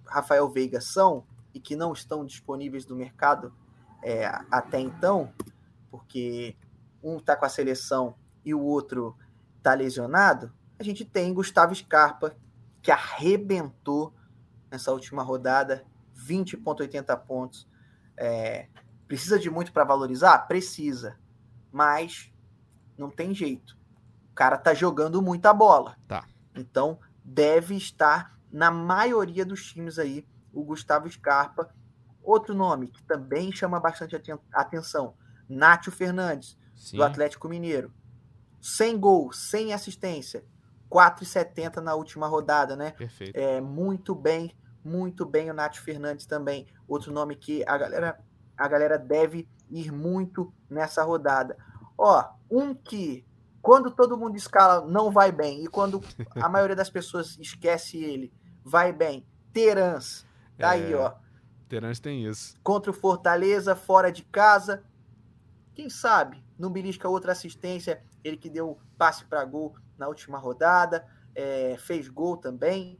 Rafael 0.04 0.46
Veiga 0.50 0.82
são, 0.82 1.24
e 1.54 1.59
que 1.59 1.74
não 1.74 1.94
estão 1.94 2.26
disponíveis 2.26 2.86
no 2.86 2.94
mercado 2.94 3.54
é, 4.04 4.26
até 4.50 4.78
então, 4.78 5.32
porque 5.90 6.54
um 7.02 7.16
está 7.16 7.34
com 7.34 7.46
a 7.46 7.48
seleção 7.48 8.14
e 8.44 8.54
o 8.54 8.61
outro 8.61 9.16
está 9.56 9.72
lesionado, 9.72 10.52
a 10.78 10.82
gente 10.82 11.06
tem 11.06 11.32
Gustavo 11.32 11.74
Scarpa, 11.74 12.36
que 12.82 12.90
arrebentou 12.90 14.12
nessa 14.70 14.92
última 14.92 15.22
rodada, 15.22 15.86
20,80 16.14 17.18
pontos. 17.24 17.66
É, 18.14 18.68
precisa 19.09 19.38
de 19.38 19.50
muito 19.50 19.72
para 19.72 19.82
valorizar? 19.82 20.38
Precisa 20.46 21.18
mas 21.70 22.32
não 22.96 23.11
tem 23.11 23.34
jeito. 23.34 23.76
O 24.30 24.34
cara 24.34 24.56
tá 24.56 24.74
jogando 24.74 25.22
muita 25.22 25.52
bola. 25.52 25.96
Tá. 26.06 26.26
Então, 26.54 26.98
deve 27.24 27.76
estar 27.76 28.38
na 28.50 28.70
maioria 28.70 29.44
dos 29.44 29.64
times 29.72 29.98
aí 29.98 30.26
o 30.52 30.64
Gustavo 30.64 31.09
Scarpa. 31.11 31.72
Outro 32.22 32.54
nome 32.54 32.88
que 32.88 33.02
também 33.04 33.52
chama 33.52 33.80
bastante 33.80 34.16
atenção, 34.52 35.14
Nátio 35.48 35.90
Fernandes, 35.90 36.59
Sim. 36.76 36.98
do 36.98 37.02
Atlético 37.02 37.48
Mineiro. 37.48 37.92
Sem 38.61 38.98
gol, 38.98 39.32
sem 39.32 39.72
assistência, 39.72 40.44
4,70 40.90 41.76
na 41.76 41.94
última 41.94 42.26
rodada, 42.26 42.76
né? 42.76 42.90
Perfeito. 42.90 43.36
É, 43.36 43.61
muito 43.61 44.14
bem, 44.14 44.54
muito 44.84 45.24
bem 45.24 45.50
o 45.50 45.54
Nátio 45.54 45.82
Fernandes 45.82 46.26
também. 46.26 46.66
Outro 46.86 47.12
nome 47.12 47.36
que 47.36 47.64
a 47.66 47.78
galera, 47.78 48.18
a 48.59 48.66
galera 48.66 48.98
deve 48.98 49.48
ir 49.70 49.92
muito 49.92 50.52
nessa 50.68 51.02
rodada. 51.04 51.56
Ó, 51.96 52.24
um 52.50 52.74
que 52.74 53.24
quando 53.62 53.90
todo 53.90 54.16
mundo 54.16 54.36
escala 54.36 54.86
não 54.86 55.11
vai 55.11 55.30
bem 55.30 55.64
e 55.64 55.68
quando 55.68 56.02
a 56.36 56.48
maioria 56.48 56.76
das 56.76 56.90
pessoas 56.90 57.38
esquece 57.38 57.98
ele, 57.98 58.32
vai 58.64 58.92
bem. 58.92 59.26
Terans. 59.52 60.26
Tá 60.59 60.76
é, 60.76 60.86
aí, 60.86 60.94
ó. 60.94 61.14
Terans 61.68 62.00
tem 62.00 62.26
isso. 62.26 62.56
Contra 62.62 62.90
o 62.90 62.94
Fortaleza, 62.94 63.76
fora 63.76 64.11
de 64.11 64.22
casa. 64.24 64.82
Quem 65.74 65.88
sabe 65.88 66.42
não 66.59 66.70
belisca 66.70 67.09
outra 67.09 67.32
assistência, 67.32 68.02
ele 68.24 68.36
que 68.36 68.50
deu 68.50 68.78
passe 68.96 69.24
para 69.24 69.44
gol 69.44 69.76
na 69.96 70.09
última 70.09 70.38
rodada, 70.38 71.06
é, 71.34 71.76
fez 71.78 72.09
gol 72.09 72.36
também. 72.36 72.98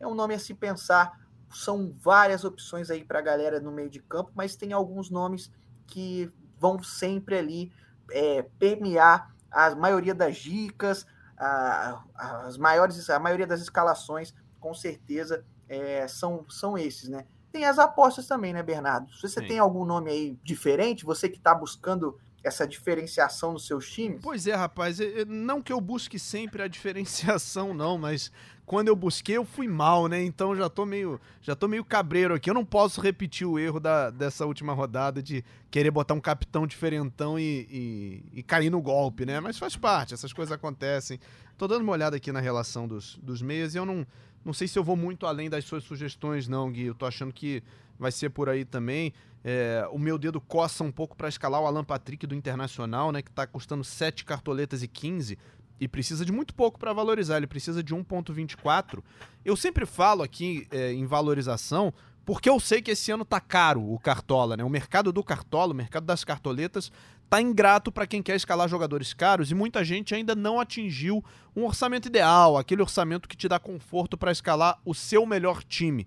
É 0.00 0.06
um 0.06 0.14
nome 0.14 0.34
a 0.34 0.38
se 0.38 0.54
pensar. 0.54 1.20
São 1.54 1.92
várias 2.00 2.44
opções 2.44 2.90
aí 2.90 3.04
para 3.04 3.18
a 3.18 3.22
galera 3.22 3.60
no 3.60 3.72
meio 3.72 3.88
de 3.88 4.00
campo, 4.00 4.32
mas 4.34 4.56
tem 4.56 4.72
alguns 4.72 5.10
nomes 5.10 5.50
que 5.86 6.30
vão 6.58 6.82
sempre 6.82 7.36
ali 7.38 7.72
é, 8.10 8.42
permear 8.58 9.34
a 9.50 9.74
maioria 9.74 10.14
das 10.14 10.36
dicas, 10.36 11.06
a, 11.38 12.02
as 12.46 12.56
maiores, 12.56 13.08
a 13.08 13.18
maioria 13.18 13.46
das 13.46 13.60
escalações, 13.60 14.34
com 14.60 14.74
certeza, 14.74 15.44
é, 15.68 16.06
são, 16.08 16.44
são 16.48 16.76
esses, 16.76 17.08
né? 17.08 17.26
Tem 17.52 17.64
as 17.64 17.78
apostas 17.78 18.26
também, 18.26 18.52
né, 18.52 18.62
Bernardo? 18.62 19.12
Se 19.12 19.22
você 19.28 19.40
Sim. 19.40 19.46
tem 19.46 19.58
algum 19.58 19.84
nome 19.84 20.10
aí 20.10 20.38
diferente, 20.42 21.04
você 21.04 21.28
que 21.28 21.38
está 21.38 21.54
buscando 21.54 22.18
essa 22.42 22.66
diferenciação 22.66 23.52
nos 23.52 23.66
seus 23.66 23.88
times? 23.88 24.20
Pois 24.22 24.46
é, 24.46 24.54
rapaz. 24.54 24.98
Não 25.26 25.62
que 25.62 25.72
eu 25.72 25.80
busque 25.80 26.18
sempre 26.18 26.62
a 26.62 26.68
diferenciação, 26.68 27.72
não, 27.72 27.96
mas 27.96 28.30
quando 28.66 28.88
eu 28.88 28.96
busquei 28.96 29.36
eu 29.36 29.44
fui 29.44 29.68
mal, 29.68 30.06
né? 30.06 30.22
Então 30.22 30.56
já 30.56 30.68
tô 30.68 30.86
meio, 30.86 31.20
já 31.42 31.54
tô 31.54 31.68
meio 31.68 31.84
cabreiro 31.84 32.34
aqui. 32.34 32.48
Eu 32.48 32.54
não 32.54 32.64
posso 32.64 33.00
repetir 33.00 33.46
o 33.46 33.58
erro 33.58 33.78
da, 33.78 34.10
dessa 34.10 34.46
última 34.46 34.72
rodada 34.72 35.22
de 35.22 35.44
querer 35.70 35.90
botar 35.90 36.14
um 36.14 36.20
capitão 36.20 36.66
diferentão 36.66 37.38
e, 37.38 37.66
e, 37.70 38.38
e, 38.38 38.42
cair 38.42 38.70
no 38.70 38.80
golpe, 38.80 39.26
né? 39.26 39.38
Mas 39.40 39.58
faz 39.58 39.76
parte, 39.76 40.14
essas 40.14 40.32
coisas 40.32 40.52
acontecem. 40.52 41.20
Tô 41.58 41.68
dando 41.68 41.82
uma 41.82 41.92
olhada 41.92 42.16
aqui 42.16 42.32
na 42.32 42.40
relação 42.40 42.88
dos, 42.88 43.18
dos 43.22 43.42
meias 43.42 43.74
e 43.74 43.78
eu 43.78 43.84
não, 43.84 44.06
não 44.44 44.52
sei 44.52 44.66
se 44.66 44.78
eu 44.78 44.84
vou 44.84 44.96
muito 44.96 45.26
além 45.26 45.50
das 45.50 45.64
suas 45.64 45.84
sugestões, 45.84 46.48
não, 46.48 46.70
Gui. 46.70 46.86
Eu 46.86 46.94
tô 46.94 47.04
achando 47.04 47.32
que 47.32 47.62
vai 47.98 48.10
ser 48.10 48.30
por 48.30 48.48
aí 48.48 48.64
também. 48.64 49.12
É, 49.46 49.86
o 49.92 49.98
meu 49.98 50.16
dedo 50.16 50.40
coça 50.40 50.82
um 50.82 50.90
pouco 50.90 51.14
para 51.14 51.28
escalar 51.28 51.60
o 51.60 51.66
Alan 51.66 51.84
Patrick 51.84 52.26
do 52.26 52.34
Internacional, 52.34 53.12
né? 53.12 53.20
Que 53.20 53.30
tá 53.30 53.46
custando 53.46 53.84
7 53.84 54.24
cartoletas 54.24 54.82
e 54.82 54.88
15 54.88 55.36
e 55.80 55.88
precisa 55.88 56.24
de 56.24 56.32
muito 56.32 56.54
pouco 56.54 56.78
para 56.78 56.92
valorizar, 56.92 57.36
ele 57.36 57.46
precisa 57.46 57.82
de 57.82 57.94
1.24. 57.94 59.02
Eu 59.44 59.56
sempre 59.56 59.84
falo 59.84 60.22
aqui 60.22 60.66
é, 60.70 60.92
em 60.92 61.06
valorização 61.06 61.92
porque 62.24 62.48
eu 62.48 62.58
sei 62.58 62.80
que 62.80 62.90
esse 62.90 63.10
ano 63.10 63.24
tá 63.24 63.38
caro 63.38 63.82
o 63.92 63.98
Cartola, 63.98 64.56
né? 64.56 64.64
O 64.64 64.70
mercado 64.70 65.12
do 65.12 65.22
Cartola, 65.22 65.72
o 65.72 65.76
mercado 65.76 66.04
das 66.04 66.24
cartoletas 66.24 66.90
tá 67.28 67.40
ingrato 67.40 67.92
para 67.92 68.06
quem 68.06 68.22
quer 68.22 68.36
escalar 68.36 68.68
jogadores 68.68 69.12
caros 69.12 69.50
e 69.50 69.54
muita 69.54 69.84
gente 69.84 70.14
ainda 70.14 70.34
não 70.34 70.60
atingiu 70.60 71.22
um 71.54 71.64
orçamento 71.64 72.06
ideal, 72.06 72.56
aquele 72.56 72.80
orçamento 72.80 73.28
que 73.28 73.36
te 73.36 73.48
dá 73.48 73.58
conforto 73.58 74.16
para 74.16 74.32
escalar 74.32 74.78
o 74.84 74.94
seu 74.94 75.26
melhor 75.26 75.62
time. 75.62 76.06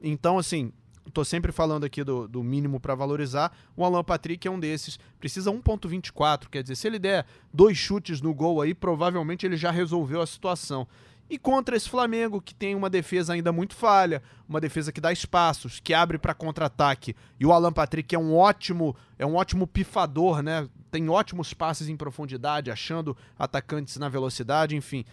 Então, 0.00 0.38
assim, 0.38 0.72
tô 1.10 1.24
sempre 1.24 1.52
falando 1.52 1.84
aqui 1.84 2.04
do, 2.04 2.28
do 2.28 2.42
mínimo 2.42 2.78
para 2.78 2.94
valorizar. 2.94 3.52
O 3.76 3.84
Alan 3.84 4.04
Patrick 4.04 4.46
é 4.46 4.50
um 4.50 4.60
desses. 4.60 4.98
Precisa 5.18 5.50
1,24. 5.50 6.48
Quer 6.48 6.62
dizer, 6.62 6.76
se 6.76 6.86
ele 6.86 6.98
der 6.98 7.26
dois 7.52 7.76
chutes 7.76 8.20
no 8.20 8.34
gol 8.34 8.60
aí, 8.60 8.74
provavelmente 8.74 9.46
ele 9.46 9.56
já 9.56 9.70
resolveu 9.70 10.20
a 10.20 10.26
situação. 10.26 10.86
E 11.30 11.38
contra 11.38 11.76
esse 11.76 11.88
Flamengo, 11.88 12.40
que 12.40 12.54
tem 12.54 12.74
uma 12.74 12.88
defesa 12.88 13.34
ainda 13.34 13.52
muito 13.52 13.74
falha, 13.74 14.22
uma 14.48 14.60
defesa 14.60 14.90
que 14.90 15.00
dá 15.00 15.12
espaços, 15.12 15.78
que 15.78 15.92
abre 15.92 16.16
para 16.16 16.32
contra-ataque, 16.32 17.14
e 17.38 17.44
o 17.44 17.52
Alan 17.52 17.72
Patrick 17.72 18.14
é 18.14 18.18
um 18.18 18.34
ótimo, 18.34 18.96
é 19.18 19.26
um 19.26 19.34
ótimo 19.34 19.66
pifador, 19.66 20.42
né? 20.42 20.66
Tem 20.90 21.06
ótimos 21.10 21.52
passes 21.52 21.88
em 21.88 21.96
profundidade, 21.96 22.70
achando 22.70 23.14
atacantes 23.38 23.98
na 23.98 24.08
velocidade, 24.08 24.74
enfim. 24.74 25.04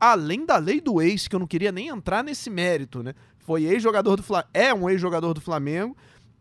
Além 0.00 0.46
da 0.46 0.56
lei 0.56 0.80
do 0.80 1.02
ex, 1.02 1.28
que 1.28 1.36
eu 1.36 1.40
não 1.40 1.46
queria 1.46 1.70
nem 1.70 1.88
entrar 1.88 2.24
nesse 2.24 2.48
mérito, 2.48 3.02
né? 3.02 3.14
Foi 3.48 3.64
ex-jogador 3.64 4.14
do 4.14 4.22
Flamengo, 4.22 4.50
é 4.52 4.74
um 4.74 4.90
ex-jogador 4.90 5.32
do 5.32 5.40
Flamengo 5.40 5.96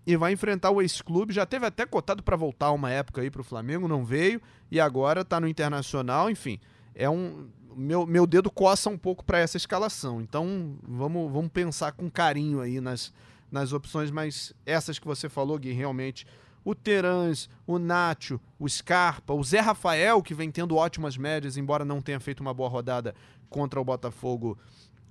e 0.05 0.17
vai 0.17 0.33
enfrentar 0.33 0.71
o 0.71 0.81
ex-clube. 0.81 1.33
Já 1.33 1.45
teve 1.45 1.65
até 1.65 1.85
cotado 1.85 2.21
para 2.21 2.35
voltar 2.35 2.73
uma 2.73 2.91
época 2.91 3.21
aí 3.21 3.31
pro 3.31 3.45
Flamengo, 3.45 3.87
não 3.87 4.03
veio, 4.03 4.41
e 4.69 4.77
agora 4.77 5.23
tá 5.23 5.39
no 5.39 5.47
Internacional, 5.47 6.29
enfim. 6.29 6.59
É 6.93 7.09
um 7.09 7.47
meu, 7.73 8.05
meu 8.05 8.27
dedo 8.27 8.51
coça 8.51 8.89
um 8.89 8.97
pouco 8.97 9.23
para 9.23 9.39
essa 9.39 9.55
escalação. 9.55 10.19
Então 10.19 10.77
vamos, 10.85 11.31
vamos 11.31 11.49
pensar 11.49 11.93
com 11.93 12.11
carinho 12.11 12.59
aí 12.59 12.81
nas, 12.81 13.13
nas 13.49 13.71
opções, 13.71 14.11
mas 14.11 14.53
essas 14.65 14.99
que 14.99 15.07
você 15.07 15.29
falou, 15.29 15.57
Gui, 15.57 15.71
realmente. 15.71 16.27
O 16.61 16.75
Terans, 16.75 17.49
o 17.65 17.79
Nacho, 17.79 18.37
o 18.59 18.67
Scarpa, 18.67 19.33
o 19.33 19.41
Zé 19.41 19.61
Rafael, 19.61 20.21
que 20.21 20.33
vem 20.33 20.51
tendo 20.51 20.75
ótimas 20.75 21.15
médias, 21.15 21.55
embora 21.55 21.85
não 21.85 22.01
tenha 22.01 22.19
feito 22.19 22.41
uma 22.41 22.53
boa 22.53 22.67
rodada 22.67 23.15
contra 23.49 23.79
o 23.79 23.85
Botafogo, 23.85 24.57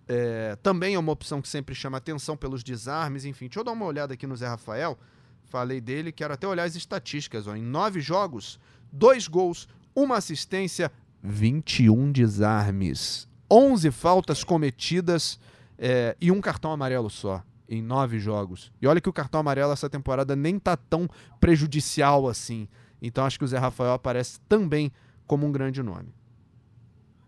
é, 0.09 0.57
também 0.62 0.94
é 0.94 0.98
uma 0.98 1.12
opção 1.12 1.42
que 1.42 1.48
sempre 1.48 1.74
chama 1.74 1.98
atenção 1.98 2.36
pelos 2.36 2.62
desarmes. 2.62 3.24
Enfim, 3.24 3.46
deixa 3.46 3.61
eu 3.61 3.64
dar 3.64 3.72
uma 3.72 3.84
olhada 3.84 4.14
aqui 4.14 4.26
no 4.26 4.36
Zé 4.36 4.46
Rafael. 4.46 4.98
Falei 5.44 5.80
dele, 5.80 6.12
quero 6.12 6.34
até 6.34 6.46
olhar 6.46 6.64
as 6.64 6.76
estatísticas. 6.76 7.46
Ó. 7.46 7.54
Em 7.54 7.62
nove 7.62 8.00
jogos, 8.00 8.59
dois 8.92 9.28
gols, 9.28 9.68
uma 9.94 10.16
assistência, 10.16 10.90
21 11.22 12.12
desarmes, 12.12 13.28
11 13.50 13.90
faltas 13.90 14.44
cometidas 14.44 15.38
é, 15.78 16.16
e 16.20 16.30
um 16.30 16.40
cartão 16.40 16.72
amarelo 16.72 17.11
só 17.11 17.42
em 17.68 17.82
nove 17.82 18.18
jogos. 18.18 18.72
E 18.80 18.86
olha 18.86 19.00
que 19.00 19.09
o 19.09 19.12
cartão 19.12 19.40
amarelo 19.40 19.72
essa 19.72 19.90
temporada 19.90 20.36
nem 20.36 20.59
tá 20.59 20.76
tão 20.76 21.09
prejudicial 21.40 22.28
assim. 22.28 22.68
Então 23.02 23.24
acho 23.24 23.38
que 23.38 23.44
o 23.44 23.48
Zé 23.48 23.59
Rafael 23.59 23.92
aparece 23.92 24.40
também 24.48 24.92
como 25.26 25.46
um 25.46 25.52
grande 25.52 25.82
nome. 25.82 26.14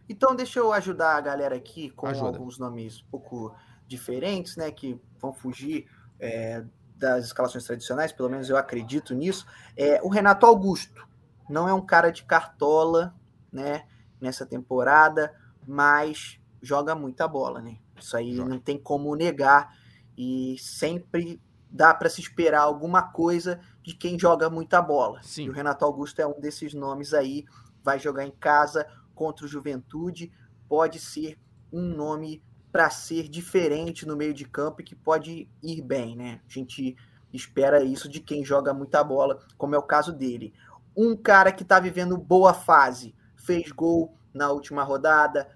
Então 0.08 0.34
deixa 0.34 0.58
eu 0.58 0.72
ajudar 0.72 1.16
a 1.16 1.20
galera 1.20 1.56
aqui 1.56 1.90
com 1.90 2.06
Ajuda. 2.06 2.28
alguns 2.28 2.58
nomes 2.58 3.02
um 3.02 3.10
pouco 3.10 3.54
diferentes, 3.86 4.56
né? 4.56 4.70
Que 4.70 5.00
vão 5.20 5.32
fugir 5.32 5.86
é, 6.18 6.64
das 6.96 7.26
escalações 7.26 7.64
tradicionais, 7.64 8.12
pelo 8.12 8.28
menos 8.28 8.50
eu 8.50 8.56
acredito 8.56 9.14
nisso. 9.14 9.46
É, 9.76 10.00
o 10.02 10.08
Renato 10.08 10.44
Augusto 10.46 11.06
não 11.48 11.68
é 11.68 11.72
um 11.72 11.84
cara 11.84 12.10
de 12.10 12.24
cartola, 12.24 13.14
né, 13.50 13.86
nessa 14.20 14.44
temporada, 14.44 15.34
mas 15.66 16.38
joga 16.60 16.94
muita 16.94 17.26
bola, 17.26 17.62
né? 17.62 17.78
Isso 17.98 18.16
aí 18.16 18.36
joga. 18.36 18.50
não 18.50 18.58
tem 18.58 18.78
como 18.78 19.14
negar 19.14 19.74
e 20.16 20.56
sempre 20.58 21.40
dá 21.70 21.94
para 21.94 22.08
se 22.08 22.20
esperar 22.20 22.62
alguma 22.62 23.02
coisa 23.02 23.60
de 23.82 23.94
quem 23.94 24.18
joga 24.18 24.50
muita 24.50 24.82
bola. 24.82 25.22
Sim. 25.22 25.44
E 25.44 25.50
o 25.50 25.52
Renato 25.52 25.84
Augusto 25.84 26.20
é 26.20 26.26
um 26.26 26.40
desses 26.40 26.74
nomes 26.74 27.14
aí, 27.14 27.44
vai 27.82 27.98
jogar 27.98 28.24
em 28.24 28.30
casa 28.30 28.86
contra 29.18 29.44
o 29.44 29.48
Juventude, 29.48 30.30
pode 30.68 31.00
ser 31.00 31.36
um 31.72 31.82
nome 31.82 32.40
para 32.70 32.88
ser 32.88 33.28
diferente 33.28 34.06
no 34.06 34.16
meio 34.16 34.32
de 34.32 34.44
campo 34.44 34.80
e 34.80 34.84
que 34.84 34.94
pode 34.94 35.50
ir 35.60 35.82
bem, 35.82 36.14
né? 36.14 36.40
A 36.48 36.52
gente 36.52 36.96
espera 37.32 37.82
isso 37.82 38.08
de 38.08 38.20
quem 38.20 38.44
joga 38.44 38.72
muita 38.72 39.02
bola, 39.02 39.44
como 39.56 39.74
é 39.74 39.78
o 39.78 39.82
caso 39.82 40.12
dele. 40.12 40.54
Um 40.96 41.16
cara 41.16 41.50
que 41.50 41.64
está 41.64 41.80
vivendo 41.80 42.16
boa 42.16 42.54
fase, 42.54 43.12
fez 43.34 43.72
gol 43.72 44.16
na 44.32 44.52
última 44.52 44.84
rodada, 44.84 45.50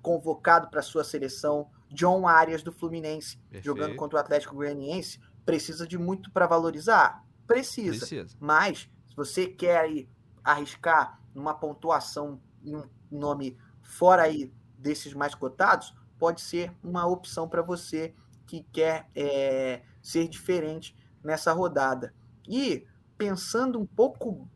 convocado 0.00 0.70
para 0.70 0.80
sua 0.80 1.02
seleção. 1.02 1.68
John 1.90 2.28
Arias 2.28 2.62
do 2.62 2.70
Fluminense, 2.70 3.36
Perfeito. 3.36 3.64
jogando 3.64 3.96
contra 3.96 4.16
o 4.16 4.20
Atlético 4.20 4.54
Goianiense, 4.54 5.18
precisa 5.44 5.88
de 5.88 5.98
muito 5.98 6.30
para 6.30 6.46
valorizar? 6.46 7.24
Precisa. 7.48 7.98
Precisa. 7.98 8.36
Mas, 8.38 8.88
se 9.08 9.16
você 9.16 9.48
quer 9.48 10.06
arriscar 10.44 11.20
numa 11.34 11.54
pontuação 11.54 12.40
em 12.62 12.76
um 12.76 12.84
nome 13.10 13.56
fora 13.82 14.22
aí 14.22 14.52
desses 14.78 15.14
mais 15.14 15.34
cotados, 15.34 15.94
pode 16.18 16.40
ser 16.40 16.72
uma 16.82 17.06
opção 17.06 17.48
para 17.48 17.62
você 17.62 18.14
que 18.46 18.62
quer 18.72 19.08
é, 19.14 19.82
ser 20.02 20.28
diferente 20.28 20.96
nessa 21.22 21.52
rodada. 21.52 22.14
E 22.46 22.86
pensando 23.16 23.78
um 23.78 23.86
pouco 23.86 24.48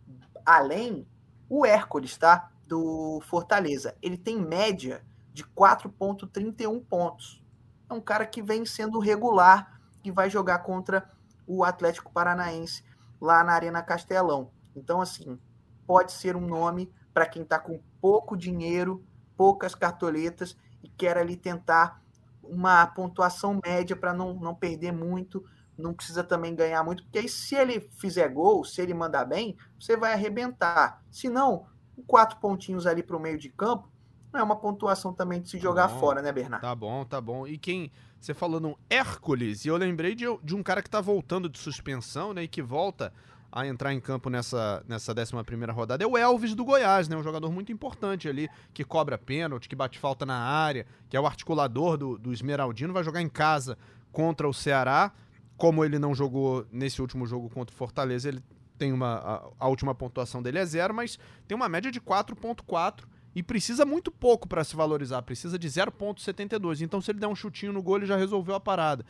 além, 0.44 1.06
o 1.48 1.66
Hércules, 1.66 2.16
tá? 2.16 2.52
do 2.72 3.20
Fortaleza. 3.28 3.94
Ele 4.00 4.16
tem 4.16 4.40
média 4.40 5.04
de 5.30 5.44
4,31 5.44 6.82
pontos. 6.82 7.44
É 7.86 7.92
um 7.92 8.00
cara 8.00 8.24
que 8.24 8.40
vem 8.40 8.64
sendo 8.64 8.98
regular 8.98 9.78
e 10.02 10.10
vai 10.10 10.30
jogar 10.30 10.60
contra 10.60 11.10
o 11.46 11.64
Atlético 11.64 12.10
Paranaense 12.10 12.82
lá 13.20 13.44
na 13.44 13.52
Arena 13.52 13.82
Castelão. 13.82 14.50
Então, 14.74 15.02
assim, 15.02 15.38
pode 15.86 16.12
ser 16.12 16.34
um 16.34 16.46
nome 16.46 16.90
para 17.12 17.26
quem 17.26 17.42
está 17.42 17.58
com 17.58 17.80
pouco 18.00 18.36
dinheiro, 18.36 19.04
poucas 19.36 19.74
cartoletas 19.74 20.56
e 20.82 20.88
quer 20.88 21.16
ali 21.16 21.36
tentar 21.36 22.02
uma 22.42 22.86
pontuação 22.86 23.60
média 23.64 23.94
para 23.94 24.12
não, 24.12 24.34
não 24.34 24.54
perder 24.54 24.92
muito, 24.92 25.44
não 25.76 25.94
precisa 25.94 26.22
também 26.22 26.54
ganhar 26.54 26.82
muito, 26.84 27.02
porque 27.04 27.18
aí 27.18 27.28
se 27.28 27.54
ele 27.54 27.88
fizer 27.98 28.28
gol, 28.28 28.64
se 28.64 28.80
ele 28.80 28.94
mandar 28.94 29.24
bem, 29.24 29.56
você 29.78 29.96
vai 29.96 30.12
arrebentar. 30.12 31.02
Se 31.10 31.28
não, 31.28 31.66
quatro 32.06 32.38
pontinhos 32.38 32.86
ali 32.86 33.02
para 33.02 33.16
o 33.16 33.20
meio 33.20 33.38
de 33.38 33.48
campo, 33.48 33.88
não 34.32 34.40
é 34.40 34.42
uma 34.42 34.56
pontuação 34.56 35.12
também 35.12 35.40
de 35.40 35.50
se 35.50 35.58
tá 35.58 35.62
jogar 35.62 35.88
fora, 35.88 36.22
né, 36.22 36.32
Bernardo? 36.32 36.62
Tá 36.62 36.74
bom, 36.74 37.04
tá 37.04 37.20
bom. 37.20 37.46
E 37.46 37.58
quem. 37.58 37.92
Você 38.18 38.32
falou 38.32 38.60
no 38.60 38.78
Hércules, 38.88 39.64
e 39.64 39.68
eu 39.68 39.76
lembrei 39.76 40.14
de, 40.14 40.24
de 40.44 40.54
um 40.54 40.62
cara 40.62 40.80
que 40.80 40.88
tá 40.88 41.00
voltando 41.00 41.48
de 41.48 41.58
suspensão, 41.58 42.32
né? 42.32 42.44
E 42.44 42.48
que 42.48 42.62
volta 42.62 43.12
a 43.52 43.66
entrar 43.66 43.92
em 43.92 44.00
campo 44.00 44.30
nessa, 44.30 44.82
nessa 44.88 45.12
11 45.12 45.70
rodada 45.72 46.02
é 46.02 46.06
o 46.06 46.16
Elvis 46.16 46.54
do 46.54 46.64
Goiás, 46.64 47.06
né? 47.06 47.14
Um 47.14 47.22
jogador 47.22 47.52
muito 47.52 47.70
importante 47.70 48.26
ali, 48.26 48.48
que 48.72 48.82
cobra 48.82 49.18
pênalti, 49.18 49.68
que 49.68 49.76
bate 49.76 49.98
falta 49.98 50.24
na 50.24 50.38
área, 50.38 50.86
que 51.10 51.16
é 51.16 51.20
o 51.20 51.26
articulador 51.26 51.98
do, 51.98 52.16
do 52.16 52.32
Esmeraldino, 52.32 52.94
vai 52.94 53.04
jogar 53.04 53.20
em 53.20 53.28
casa 53.28 53.76
contra 54.10 54.48
o 54.48 54.54
Ceará. 54.54 55.12
Como 55.58 55.84
ele 55.84 55.98
não 55.98 56.14
jogou 56.14 56.66
nesse 56.72 57.02
último 57.02 57.26
jogo 57.26 57.50
contra 57.50 57.74
o 57.74 57.76
Fortaleza, 57.76 58.30
ele 58.30 58.42
tem 58.78 58.90
uma. 58.90 59.16
A, 59.16 59.66
a, 59.66 59.68
última 59.68 59.94
pontuação 59.94 60.42
dele 60.42 60.58
é 60.58 60.64
zero, 60.64 60.94
mas 60.94 61.18
tem 61.46 61.54
uma 61.54 61.68
média 61.68 61.92
de 61.92 62.00
4,4 62.00 63.04
e 63.34 63.42
precisa 63.42 63.84
muito 63.84 64.10
pouco 64.10 64.48
para 64.48 64.64
se 64.64 64.74
valorizar, 64.74 65.20
precisa 65.22 65.58
de 65.58 65.68
0,72. 65.68 66.80
Então, 66.80 67.02
se 67.02 67.10
ele 67.10 67.20
der 67.20 67.28
um 67.28 67.36
chutinho 67.36 67.72
no 67.72 67.82
gol, 67.82 67.98
ele 67.98 68.06
já 68.06 68.16
resolveu 68.16 68.54
a 68.54 68.60
parada. 68.60 69.04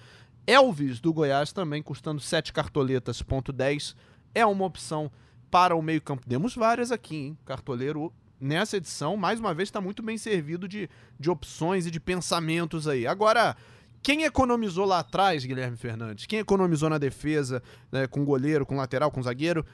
Elvis 0.46 1.00
do 1.00 1.12
Goiás 1.12 1.52
também, 1.52 1.82
custando 1.82 2.20
7 2.20 2.52
cartoletas, 2.52 3.22
ponto 3.22 3.52
10, 3.52 3.94
é 4.34 4.44
uma 4.44 4.64
opção 4.64 5.10
para 5.50 5.74
o 5.74 5.82
meio-campo. 5.82 6.22
Demos 6.26 6.54
várias 6.54 6.90
aqui, 6.90 7.16
hein? 7.16 7.38
Cartoleiro 7.44 8.12
nessa 8.40 8.76
edição, 8.76 9.16
mais 9.16 9.38
uma 9.38 9.54
vez, 9.54 9.68
está 9.68 9.80
muito 9.80 10.02
bem 10.02 10.18
servido 10.18 10.66
de, 10.66 10.90
de 11.18 11.30
opções 11.30 11.86
e 11.86 11.90
de 11.90 12.00
pensamentos 12.00 12.88
aí. 12.88 13.06
Agora, 13.06 13.56
quem 14.02 14.24
economizou 14.24 14.84
lá 14.84 14.98
atrás, 14.98 15.44
Guilherme 15.44 15.76
Fernandes? 15.76 16.26
Quem 16.26 16.40
economizou 16.40 16.90
na 16.90 16.98
defesa, 16.98 17.62
né, 17.90 18.08
com 18.08 18.24
goleiro, 18.24 18.66
com 18.66 18.74
lateral, 18.74 19.12
com 19.12 19.22
zagueiro? 19.22 19.64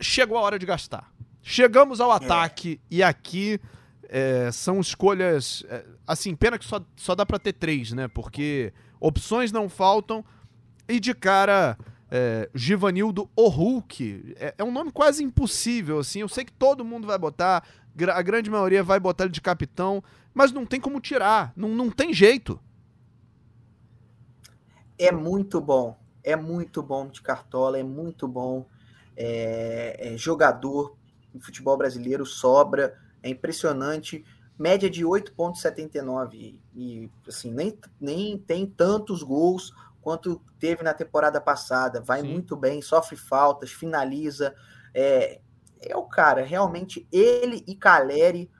Chegou 0.00 0.36
a 0.36 0.40
hora 0.40 0.58
de 0.58 0.66
gastar. 0.66 1.12
Chegamos 1.42 2.00
ao 2.00 2.10
ataque 2.10 2.80
é. 2.90 2.96
e 2.96 3.02
aqui 3.02 3.60
é, 4.08 4.50
são 4.50 4.80
escolhas. 4.80 5.64
É, 5.68 5.84
assim, 6.04 6.34
pena 6.34 6.58
que 6.58 6.64
só, 6.64 6.80
só 6.96 7.14
dá 7.14 7.24
para 7.24 7.38
ter 7.38 7.52
três, 7.52 7.92
né? 7.92 8.08
Porque 8.08 8.72
opções 8.98 9.52
não 9.52 9.68
faltam 9.68 10.24
e 10.88 10.98
de 10.98 11.14
cara. 11.14 11.78
É, 12.10 12.48
Givanildo 12.54 13.28
O 13.36 13.48
Hulk 13.48 14.34
é, 14.38 14.54
é 14.58 14.64
um 14.64 14.72
nome 14.72 14.90
quase 14.90 15.22
impossível, 15.22 15.98
assim. 15.98 16.20
Eu 16.20 16.28
sei 16.28 16.44
que 16.44 16.52
todo 16.52 16.84
mundo 16.84 17.06
vai 17.06 17.18
botar, 17.18 17.64
a 18.12 18.22
grande 18.22 18.50
maioria 18.50 18.82
vai 18.82 18.98
botar 18.98 19.24
ele 19.24 19.32
de 19.32 19.40
capitão, 19.40 20.02
mas 20.32 20.52
não 20.52 20.64
tem 20.64 20.80
como 20.80 21.00
tirar, 21.00 21.52
não, 21.56 21.70
não 21.70 21.90
tem 21.90 22.12
jeito 22.12 22.60
é 24.98 25.12
muito 25.12 25.60
bom. 25.60 25.96
É 26.24 26.34
muito 26.34 26.82
bom 26.82 27.08
de 27.08 27.22
cartola, 27.22 27.78
é 27.78 27.82
muito 27.82 28.26
bom. 28.26 28.66
É, 29.16 30.14
é 30.14 30.16
jogador 30.16 30.96
em 31.34 31.40
futebol 31.40 31.76
brasileiro 31.76 32.26
sobra, 32.26 32.98
é 33.22 33.30
impressionante. 33.30 34.24
Média 34.58 34.90
de 34.90 35.04
8,79 35.04 36.56
e 36.74 37.08
assim, 37.26 37.52
nem, 37.52 37.78
nem 38.00 38.36
tem 38.36 38.66
tantos 38.66 39.22
gols 39.22 39.72
quanto 40.08 40.42
teve 40.58 40.82
na 40.82 40.94
temporada 40.94 41.38
passada. 41.38 42.00
Vai 42.00 42.22
Sim. 42.22 42.32
muito 42.32 42.56
bem, 42.56 42.80
sofre 42.80 43.14
faltas, 43.14 43.70
finaliza. 43.70 44.54
É, 44.94 45.38
é 45.82 45.94
o 45.94 46.04
cara, 46.04 46.42
realmente, 46.42 47.06
ele 47.12 47.62
e 47.66 47.76
Caleri, 47.76 48.50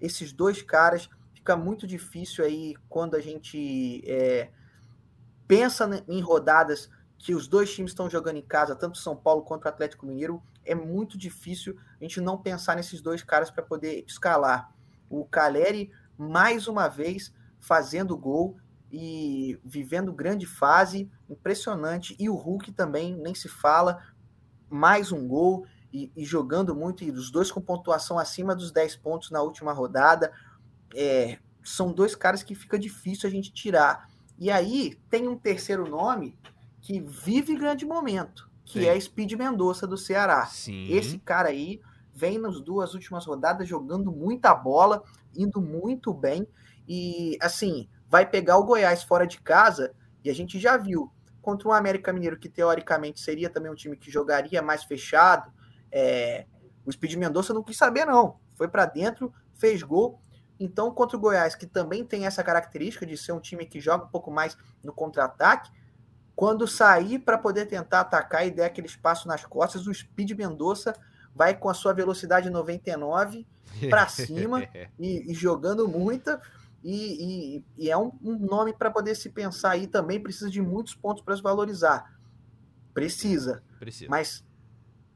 esses 0.00 0.32
dois 0.32 0.62
caras, 0.62 1.10
fica 1.34 1.54
muito 1.54 1.86
difícil 1.86 2.42
aí 2.42 2.74
quando 2.88 3.14
a 3.14 3.20
gente 3.20 4.02
é, 4.06 4.52
pensa 5.46 6.02
em 6.08 6.22
rodadas 6.22 6.88
que 7.18 7.34
os 7.34 7.46
dois 7.46 7.70
times 7.74 7.90
estão 7.90 8.08
jogando 8.08 8.38
em 8.38 8.46
casa, 8.46 8.74
tanto 8.74 8.96
São 8.96 9.14
Paulo 9.14 9.42
quanto 9.42 9.66
o 9.66 9.68
Atlético 9.68 10.06
Mineiro, 10.06 10.42
é 10.64 10.74
muito 10.74 11.18
difícil 11.18 11.78
a 12.00 12.02
gente 12.02 12.22
não 12.22 12.38
pensar 12.38 12.74
nesses 12.74 13.02
dois 13.02 13.22
caras 13.22 13.50
para 13.50 13.62
poder 13.62 14.02
escalar. 14.06 14.74
O 15.10 15.26
Caleri, 15.26 15.92
mais 16.16 16.66
uma 16.66 16.88
vez, 16.88 17.34
fazendo 17.60 18.16
gol 18.16 18.56
e 18.96 19.58
vivendo 19.64 20.12
grande 20.12 20.46
fase, 20.46 21.10
impressionante. 21.28 22.14
E 22.16 22.30
o 22.30 22.36
Hulk 22.36 22.70
também, 22.70 23.16
nem 23.16 23.34
se 23.34 23.48
fala, 23.48 24.00
mais 24.70 25.10
um 25.10 25.26
gol 25.26 25.66
e, 25.92 26.12
e 26.16 26.24
jogando 26.24 26.76
muito, 26.76 27.02
e 27.02 27.10
os 27.10 27.28
dois 27.28 27.50
com 27.50 27.60
pontuação 27.60 28.20
acima 28.20 28.54
dos 28.54 28.70
10 28.70 28.94
pontos 28.94 29.32
na 29.32 29.42
última 29.42 29.72
rodada. 29.72 30.32
É, 30.94 31.38
são 31.60 31.92
dois 31.92 32.14
caras 32.14 32.44
que 32.44 32.54
fica 32.54 32.78
difícil 32.78 33.28
a 33.28 33.32
gente 33.32 33.52
tirar. 33.52 34.08
E 34.38 34.48
aí 34.48 34.96
tem 35.10 35.26
um 35.26 35.36
terceiro 35.36 35.90
nome 35.90 36.38
que 36.80 37.00
vive 37.00 37.56
grande 37.56 37.84
momento, 37.84 38.48
que 38.64 38.78
Sim. 38.78 38.86
é 38.86 39.00
Speed 39.00 39.32
Mendonça 39.32 39.88
do 39.88 39.98
Ceará. 39.98 40.46
Sim. 40.46 40.86
Esse 40.88 41.18
cara 41.18 41.48
aí 41.48 41.80
vem 42.14 42.38
nas 42.38 42.60
duas 42.60 42.94
últimas 42.94 43.26
rodadas 43.26 43.66
jogando 43.68 44.12
muita 44.12 44.54
bola, 44.54 45.02
indo 45.36 45.60
muito 45.60 46.14
bem 46.14 46.46
e 46.86 47.36
assim, 47.40 47.88
vai 48.14 48.24
pegar 48.24 48.58
o 48.58 48.62
Goiás 48.62 49.02
fora 49.02 49.26
de 49.26 49.40
casa 49.40 49.92
e 50.22 50.30
a 50.30 50.32
gente 50.32 50.60
já 50.60 50.76
viu 50.76 51.12
contra 51.42 51.66
o 51.66 51.72
América 51.72 52.12
Mineiro 52.12 52.38
que 52.38 52.48
teoricamente 52.48 53.18
seria 53.18 53.50
também 53.50 53.72
um 53.72 53.74
time 53.74 53.96
que 53.96 54.08
jogaria 54.08 54.62
mais 54.62 54.84
fechado. 54.84 55.52
É, 55.90 56.46
o 56.86 56.92
Speed 56.92 57.16
Mendonça 57.16 57.52
não 57.52 57.64
quis 57.64 57.76
saber 57.76 58.04
não, 58.04 58.38
foi 58.54 58.68
para 58.68 58.86
dentro, 58.86 59.34
fez 59.56 59.82
gol. 59.82 60.20
Então, 60.60 60.94
contra 60.94 61.16
o 61.16 61.20
Goiás, 61.20 61.56
que 61.56 61.66
também 61.66 62.04
tem 62.04 62.24
essa 62.24 62.44
característica 62.44 63.04
de 63.04 63.16
ser 63.16 63.32
um 63.32 63.40
time 63.40 63.66
que 63.66 63.80
joga 63.80 64.04
um 64.04 64.08
pouco 64.08 64.30
mais 64.30 64.56
no 64.80 64.92
contra-ataque, 64.92 65.72
quando 66.36 66.68
sair 66.68 67.18
para 67.18 67.36
poder 67.36 67.66
tentar 67.66 68.02
atacar 68.02 68.46
e 68.46 68.50
der 68.52 68.66
aquele 68.66 68.86
espaço 68.86 69.26
nas 69.26 69.44
costas, 69.44 69.88
o 69.88 69.92
Speed 69.92 70.38
Mendonça 70.38 70.94
vai 71.34 71.52
com 71.56 71.68
a 71.68 71.74
sua 71.74 71.92
velocidade 71.92 72.48
99 72.48 73.44
para 73.90 74.06
cima 74.06 74.62
e, 75.00 75.32
e, 75.32 75.34
jogando 75.34 75.88
muita. 75.88 76.40
E, 76.84 77.56
e, 77.56 77.64
e 77.78 77.90
é 77.90 77.96
um, 77.96 78.12
um 78.22 78.36
nome 78.38 78.74
para 78.74 78.90
poder 78.90 79.14
se 79.14 79.30
pensar 79.30 79.70
aí 79.70 79.86
também. 79.86 80.20
Precisa 80.20 80.50
de 80.50 80.60
muitos 80.60 80.94
pontos 80.94 81.24
para 81.24 81.34
se 81.34 81.42
valorizar. 81.42 82.14
Precisa. 82.92 83.62
Precisa. 83.78 84.10
Mas 84.10 84.44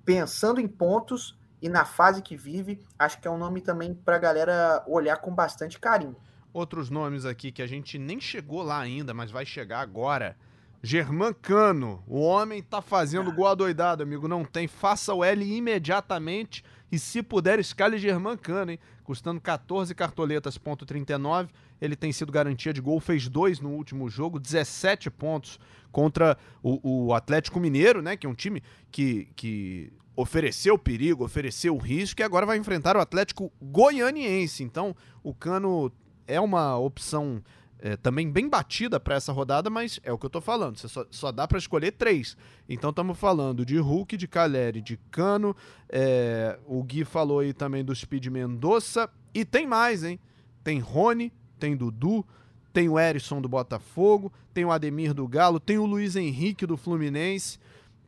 pensando 0.04 0.60
em 0.60 0.66
pontos 0.66 1.38
e 1.60 1.68
na 1.68 1.84
fase 1.84 2.22
que 2.22 2.36
vive, 2.36 2.82
acho 2.98 3.20
que 3.20 3.28
é 3.28 3.30
um 3.30 3.36
nome 3.36 3.60
também 3.60 3.92
para 3.92 4.16
a 4.16 4.18
galera 4.18 4.82
olhar 4.86 5.18
com 5.18 5.34
bastante 5.34 5.78
carinho. 5.78 6.16
Outros 6.52 6.88
nomes 6.88 7.26
aqui 7.26 7.52
que 7.52 7.60
a 7.60 7.66
gente 7.66 7.98
nem 7.98 8.18
chegou 8.18 8.62
lá 8.62 8.80
ainda, 8.80 9.12
mas 9.12 9.30
vai 9.30 9.44
chegar 9.44 9.80
agora. 9.80 10.36
Germán 10.82 11.34
Cano, 11.34 12.02
o 12.06 12.20
homem 12.20 12.62
tá 12.62 12.80
fazendo 12.80 13.32
gol 13.32 13.48
adoidado, 13.48 14.02
amigo. 14.02 14.28
Não 14.28 14.44
tem, 14.44 14.66
faça 14.66 15.12
o 15.12 15.22
L 15.22 15.44
imediatamente 15.44 16.64
e 16.90 16.98
se 16.98 17.22
puder, 17.22 17.58
escale 17.58 17.98
Germán 17.98 18.36
Cano, 18.36 18.72
hein? 18.72 18.78
Custando 19.04 19.40
14 19.40 19.94
cartoletas, 19.94 20.56
ponto 20.56 20.86
39. 20.86 21.50
Ele 21.80 21.94
tem 21.94 22.12
sido 22.12 22.32
garantia 22.32 22.72
de 22.72 22.80
gol, 22.80 22.98
fez 22.98 23.28
dois 23.28 23.60
no 23.60 23.70
último 23.70 24.08
jogo, 24.08 24.40
17 24.40 25.10
pontos 25.10 25.58
contra 25.92 26.36
o, 26.62 27.06
o 27.08 27.14
Atlético 27.14 27.60
Mineiro, 27.60 28.00
né? 28.00 28.16
Que 28.16 28.26
é 28.26 28.30
um 28.30 28.34
time 28.34 28.62
que, 28.90 29.28
que 29.36 29.92
ofereceu 30.16 30.78
perigo, 30.78 31.24
ofereceu 31.24 31.76
risco 31.76 32.20
e 32.20 32.24
agora 32.24 32.46
vai 32.46 32.56
enfrentar 32.56 32.96
o 32.96 33.00
Atlético 33.00 33.52
Goianiense. 33.60 34.64
Então, 34.64 34.96
o 35.22 35.34
Cano 35.34 35.92
é 36.26 36.40
uma 36.40 36.76
opção 36.78 37.42
é, 37.80 37.96
também 37.96 38.30
bem 38.30 38.48
batida 38.48 38.98
para 38.98 39.14
essa 39.14 39.32
rodada, 39.32 39.70
mas 39.70 40.00
é 40.02 40.12
o 40.12 40.18
que 40.18 40.26
eu 40.26 40.30
tô 40.30 40.40
falando. 40.40 40.76
Você 40.76 40.88
só, 40.88 41.06
só 41.10 41.30
dá 41.30 41.46
para 41.46 41.58
escolher 41.58 41.92
três. 41.92 42.36
Então 42.68 42.90
estamos 42.90 43.16
falando 43.16 43.64
de 43.64 43.78
Hulk, 43.78 44.16
de 44.16 44.26
Caleri, 44.26 44.80
de 44.80 44.96
Cano. 45.10 45.54
É, 45.88 46.58
o 46.66 46.82
Gui 46.82 47.04
falou 47.04 47.38
aí 47.38 47.52
também 47.52 47.84
do 47.84 47.94
Speed 47.94 48.26
Mendonça. 48.26 49.08
E 49.32 49.44
tem 49.44 49.66
mais, 49.66 50.02
hein? 50.02 50.18
Tem 50.64 50.80
Rony, 50.80 51.32
tem 51.58 51.76
Dudu, 51.76 52.26
tem 52.72 52.88
o 52.88 52.98
Erisson 52.98 53.40
do 53.40 53.48
Botafogo, 53.48 54.32
tem 54.52 54.64
o 54.64 54.72
Ademir 54.72 55.14
do 55.14 55.26
Galo, 55.28 55.60
tem 55.60 55.78
o 55.78 55.86
Luiz 55.86 56.16
Henrique 56.16 56.66
do 56.66 56.76
Fluminense. 56.76 57.58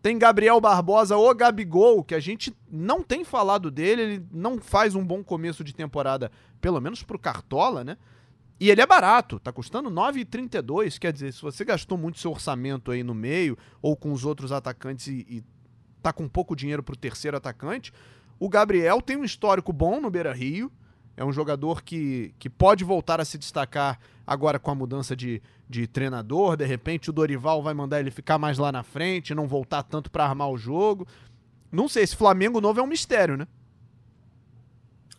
Tem 0.02 0.18
Gabriel 0.18 0.58
Barbosa, 0.60 1.16
o 1.16 1.34
Gabigol, 1.34 2.02
que 2.02 2.14
a 2.14 2.20
gente 2.20 2.54
não 2.70 3.02
tem 3.02 3.22
falado 3.22 3.70
dele, 3.70 4.02
ele 4.02 4.26
não 4.32 4.58
faz 4.58 4.94
um 4.94 5.04
bom 5.04 5.22
começo 5.22 5.62
de 5.62 5.74
temporada, 5.74 6.32
pelo 6.58 6.80
menos 6.80 7.02
pro 7.02 7.18
Cartola, 7.18 7.84
né? 7.84 7.98
E 8.60 8.70
ele 8.70 8.82
é 8.82 8.86
barato, 8.86 9.40
tá 9.40 9.50
custando 9.50 9.90
9,32, 9.90 10.98
quer 10.98 11.14
dizer, 11.14 11.32
se 11.32 11.40
você 11.40 11.64
gastou 11.64 11.96
muito 11.96 12.18
seu 12.18 12.30
orçamento 12.30 12.90
aí 12.90 13.02
no 13.02 13.14
meio 13.14 13.56
ou 13.80 13.96
com 13.96 14.12
os 14.12 14.26
outros 14.26 14.52
atacantes 14.52 15.06
e, 15.06 15.26
e 15.30 15.44
tá 16.02 16.12
com 16.12 16.28
pouco 16.28 16.54
dinheiro 16.54 16.82
pro 16.82 16.94
terceiro 16.94 17.38
atacante, 17.38 17.90
o 18.38 18.50
Gabriel 18.50 19.00
tem 19.00 19.16
um 19.16 19.24
histórico 19.24 19.72
bom 19.72 19.98
no 19.98 20.10
Beira-Rio, 20.10 20.70
é 21.16 21.24
um 21.24 21.32
jogador 21.32 21.82
que, 21.82 22.34
que 22.38 22.50
pode 22.50 22.84
voltar 22.84 23.18
a 23.18 23.24
se 23.24 23.38
destacar 23.38 23.98
agora 24.26 24.58
com 24.58 24.70
a 24.70 24.74
mudança 24.74 25.16
de, 25.16 25.42
de 25.66 25.86
treinador, 25.86 26.54
de 26.54 26.66
repente 26.66 27.08
o 27.08 27.14
Dorival 27.14 27.62
vai 27.62 27.72
mandar 27.72 27.98
ele 27.98 28.10
ficar 28.10 28.36
mais 28.36 28.58
lá 28.58 28.70
na 28.70 28.82
frente, 28.82 29.34
não 29.34 29.48
voltar 29.48 29.82
tanto 29.84 30.10
para 30.10 30.26
armar 30.26 30.50
o 30.50 30.58
jogo. 30.58 31.08
Não 31.72 31.88
sei, 31.88 32.02
esse 32.02 32.14
Flamengo 32.14 32.60
novo 32.60 32.78
é 32.78 32.82
um 32.82 32.86
mistério, 32.86 33.38
né? 33.38 33.48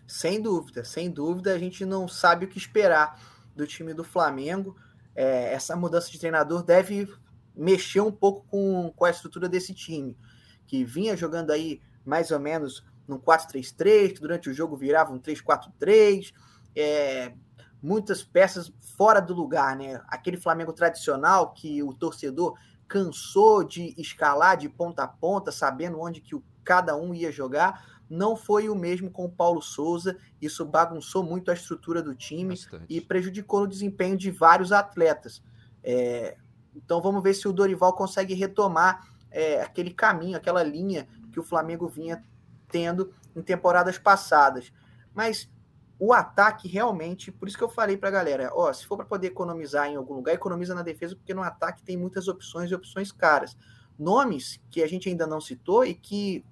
Sem 0.05 0.41
dúvida, 0.41 0.83
sem 0.83 1.09
dúvida, 1.09 1.53
a 1.53 1.57
gente 1.57 1.85
não 1.85 2.07
sabe 2.07 2.45
o 2.45 2.47
que 2.47 2.57
esperar 2.57 3.30
do 3.55 3.65
time 3.67 3.93
do 3.93 4.03
Flamengo. 4.03 4.75
É, 5.15 5.53
essa 5.53 5.75
mudança 5.75 6.09
de 6.09 6.19
treinador 6.19 6.63
deve 6.63 7.07
mexer 7.55 8.01
um 8.01 8.11
pouco 8.11 8.45
com, 8.47 8.91
com 8.95 9.05
a 9.05 9.09
estrutura 9.09 9.49
desse 9.49 9.73
time, 9.73 10.17
que 10.65 10.83
vinha 10.83 11.17
jogando 11.17 11.51
aí 11.51 11.81
mais 12.05 12.31
ou 12.31 12.39
menos 12.39 12.83
num 13.07 13.19
4-3-3, 13.19 14.13
que 14.13 14.21
durante 14.21 14.49
o 14.49 14.53
jogo 14.53 14.77
virava 14.77 15.11
um 15.11 15.19
3-4-3, 15.19 16.33
é, 16.75 17.33
muitas 17.81 18.23
peças 18.23 18.71
fora 18.97 19.19
do 19.19 19.33
lugar, 19.33 19.75
né? 19.75 20.01
Aquele 20.07 20.37
Flamengo 20.37 20.71
tradicional 20.71 21.51
que 21.53 21.83
o 21.83 21.93
torcedor 21.93 22.57
cansou 22.87 23.63
de 23.63 23.93
escalar 23.97 24.57
de 24.57 24.69
ponta 24.69 25.03
a 25.03 25.07
ponta, 25.07 25.51
sabendo 25.51 25.99
onde 25.99 26.21
que 26.21 26.35
o, 26.35 26.43
cada 26.63 26.95
um 26.95 27.13
ia 27.13 27.31
jogar 27.31 28.00
não 28.11 28.35
foi 28.35 28.67
o 28.67 28.75
mesmo 28.75 29.09
com 29.09 29.23
o 29.23 29.31
Paulo 29.31 29.61
Souza. 29.61 30.17
Isso 30.41 30.65
bagunçou 30.65 31.23
muito 31.23 31.49
a 31.49 31.53
estrutura 31.53 32.03
do 32.03 32.13
time 32.13 32.55
Bastante. 32.55 32.85
e 32.89 32.99
prejudicou 32.99 33.61
o 33.61 33.67
desempenho 33.67 34.17
de 34.17 34.29
vários 34.29 34.73
atletas. 34.73 35.41
É, 35.81 36.35
então 36.75 37.01
vamos 37.01 37.23
ver 37.23 37.33
se 37.33 37.47
o 37.47 37.53
Dorival 37.53 37.93
consegue 37.93 38.33
retomar 38.33 39.07
é, 39.31 39.61
aquele 39.61 39.91
caminho, 39.91 40.35
aquela 40.35 40.61
linha 40.61 41.07
que 41.31 41.39
o 41.39 41.43
Flamengo 41.43 41.87
vinha 41.87 42.21
tendo 42.67 43.13
em 43.33 43.41
temporadas 43.41 43.97
passadas. 43.97 44.73
Mas 45.13 45.49
o 45.97 46.11
ataque 46.11 46.67
realmente, 46.67 47.31
por 47.31 47.47
isso 47.47 47.57
que 47.57 47.63
eu 47.63 47.69
falei 47.69 47.95
para 47.95 48.09
a 48.09 48.11
galera, 48.11 48.51
ó, 48.53 48.73
se 48.73 48.85
for 48.85 48.97
para 48.97 49.05
poder 49.05 49.27
economizar 49.27 49.87
em 49.87 49.95
algum 49.95 50.15
lugar, 50.15 50.33
economiza 50.33 50.75
na 50.75 50.83
defesa, 50.83 51.15
porque 51.15 51.33
no 51.33 51.43
ataque 51.43 51.81
tem 51.81 51.95
muitas 51.95 52.27
opções 52.27 52.69
e 52.69 52.75
opções 52.75 53.09
caras. 53.09 53.55
Nomes 53.97 54.59
que 54.69 54.83
a 54.83 54.87
gente 54.87 55.07
ainda 55.07 55.25
não 55.25 55.39
citou 55.39 55.85
e 55.85 55.93
que 55.93 56.43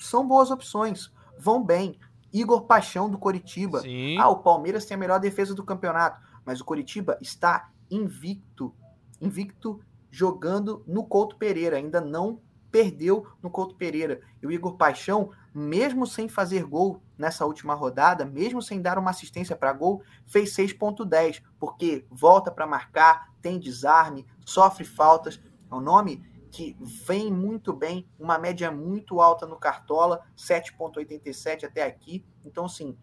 são 0.00 0.26
boas 0.26 0.50
opções, 0.50 1.12
vão 1.38 1.62
bem. 1.62 1.98
Igor 2.32 2.62
Paixão 2.62 3.10
do 3.10 3.18
Coritiba. 3.18 3.80
Sim. 3.80 4.16
Ah, 4.18 4.28
o 4.28 4.38
Palmeiras 4.38 4.84
tem 4.84 4.94
a 4.94 4.98
melhor 4.98 5.18
defesa 5.18 5.54
do 5.54 5.64
campeonato, 5.64 6.20
mas 6.44 6.60
o 6.60 6.64
Coritiba 6.64 7.18
está 7.20 7.70
invicto, 7.90 8.74
invicto 9.20 9.80
jogando 10.10 10.82
no 10.86 11.04
Couto 11.04 11.36
Pereira, 11.36 11.76
ainda 11.76 12.00
não 12.00 12.40
perdeu 12.70 13.26
no 13.42 13.50
Couto 13.50 13.74
Pereira. 13.74 14.20
E 14.40 14.46
o 14.46 14.52
Igor 14.52 14.76
Paixão, 14.76 15.30
mesmo 15.52 16.06
sem 16.06 16.28
fazer 16.28 16.64
gol 16.64 17.02
nessa 17.18 17.44
última 17.44 17.74
rodada, 17.74 18.24
mesmo 18.24 18.62
sem 18.62 18.80
dar 18.80 18.98
uma 18.98 19.10
assistência 19.10 19.56
para 19.56 19.72
gol, 19.72 20.02
fez 20.26 20.54
6.10, 20.54 21.42
porque 21.58 22.06
volta 22.08 22.50
para 22.50 22.66
marcar, 22.66 23.32
tem 23.42 23.58
desarme, 23.58 24.26
sofre 24.44 24.84
faltas. 24.84 25.40
É 25.70 25.74
um 25.74 25.80
nome 25.80 26.24
que 26.50 26.76
vem 26.80 27.32
muito 27.32 27.72
bem, 27.72 28.08
uma 28.18 28.38
média 28.38 28.70
muito 28.70 29.20
alta 29.20 29.46
no 29.46 29.56
Cartola, 29.56 30.26
7,87 30.36 31.64
até 31.64 31.84
aqui. 31.84 32.24
Então, 32.44 32.64
assim, 32.64 32.96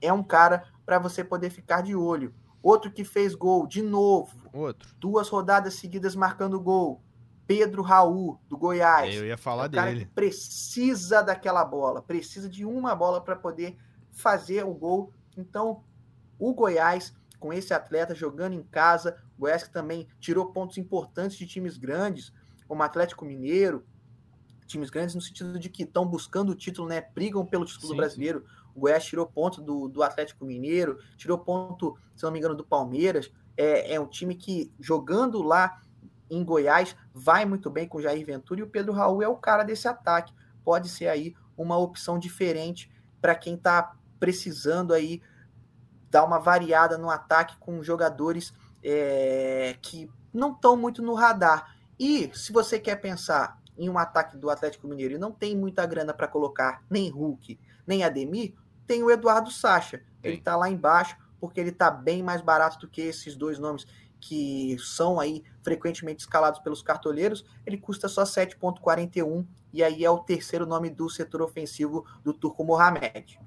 é 0.00 0.12
um 0.12 0.22
cara 0.22 0.64
para 0.84 0.98
você 0.98 1.22
poder 1.22 1.50
ficar 1.50 1.82
de 1.82 1.94
olho. 1.94 2.34
Outro 2.62 2.90
que 2.90 3.04
fez 3.04 3.34
gol, 3.34 3.66
de 3.66 3.82
novo. 3.82 4.48
Outro. 4.52 4.94
Duas 4.98 5.28
rodadas 5.28 5.74
seguidas 5.74 6.16
marcando 6.16 6.60
gol. 6.60 7.02
Pedro 7.46 7.82
Raul, 7.82 8.38
do 8.48 8.58
Goiás. 8.58 9.14
Eu 9.14 9.24
ia 9.24 9.38
falar 9.38 9.64
é 9.64 9.68
um 9.68 9.70
cara 9.70 9.90
dele. 9.90 10.04
Que 10.04 10.10
precisa 10.10 11.22
daquela 11.22 11.64
bola, 11.64 12.02
precisa 12.02 12.48
de 12.48 12.64
uma 12.64 12.94
bola 12.94 13.22
para 13.22 13.36
poder 13.36 13.78
fazer 14.10 14.66
o 14.66 14.74
gol. 14.74 15.12
Então, 15.36 15.82
o 16.38 16.52
Goiás, 16.52 17.14
com 17.38 17.52
esse 17.52 17.72
atleta 17.72 18.14
jogando 18.14 18.52
em 18.52 18.62
casa, 18.62 19.16
o 19.36 19.40
Goiás 19.40 19.62
que 19.62 19.70
também 19.70 20.08
tirou 20.20 20.52
pontos 20.52 20.76
importantes 20.76 21.38
de 21.38 21.46
times 21.46 21.78
grandes, 21.78 22.32
como 22.68 22.82
Atlético 22.82 23.24
Mineiro, 23.24 23.84
times 24.66 24.90
grandes 24.90 25.14
no 25.14 25.20
sentido 25.20 25.58
de 25.58 25.70
que 25.70 25.82
estão 25.82 26.06
buscando 26.06 26.50
o 26.50 26.54
título, 26.54 26.86
né? 26.86 27.00
Brigam 27.14 27.44
pelo 27.44 27.64
título 27.64 27.92
sim, 27.92 27.96
brasileiro. 27.96 28.40
Sim. 28.40 28.46
O 28.74 28.80
Goiás 28.80 29.04
tirou 29.04 29.26
ponto 29.26 29.60
do, 29.60 29.88
do 29.88 30.02
Atlético 30.02 30.44
Mineiro, 30.44 30.98
tirou 31.16 31.38
ponto, 31.38 31.96
se 32.14 32.22
não 32.22 32.30
me 32.30 32.38
engano, 32.38 32.54
do 32.54 32.64
Palmeiras. 32.64 33.32
É, 33.56 33.94
é 33.94 34.00
um 34.00 34.06
time 34.06 34.36
que, 34.36 34.70
jogando 34.78 35.42
lá 35.42 35.80
em 36.30 36.44
Goiás, 36.44 36.94
vai 37.12 37.46
muito 37.46 37.70
bem 37.70 37.88
com 37.88 37.98
o 37.98 38.02
Jair 38.02 38.24
Ventura 38.24 38.60
e 38.60 38.62
o 38.62 38.68
Pedro 38.68 38.92
Raul 38.92 39.22
é 39.22 39.28
o 39.28 39.36
cara 39.36 39.64
desse 39.64 39.88
ataque. 39.88 40.34
Pode 40.62 40.88
ser 40.90 41.08
aí 41.08 41.34
uma 41.56 41.78
opção 41.78 42.18
diferente 42.18 42.92
para 43.20 43.34
quem 43.34 43.54
está 43.54 43.96
precisando 44.20 44.92
aí 44.92 45.22
dar 46.10 46.24
uma 46.24 46.38
variada 46.38 46.98
no 46.98 47.10
ataque 47.10 47.56
com 47.58 47.82
jogadores 47.82 48.52
é, 48.82 49.76
que 49.80 50.10
não 50.32 50.52
estão 50.52 50.76
muito 50.76 51.02
no 51.02 51.14
radar. 51.14 51.74
E 51.98 52.30
se 52.32 52.52
você 52.52 52.78
quer 52.78 52.96
pensar 52.96 53.60
em 53.76 53.88
um 53.88 53.98
ataque 53.98 54.36
do 54.36 54.50
Atlético 54.50 54.88
Mineiro 54.88 55.14
e 55.14 55.18
não 55.18 55.32
tem 55.32 55.56
muita 55.56 55.86
grana 55.86 56.12
para 56.12 56.28
colocar 56.28 56.82
nem 56.90 57.08
Hulk, 57.08 57.58
nem 57.86 58.04
Ademir, 58.04 58.54
tem 58.86 59.02
o 59.02 59.10
Eduardo 59.10 59.50
Sacha. 59.50 60.02
Ele 60.22 60.36
está 60.36 60.56
lá 60.56 60.68
embaixo 60.68 61.16
porque 61.40 61.60
ele 61.60 61.70
está 61.70 61.90
bem 61.90 62.22
mais 62.22 62.40
barato 62.40 62.78
do 62.78 62.88
que 62.88 63.00
esses 63.00 63.36
dois 63.36 63.58
nomes 63.58 63.86
que 64.20 64.76
são 64.80 65.20
aí 65.20 65.44
frequentemente 65.62 66.20
escalados 66.20 66.60
pelos 66.60 66.82
cartoleiros. 66.82 67.44
Ele 67.64 67.78
custa 67.78 68.08
só 68.08 68.24
7,41 68.24 69.46
e 69.72 69.82
aí 69.82 70.04
é 70.04 70.10
o 70.10 70.18
terceiro 70.18 70.66
nome 70.66 70.90
do 70.90 71.08
setor 71.08 71.42
ofensivo 71.42 72.04
do 72.24 72.32
Turco 72.32 72.64
Mohamed. 72.64 73.38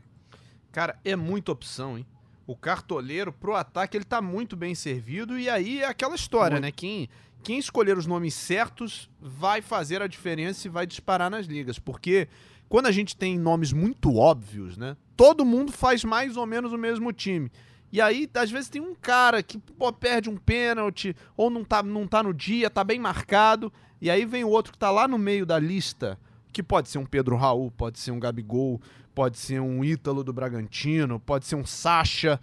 Cara, 0.71 0.97
é 1.03 1.15
muita 1.15 1.51
opção, 1.51 1.97
hein? 1.97 2.07
O 2.47 2.55
cartoleiro 2.55 3.31
pro 3.31 3.55
ataque 3.55 3.97
ele 3.97 4.05
tá 4.05 4.21
muito 4.21 4.55
bem 4.55 4.73
servido 4.73 5.37
e 5.37 5.49
aí 5.49 5.81
é 5.81 5.85
aquela 5.85 6.15
história, 6.15 6.55
muito. 6.55 6.63
né? 6.63 6.71
Quem 6.71 7.09
quem 7.43 7.59
escolher 7.59 7.97
os 7.97 8.05
nomes 8.05 8.33
certos 8.33 9.09
vai 9.19 9.61
fazer 9.61 10.01
a 10.01 10.07
diferença 10.07 10.67
e 10.67 10.71
vai 10.71 10.85
disparar 10.85 11.29
nas 11.29 11.45
ligas, 11.45 11.79
porque 11.79 12.27
quando 12.69 12.85
a 12.85 12.91
gente 12.91 13.17
tem 13.17 13.37
nomes 13.37 13.73
muito 13.73 14.15
óbvios, 14.15 14.77
né? 14.77 14.95
Todo 15.17 15.43
mundo 15.43 15.71
faz 15.71 16.03
mais 16.03 16.37
ou 16.37 16.45
menos 16.45 16.71
o 16.71 16.77
mesmo 16.77 17.11
time. 17.11 17.51
E 17.91 17.99
aí, 17.99 18.29
às 18.33 18.49
vezes, 18.49 18.69
tem 18.69 18.81
um 18.81 18.95
cara 18.95 19.43
que 19.43 19.57
pô, 19.57 19.91
perde 19.91 20.29
um 20.29 20.37
pênalti, 20.37 21.15
ou 21.35 21.49
não 21.49 21.65
tá, 21.65 21.83
não 21.83 22.07
tá 22.07 22.23
no 22.23 22.33
dia, 22.33 22.69
tá 22.69 22.83
bem 22.83 22.97
marcado, 22.97 23.71
e 23.99 24.09
aí 24.09 24.25
vem 24.25 24.45
o 24.45 24.49
outro 24.49 24.71
que 24.71 24.79
tá 24.79 24.89
lá 24.89 25.07
no 25.07 25.17
meio 25.17 25.45
da 25.45 25.59
lista, 25.59 26.17
que 26.53 26.63
pode 26.63 26.87
ser 26.87 26.97
um 26.97 27.05
Pedro 27.05 27.35
Raul, 27.35 27.69
pode 27.71 27.99
ser 27.99 28.11
um 28.11 28.19
Gabigol, 28.19 28.81
pode 29.13 29.37
ser 29.37 29.59
um 29.59 29.83
Ítalo 29.83 30.23
do 30.23 30.31
Bragantino, 30.31 31.19
pode 31.19 31.45
ser 31.45 31.55
um 31.55 31.65
Sacha. 31.65 32.39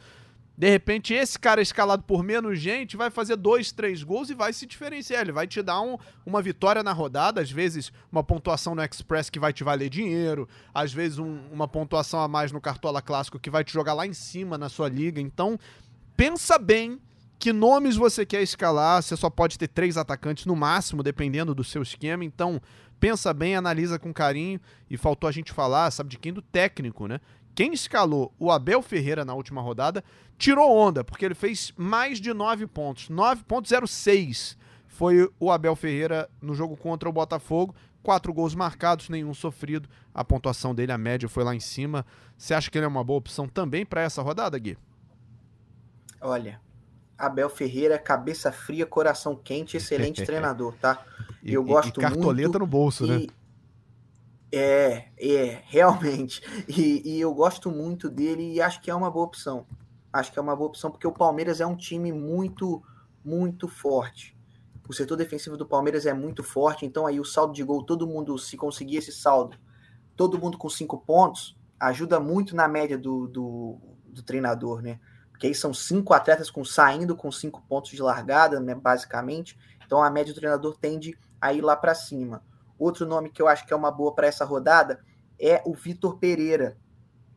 De 0.59 0.69
repente, 0.69 1.15
esse 1.15 1.39
cara 1.39 1.63
escalado 1.63 2.03
por 2.03 2.25
menos 2.25 2.59
gente 2.59 2.97
vai 2.97 3.11
fazer 3.11 3.37
dois, 3.37 3.71
três 3.71 4.03
gols 4.03 4.29
e 4.29 4.35
vai 4.35 4.53
se 4.53 4.67
diferenciar. 4.67 5.21
Ele 5.21 5.31
vai 5.31 5.47
te 5.47 5.63
dar 5.63 5.81
um, 5.81 5.97
uma 6.27 6.43
vitória 6.43 6.83
na 6.83 6.93
rodada, 6.93 7.41
às 7.41 7.49
vezes 7.49 7.93
uma 8.11 8.25
pontuação 8.25 8.75
no 8.75 8.83
Express 8.83 9.31
que 9.31 9.39
vai 9.39 9.53
te 9.53 9.63
valer 9.63 9.89
dinheiro, 9.89 10.49
às 10.75 10.93
vezes 10.93 11.21
um, 11.21 11.39
uma 11.53 11.69
pontuação 11.69 12.19
a 12.19 12.27
mais 12.27 12.51
no 12.51 12.61
Cartola 12.61 13.01
Clássico 13.01 13.39
que 13.39 13.49
vai 13.49 13.63
te 13.63 13.73
jogar 13.73 13.95
lá 13.95 14.05
em 14.05 14.13
cima 14.13 14.59
na 14.59 14.69
sua 14.69 14.89
liga. 14.89 15.21
Então, 15.21 15.57
pensa 16.17 16.59
bem 16.59 17.01
que 17.39 17.53
nomes 17.53 17.95
você 17.95 18.27
quer 18.27 18.43
escalar. 18.43 19.01
Você 19.01 19.17
só 19.17 19.31
pode 19.31 19.57
ter 19.57 19.69
três 19.69 19.97
atacantes 19.97 20.45
no 20.45 20.57
máximo, 20.57 21.05
dependendo 21.05 21.55
do 21.55 21.63
seu 21.63 21.83
esquema. 21.83 22.25
Então, 22.25 22.61
pensa 22.99 23.33
bem, 23.33 23.55
analisa 23.55 23.97
com 23.97 24.13
carinho. 24.13 24.61
E 24.91 24.97
faltou 24.97 25.29
a 25.29 25.33
gente 25.33 25.53
falar, 25.53 25.91
sabe 25.93 26.11
de 26.11 26.19
quem? 26.19 26.33
Do 26.33 26.43
técnico, 26.43 27.07
né? 27.07 27.21
Quem 27.59 27.73
escalou 27.73 28.33
o 28.39 28.53
Abel 28.53 28.81
Ferreira 28.81 29.25
na 29.25 29.35
última 29.35 29.61
rodada 29.61 30.05
tirou 30.39 30.71
onda, 30.71 31.03
porque 31.03 31.25
ele 31.25 31.35
fez 31.35 31.73
mais 31.77 32.21
de 32.21 32.33
9 32.33 32.69
pontos. 32.69 33.09
9,06 33.09 34.57
foi 34.87 35.29
o 35.41 35.51
Abel 35.51 35.75
Ferreira 35.75 36.31
no 36.41 36.55
jogo 36.55 36.77
contra 36.77 37.09
o 37.09 37.13
Botafogo. 37.13 37.75
Quatro 38.01 38.33
gols 38.33 38.55
marcados, 38.55 39.09
nenhum 39.09 39.35
sofrido. 39.35 39.89
A 40.15 40.23
pontuação 40.23 40.73
dele, 40.73 40.93
a 40.93 40.99
média, 40.99 41.29
foi 41.29 41.43
lá 41.43 41.53
em 41.53 41.59
cima. 41.59 42.07
Você 42.37 42.55
acha 42.55 42.71
que 42.71 42.79
ele 42.79 42.85
é 42.85 42.89
uma 42.89 43.03
boa 43.03 43.19
opção 43.19 43.49
também 43.49 43.85
para 43.85 44.03
essa 44.03 44.23
rodada, 44.23 44.57
Gui? 44.57 44.79
Olha, 46.21 46.61
Abel 47.19 47.51
Ferreira, 47.51 47.99
cabeça 47.99 48.53
fria, 48.53 48.87
coração 48.87 49.35
quente, 49.35 49.77
excelente 49.77 50.23
treinador, 50.25 50.75
tá? 50.81 51.05
Eu 51.45 51.63
e, 51.63 51.67
gosto 51.67 51.99
e 51.99 52.01
cartoleta 52.01 52.51
muito, 52.51 52.59
no 52.61 52.67
bolso, 52.69 53.05
e, 53.05 53.09
né? 53.09 53.27
É, 54.51 55.09
é, 55.19 55.63
realmente. 55.67 56.41
E, 56.69 57.17
e, 57.17 57.21
eu 57.21 57.33
gosto 57.35 57.71
muito 57.71 58.09
dele 58.09 58.55
e 58.55 58.61
acho 58.61 58.81
que 58.81 58.91
é 58.91 58.95
uma 58.95 59.11
boa 59.11 59.27
opção. 59.27 59.67
Acho 60.13 60.33
que 60.33 60.39
é 60.39 60.43
uma 60.43 60.57
boa 60.57 60.69
opção 60.69 60.91
porque 60.91 61.07
o 61.07 61.13
Palmeiras 61.13 61.61
é 61.61 61.67
um 61.67 61.77
time 61.77 62.13
muito, 62.13 62.83
muito 63.25 63.69
forte. 63.69 64.37
O 64.89 64.93
setor 64.93 65.17
defensivo 65.17 65.57
do 65.57 65.67
Palmeiras 65.67 66.07
é 66.07 66.15
muito 66.15 66.43
forte, 66.43 66.87
então 66.87 67.07
aí 67.07 67.21
o 67.21 67.25
saldo 67.25 67.53
de 67.53 67.63
gol, 67.63 67.83
todo 67.83 68.07
mundo, 68.07 68.39
se 68.39 68.57
conseguir 68.57 68.97
esse 68.97 69.13
saldo, 69.13 69.59
todo 70.17 70.39
mundo 70.39 70.57
com 70.57 70.69
cinco 70.71 70.99
pontos, 70.99 71.59
ajuda 71.79 72.19
muito 72.19 72.57
na 72.57 72.67
média 72.67 72.97
do, 72.97 73.29
do, 73.29 73.79
do 74.07 74.23
treinador, 74.23 74.81
né? 74.81 74.99
Porque 75.31 75.47
aí 75.47 75.55
são 75.55 75.75
cinco 75.75 76.15
atletas 76.15 76.51
com, 76.51 76.65
saindo 76.65 77.15
com 77.15 77.31
cinco 77.31 77.63
pontos 77.69 77.91
de 77.91 78.03
largada, 78.03 78.59
né, 78.59 78.75
basicamente. 78.75 79.59
Então 79.85 80.03
a 80.03 80.11
média 80.11 80.33
do 80.33 80.41
treinador 80.41 80.77
tende 80.77 81.17
a 81.41 81.53
ir 81.53 81.61
lá 81.61 81.77
para 81.77 81.95
cima. 81.95 82.43
Outro 82.79 83.07
nome 83.07 83.31
que 83.31 83.43
eu 83.43 83.49
acho 83.49 83.67
que 83.67 83.73
é 83.73 83.77
uma 83.77 83.91
boa 83.91 84.15
para 84.15 84.27
essa 84.27 84.45
rodada 84.45 85.05
é 85.41 85.63
o 85.67 85.75
Vitor 85.75 86.19
Pereira, 86.19 86.77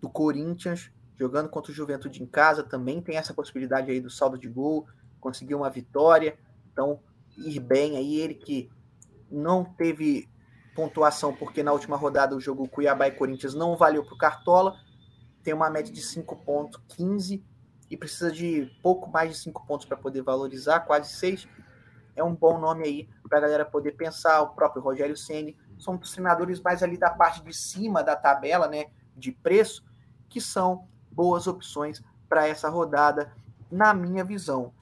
do 0.02 0.10
Corinthians, 0.10 0.92
jogando 1.16 1.50
contra 1.50 1.72
o 1.72 1.76
Juventude 1.76 2.22
em 2.22 2.26
casa, 2.26 2.64
também 2.64 3.02
tem 3.02 3.16
essa 3.16 3.34
possibilidade 3.34 3.92
aí 3.92 4.00
do 4.00 4.10
saldo 4.10 4.38
de 4.38 4.50
gol, 4.50 4.88
conseguir 5.20 5.54
uma 5.54 5.70
vitória, 5.70 6.38
então 6.72 7.00
ir 7.38 7.60
bem 7.60 7.96
aí, 7.98 8.20
ele 8.20 8.34
que 8.34 8.70
não 9.30 9.64
teve 9.64 10.28
pontuação 10.76 11.34
porque 11.34 11.62
na 11.62 11.72
última 11.72 11.96
rodada 11.96 12.36
o 12.36 12.40
jogo 12.40 12.68
Cuiabá 12.68 13.08
e 13.08 13.12
Corinthians 13.12 13.54
não 13.54 13.78
valeu 13.78 14.04
para 14.04 14.16
o 14.16 14.18
Cartola, 14.18 14.76
tem 15.44 15.54
uma 15.54 15.70
média 15.70 15.94
de 15.94 16.02
5 16.02 16.36
pontos, 16.38 16.82
15 16.96 17.44
e 17.90 17.98
precisa 17.98 18.32
de 18.32 18.72
pouco 18.82 19.10
mais 19.10 19.30
de 19.32 19.38
5 19.38 19.66
pontos 19.68 19.86
para 19.86 19.98
poder 19.98 20.22
valorizar, 20.24 20.82
quase 20.82 21.14
6, 21.14 21.48
é 22.16 22.24
um 22.24 22.34
bom 22.34 22.60
nome 22.60 22.84
aí 22.84 23.10
para 23.32 23.38
a 23.38 23.42
galera 23.42 23.66
poder 23.66 23.94
pensar. 23.94 24.42
O 24.42 24.50
próprio 24.50 24.82
Rogério 24.84 25.16
Ceni 25.16 25.58
são 25.80 25.98
treinadores 25.98 26.60
mais 26.60 26.84
ali 26.84 26.98
da 26.98 27.10
parte 27.10 27.42
de 27.42 27.54
cima 27.54 28.04
da 28.04 28.14
tabela, 28.14 28.68
né, 28.68 28.88
de 29.16 29.32
preço, 29.32 29.86
que 30.28 30.42
são 30.42 30.86
boas 31.10 31.48
opções 31.48 32.04
para 32.28 32.46
essa 32.46 32.68
rodada, 32.68 33.32
na 33.72 33.94
minha 33.94 34.26
visão. 34.26 34.74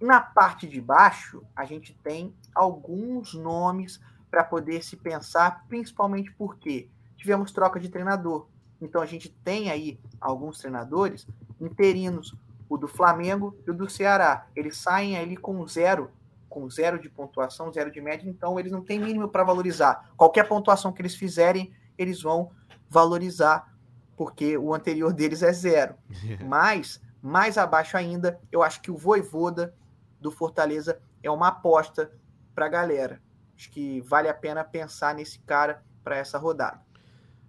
Na 0.00 0.18
parte 0.18 0.66
de 0.66 0.80
baixo, 0.80 1.42
a 1.54 1.66
gente 1.66 1.94
tem 2.02 2.34
alguns 2.54 3.34
nomes 3.34 4.00
para 4.30 4.42
poder 4.42 4.82
se 4.82 4.96
pensar, 4.96 5.66
principalmente 5.68 6.32
porque 6.32 6.88
tivemos 7.18 7.52
troca 7.52 7.78
de 7.78 7.90
treinador. 7.90 8.46
Então 8.80 9.02
a 9.02 9.06
gente 9.06 9.28
tem 9.28 9.70
aí 9.70 10.00
alguns 10.18 10.58
treinadores 10.58 11.26
interinos, 11.60 12.34
o 12.66 12.78
do 12.78 12.88
Flamengo 12.88 13.54
e 13.66 13.70
o 13.70 13.74
do 13.74 13.90
Ceará. 13.90 14.46
Eles 14.56 14.78
saem 14.78 15.18
ali 15.18 15.36
com 15.36 15.66
zero 15.66 16.10
com 16.50 16.68
zero 16.68 17.00
de 17.00 17.08
pontuação, 17.08 17.72
zero 17.72 17.90
de 17.90 18.00
média, 18.00 18.28
então 18.28 18.58
eles 18.58 18.72
não 18.72 18.82
têm 18.82 18.98
mínimo 18.98 19.28
para 19.28 19.44
valorizar. 19.44 20.10
Qualquer 20.16 20.48
pontuação 20.48 20.92
que 20.92 21.00
eles 21.00 21.14
fizerem, 21.14 21.72
eles 21.96 22.20
vão 22.20 22.50
valorizar, 22.88 23.72
porque 24.16 24.58
o 24.58 24.74
anterior 24.74 25.12
deles 25.12 25.42
é 25.42 25.52
zero. 25.52 25.94
Mas, 26.44 27.00
mais 27.22 27.56
abaixo 27.56 27.96
ainda, 27.96 28.38
eu 28.50 28.62
acho 28.62 28.82
que 28.82 28.90
o 28.90 28.96
Voivoda 28.96 29.72
do 30.20 30.30
Fortaleza 30.30 31.00
é 31.22 31.30
uma 31.30 31.48
aposta 31.48 32.12
para 32.54 32.66
a 32.66 32.68
galera. 32.68 33.22
Acho 33.56 33.70
que 33.70 34.00
vale 34.00 34.28
a 34.28 34.34
pena 34.34 34.64
pensar 34.64 35.14
nesse 35.14 35.38
cara 35.38 35.84
para 36.02 36.16
essa 36.16 36.36
rodada. 36.36 36.80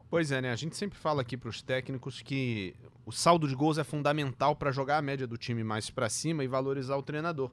Pois 0.09 0.31
é, 0.31 0.41
né? 0.41 0.51
A 0.51 0.55
gente 0.55 0.75
sempre 0.75 0.97
fala 0.97 1.21
aqui 1.21 1.37
para 1.37 1.49
os 1.49 1.61
técnicos 1.61 2.21
que 2.21 2.75
o 3.05 3.11
saldo 3.11 3.47
de 3.47 3.55
gols 3.55 3.77
é 3.77 3.83
fundamental 3.83 4.55
para 4.55 4.71
jogar 4.71 4.97
a 4.97 5.01
média 5.01 5.25
do 5.25 5.37
time 5.37 5.63
mais 5.63 5.89
para 5.89 6.09
cima 6.09 6.43
e 6.43 6.47
valorizar 6.47 6.97
o 6.97 7.01
treinador. 7.01 7.49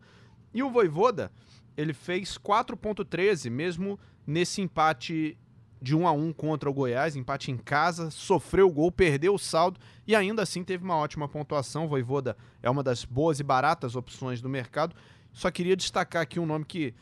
E 0.52 0.62
o 0.62 0.70
Voivoda, 0.70 1.30
ele 1.76 1.92
fez 1.92 2.38
4.13, 2.38 3.50
mesmo 3.50 3.98
nesse 4.26 4.60
empate 4.60 5.38
de 5.80 5.94
1 5.94 6.06
a 6.08 6.12
1 6.12 6.32
contra 6.32 6.68
o 6.68 6.72
Goiás, 6.72 7.14
empate 7.16 7.50
em 7.50 7.56
casa, 7.56 8.10
sofreu 8.10 8.66
o 8.66 8.72
gol, 8.72 8.90
perdeu 8.90 9.34
o 9.34 9.38
saldo 9.38 9.78
e 10.06 10.14
ainda 10.14 10.42
assim 10.42 10.64
teve 10.64 10.84
uma 10.84 10.96
ótima 10.96 11.28
pontuação. 11.28 11.84
O 11.84 11.88
Voivoda 11.88 12.36
é 12.62 12.68
uma 12.68 12.82
das 12.82 13.04
boas 13.04 13.38
e 13.38 13.44
baratas 13.44 13.94
opções 13.94 14.40
do 14.40 14.48
mercado. 14.48 14.94
Só 15.32 15.50
queria 15.50 15.76
destacar 15.76 16.22
aqui 16.22 16.40
um 16.40 16.46
nome 16.46 16.64
que 16.64 16.94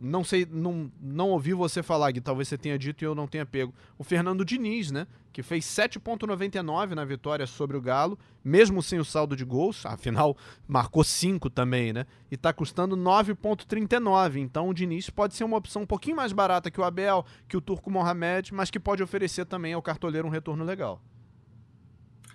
não 0.00 0.24
sei, 0.24 0.46
não, 0.50 0.90
não 1.00 1.30
ouvi 1.30 1.52
você 1.52 1.82
falar, 1.82 2.10
Gui, 2.12 2.20
talvez 2.20 2.48
você 2.48 2.56
tenha 2.56 2.78
dito 2.78 3.02
e 3.02 3.04
eu 3.04 3.14
não 3.14 3.26
tenha 3.26 3.44
pego. 3.44 3.74
O 3.98 4.04
Fernando 4.04 4.44
Diniz, 4.44 4.90
né? 4.90 5.06
Que 5.32 5.42
fez 5.42 5.66
7,99 5.66 6.94
na 6.94 7.04
vitória 7.04 7.46
sobre 7.46 7.76
o 7.76 7.80
Galo, 7.80 8.18
mesmo 8.42 8.82
sem 8.82 8.98
o 8.98 9.04
saldo 9.04 9.36
de 9.36 9.44
gols, 9.44 9.84
afinal 9.86 10.36
marcou 10.66 11.04
5 11.04 11.50
também, 11.50 11.92
né? 11.92 12.06
E 12.30 12.36
tá 12.36 12.52
custando 12.52 12.96
9,39. 12.96 14.36
Então 14.36 14.68
o 14.68 14.74
Diniz 14.74 15.10
pode 15.10 15.34
ser 15.34 15.44
uma 15.44 15.58
opção 15.58 15.82
um 15.82 15.86
pouquinho 15.86 16.16
mais 16.16 16.32
barata 16.32 16.70
que 16.70 16.80
o 16.80 16.84
Abel, 16.84 17.24
que 17.46 17.56
o 17.56 17.60
Turco 17.60 17.90
Mohamed, 17.90 18.54
mas 18.54 18.70
que 18.70 18.80
pode 18.80 19.02
oferecer 19.02 19.44
também 19.44 19.74
ao 19.74 19.82
cartoleiro 19.82 20.26
um 20.26 20.30
retorno 20.30 20.64
legal. 20.64 21.02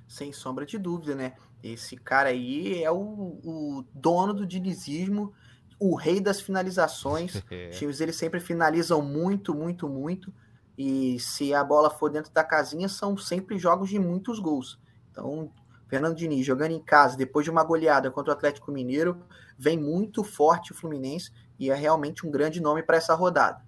Sem 0.08 0.32
sombra 0.32 0.66
de 0.66 0.78
dúvida, 0.78 1.16
né? 1.16 1.34
Esse 1.64 1.98
cara 1.98 2.30
aí 2.30 2.84
é 2.84 2.92
o, 2.92 2.96
o 3.44 3.86
dono 3.92 4.32
do 4.32 4.46
dinizismo 4.46 5.34
o 5.80 5.96
rei 5.96 6.20
das 6.20 6.42
finalizações. 6.42 7.44
É. 7.52 7.70
Os 7.70 7.78
times 7.78 8.02
eles 8.02 8.16
sempre 8.16 8.40
finalizam 8.40 9.02
muito, 9.02 9.54
muito, 9.54 9.88
muito. 9.88 10.34
E 10.78 11.20
se 11.20 11.54
a 11.54 11.64
bola 11.64 11.90
for 11.90 12.10
dentro 12.10 12.32
da 12.34 12.44
casinha, 12.44 12.90
são 12.90 13.16
sempre 13.18 13.58
jogos 13.58 13.90
de 13.90 14.00
muitos 14.00 14.40
gols. 14.40 14.80
Então, 15.12 15.52
Fernando 15.88 16.16
Diniz 16.16 16.46
jogando 16.46 16.72
em 16.72 16.82
casa, 16.82 17.16
depois 17.16 17.46
de 17.46 17.52
uma 17.52 17.64
goleada 17.64 18.12
contra 18.12 18.34
o 18.34 18.36
Atlético 18.36 18.72
Mineiro, 18.72 19.18
vem 19.58 19.78
muito 19.78 20.24
forte 20.24 20.72
o 20.72 20.76
Fluminense. 20.76 21.32
e 21.58 21.70
é 21.70 21.76
realmente 21.76 22.28
um 22.28 22.32
grande 22.32 22.60
nome 22.60 22.84
para 22.84 22.98
essa 22.98 23.14
rodada. 23.14 23.64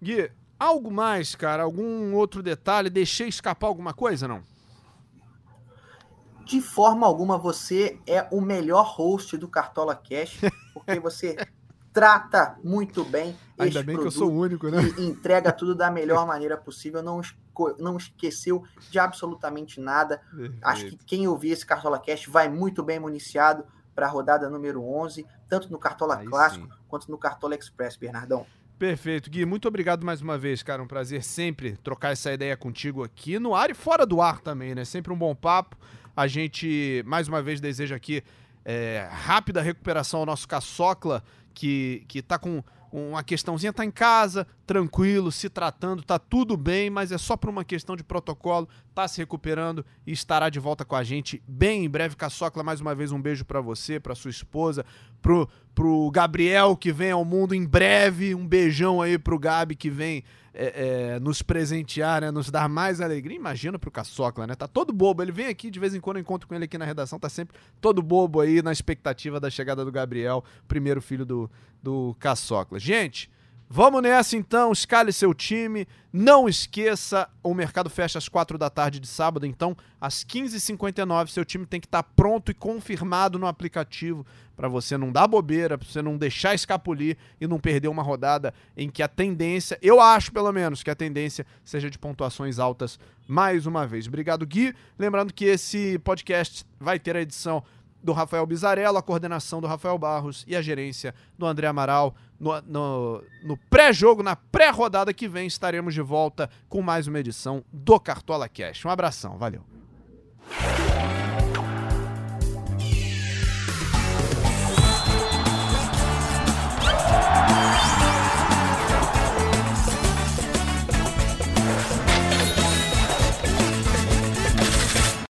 Gui, 0.00 0.30
algo 0.58 0.90
mais, 0.90 1.34
cara? 1.34 1.64
Algum 1.64 2.14
outro 2.14 2.42
detalhe? 2.42 2.88
Deixei 2.88 3.28
escapar 3.28 3.66
alguma 3.66 3.92
coisa, 3.92 4.26
não? 4.26 4.42
De 6.48 6.62
forma 6.62 7.06
alguma, 7.06 7.36
você 7.36 8.00
é 8.06 8.26
o 8.32 8.40
melhor 8.40 8.86
host 8.96 9.36
do 9.36 9.46
Cartola 9.46 9.94
Cash, 9.94 10.40
porque 10.72 10.98
você 10.98 11.36
trata 11.92 12.58
muito 12.64 13.04
bem 13.04 13.36
Ainda 13.58 13.82
bem 13.82 13.98
que 13.98 14.06
eu 14.06 14.10
sou 14.10 14.30
o 14.30 14.38
único, 14.38 14.70
né? 14.70 14.78
E 14.96 15.04
entrega 15.04 15.52
tudo 15.52 15.74
da 15.74 15.90
melhor 15.90 16.24
maneira 16.26 16.56
possível, 16.56 17.02
não, 17.02 17.20
não 17.78 17.96
esqueceu 17.96 18.64
de 18.90 18.98
absolutamente 18.98 19.80
nada. 19.80 20.22
Perfeito. 20.30 20.58
Acho 20.62 20.86
que 20.86 20.96
quem 20.96 21.28
ouvir 21.28 21.50
esse 21.50 21.66
Cartola 21.66 21.98
Cast 21.98 22.30
vai 22.30 22.48
muito 22.48 22.82
bem 22.82 22.98
municiado 22.98 23.64
para 23.94 24.06
a 24.06 24.08
rodada 24.08 24.48
número 24.48 24.82
11, 24.82 25.26
tanto 25.48 25.70
no 25.70 25.78
Cartola 25.78 26.18
Aí 26.18 26.26
Clássico 26.26 26.66
sim. 26.66 26.72
quanto 26.88 27.10
no 27.10 27.18
Cartola 27.18 27.54
Express, 27.54 27.96
Bernardão. 27.96 28.46
Perfeito, 28.78 29.28
Gui. 29.28 29.44
Muito 29.44 29.66
obrigado 29.66 30.06
mais 30.06 30.22
uma 30.22 30.38
vez, 30.38 30.62
cara. 30.62 30.80
Um 30.80 30.86
prazer 30.86 31.24
sempre 31.24 31.76
trocar 31.78 32.12
essa 32.12 32.32
ideia 32.32 32.56
contigo 32.56 33.02
aqui 33.02 33.40
no 33.40 33.56
ar 33.56 33.70
e 33.70 33.74
fora 33.74 34.06
do 34.06 34.22
ar 34.22 34.40
também, 34.40 34.72
né? 34.72 34.84
Sempre 34.84 35.12
um 35.12 35.18
bom 35.18 35.34
papo. 35.34 35.76
A 36.18 36.26
gente, 36.26 37.00
mais 37.06 37.28
uma 37.28 37.40
vez, 37.40 37.60
deseja 37.60 37.94
aqui 37.94 38.24
é, 38.64 39.08
rápida 39.08 39.62
recuperação 39.62 40.18
ao 40.18 40.26
nosso 40.26 40.48
caçocla, 40.48 41.22
que, 41.54 42.04
que 42.08 42.20
tá 42.20 42.36
com 42.36 42.60
uma 42.90 43.22
questãozinha, 43.22 43.72
tá 43.72 43.84
em 43.84 43.90
casa, 43.92 44.44
tranquilo, 44.66 45.30
se 45.30 45.48
tratando, 45.48 46.02
tá 46.02 46.18
tudo 46.18 46.56
bem, 46.56 46.90
mas 46.90 47.12
é 47.12 47.18
só 47.18 47.36
por 47.36 47.48
uma 47.48 47.64
questão 47.64 47.94
de 47.94 48.02
protocolo, 48.02 48.68
tá 48.98 49.06
se 49.06 49.18
recuperando 49.18 49.86
e 50.04 50.10
estará 50.10 50.48
de 50.48 50.58
volta 50.58 50.84
com 50.84 50.96
a 50.96 51.04
gente 51.04 51.40
bem 51.46 51.84
em 51.84 51.88
breve. 51.88 52.16
Caçocla, 52.16 52.64
mais 52.64 52.80
uma 52.80 52.96
vez 52.96 53.12
um 53.12 53.22
beijo 53.22 53.44
para 53.44 53.60
você, 53.60 54.00
para 54.00 54.12
sua 54.12 54.28
esposa, 54.28 54.84
pro, 55.22 55.48
pro 55.72 56.10
Gabriel 56.10 56.76
que 56.76 56.90
vem 56.90 57.12
ao 57.12 57.24
mundo 57.24 57.54
em 57.54 57.64
breve, 57.64 58.34
um 58.34 58.44
beijão 58.44 59.00
aí 59.00 59.16
pro 59.16 59.38
Gabi 59.38 59.76
que 59.76 59.88
vem 59.88 60.24
é, 60.52 61.12
é, 61.14 61.20
nos 61.20 61.42
presentear, 61.42 62.22
né, 62.22 62.32
nos 62.32 62.50
dar 62.50 62.68
mais 62.68 63.00
alegria. 63.00 63.36
Imagina 63.36 63.78
pro 63.78 63.88
Caçocla, 63.88 64.48
né? 64.48 64.56
Tá 64.56 64.66
todo 64.66 64.92
bobo. 64.92 65.22
Ele 65.22 65.30
vem 65.30 65.46
aqui, 65.46 65.70
de 65.70 65.78
vez 65.78 65.94
em 65.94 66.00
quando 66.00 66.16
eu 66.16 66.22
encontro 66.22 66.48
com 66.48 66.56
ele 66.56 66.64
aqui 66.64 66.76
na 66.76 66.84
redação, 66.84 67.20
tá 67.20 67.28
sempre 67.28 67.56
todo 67.80 68.02
bobo 68.02 68.40
aí 68.40 68.60
na 68.62 68.72
expectativa 68.72 69.38
da 69.38 69.48
chegada 69.48 69.84
do 69.84 69.92
Gabriel, 69.92 70.42
primeiro 70.66 71.00
filho 71.00 71.24
do, 71.24 71.48
do 71.80 72.16
Caçocla. 72.18 72.80
Gente, 72.80 73.30
Vamos 73.70 74.00
nessa 74.00 74.34
então, 74.34 74.72
escale 74.72 75.12
seu 75.12 75.34
time. 75.34 75.86
Não 76.10 76.48
esqueça, 76.48 77.28
o 77.42 77.52
mercado 77.52 77.90
fecha 77.90 78.16
às 78.16 78.26
4 78.26 78.56
da 78.56 78.70
tarde 78.70 78.98
de 78.98 79.06
sábado, 79.06 79.44
então 79.44 79.76
às 80.00 80.24
15h59 80.24 81.28
seu 81.28 81.44
time 81.44 81.66
tem 81.66 81.78
que 81.78 81.86
estar 81.86 82.02
tá 82.02 82.10
pronto 82.16 82.50
e 82.50 82.54
confirmado 82.54 83.38
no 83.38 83.46
aplicativo 83.46 84.24
para 84.56 84.68
você 84.68 84.96
não 84.96 85.12
dar 85.12 85.28
bobeira, 85.28 85.76
para 85.76 85.86
você 85.86 86.00
não 86.00 86.16
deixar 86.16 86.54
escapulir 86.54 87.18
e 87.38 87.46
não 87.46 87.60
perder 87.60 87.88
uma 87.88 88.02
rodada 88.02 88.54
em 88.74 88.88
que 88.88 89.02
a 89.02 89.08
tendência, 89.08 89.78
eu 89.82 90.00
acho 90.00 90.32
pelo 90.32 90.50
menos 90.50 90.82
que 90.82 90.90
a 90.90 90.94
tendência 90.94 91.44
seja 91.62 91.90
de 91.90 91.98
pontuações 91.98 92.58
altas 92.58 92.98
mais 93.28 93.66
uma 93.66 93.86
vez. 93.86 94.08
Obrigado, 94.08 94.46
Gui. 94.46 94.74
Lembrando 94.98 95.34
que 95.34 95.44
esse 95.44 95.98
podcast 95.98 96.64
vai 96.80 96.98
ter 96.98 97.14
a 97.14 97.20
edição 97.20 97.62
do 98.08 98.12
Rafael 98.14 98.46
Bizarello, 98.46 98.96
a 98.96 99.02
coordenação 99.02 99.60
do 99.60 99.66
Rafael 99.66 99.98
Barros 99.98 100.42
e 100.48 100.56
a 100.56 100.62
gerência 100.62 101.14
do 101.36 101.44
André 101.44 101.66
Amaral. 101.66 102.14
No, 102.40 102.58
no, 102.62 103.24
no 103.42 103.56
pré-jogo, 103.68 104.22
na 104.22 104.34
pré-rodada 104.34 105.12
que 105.12 105.28
vem, 105.28 105.46
estaremos 105.46 105.92
de 105.92 106.00
volta 106.00 106.48
com 106.70 106.80
mais 106.80 107.06
uma 107.06 107.18
edição 107.18 107.62
do 107.70 108.00
Cartola 108.00 108.48
Cash. 108.48 108.86
Um 108.86 108.90
abração, 108.90 109.36
valeu. 109.36 109.62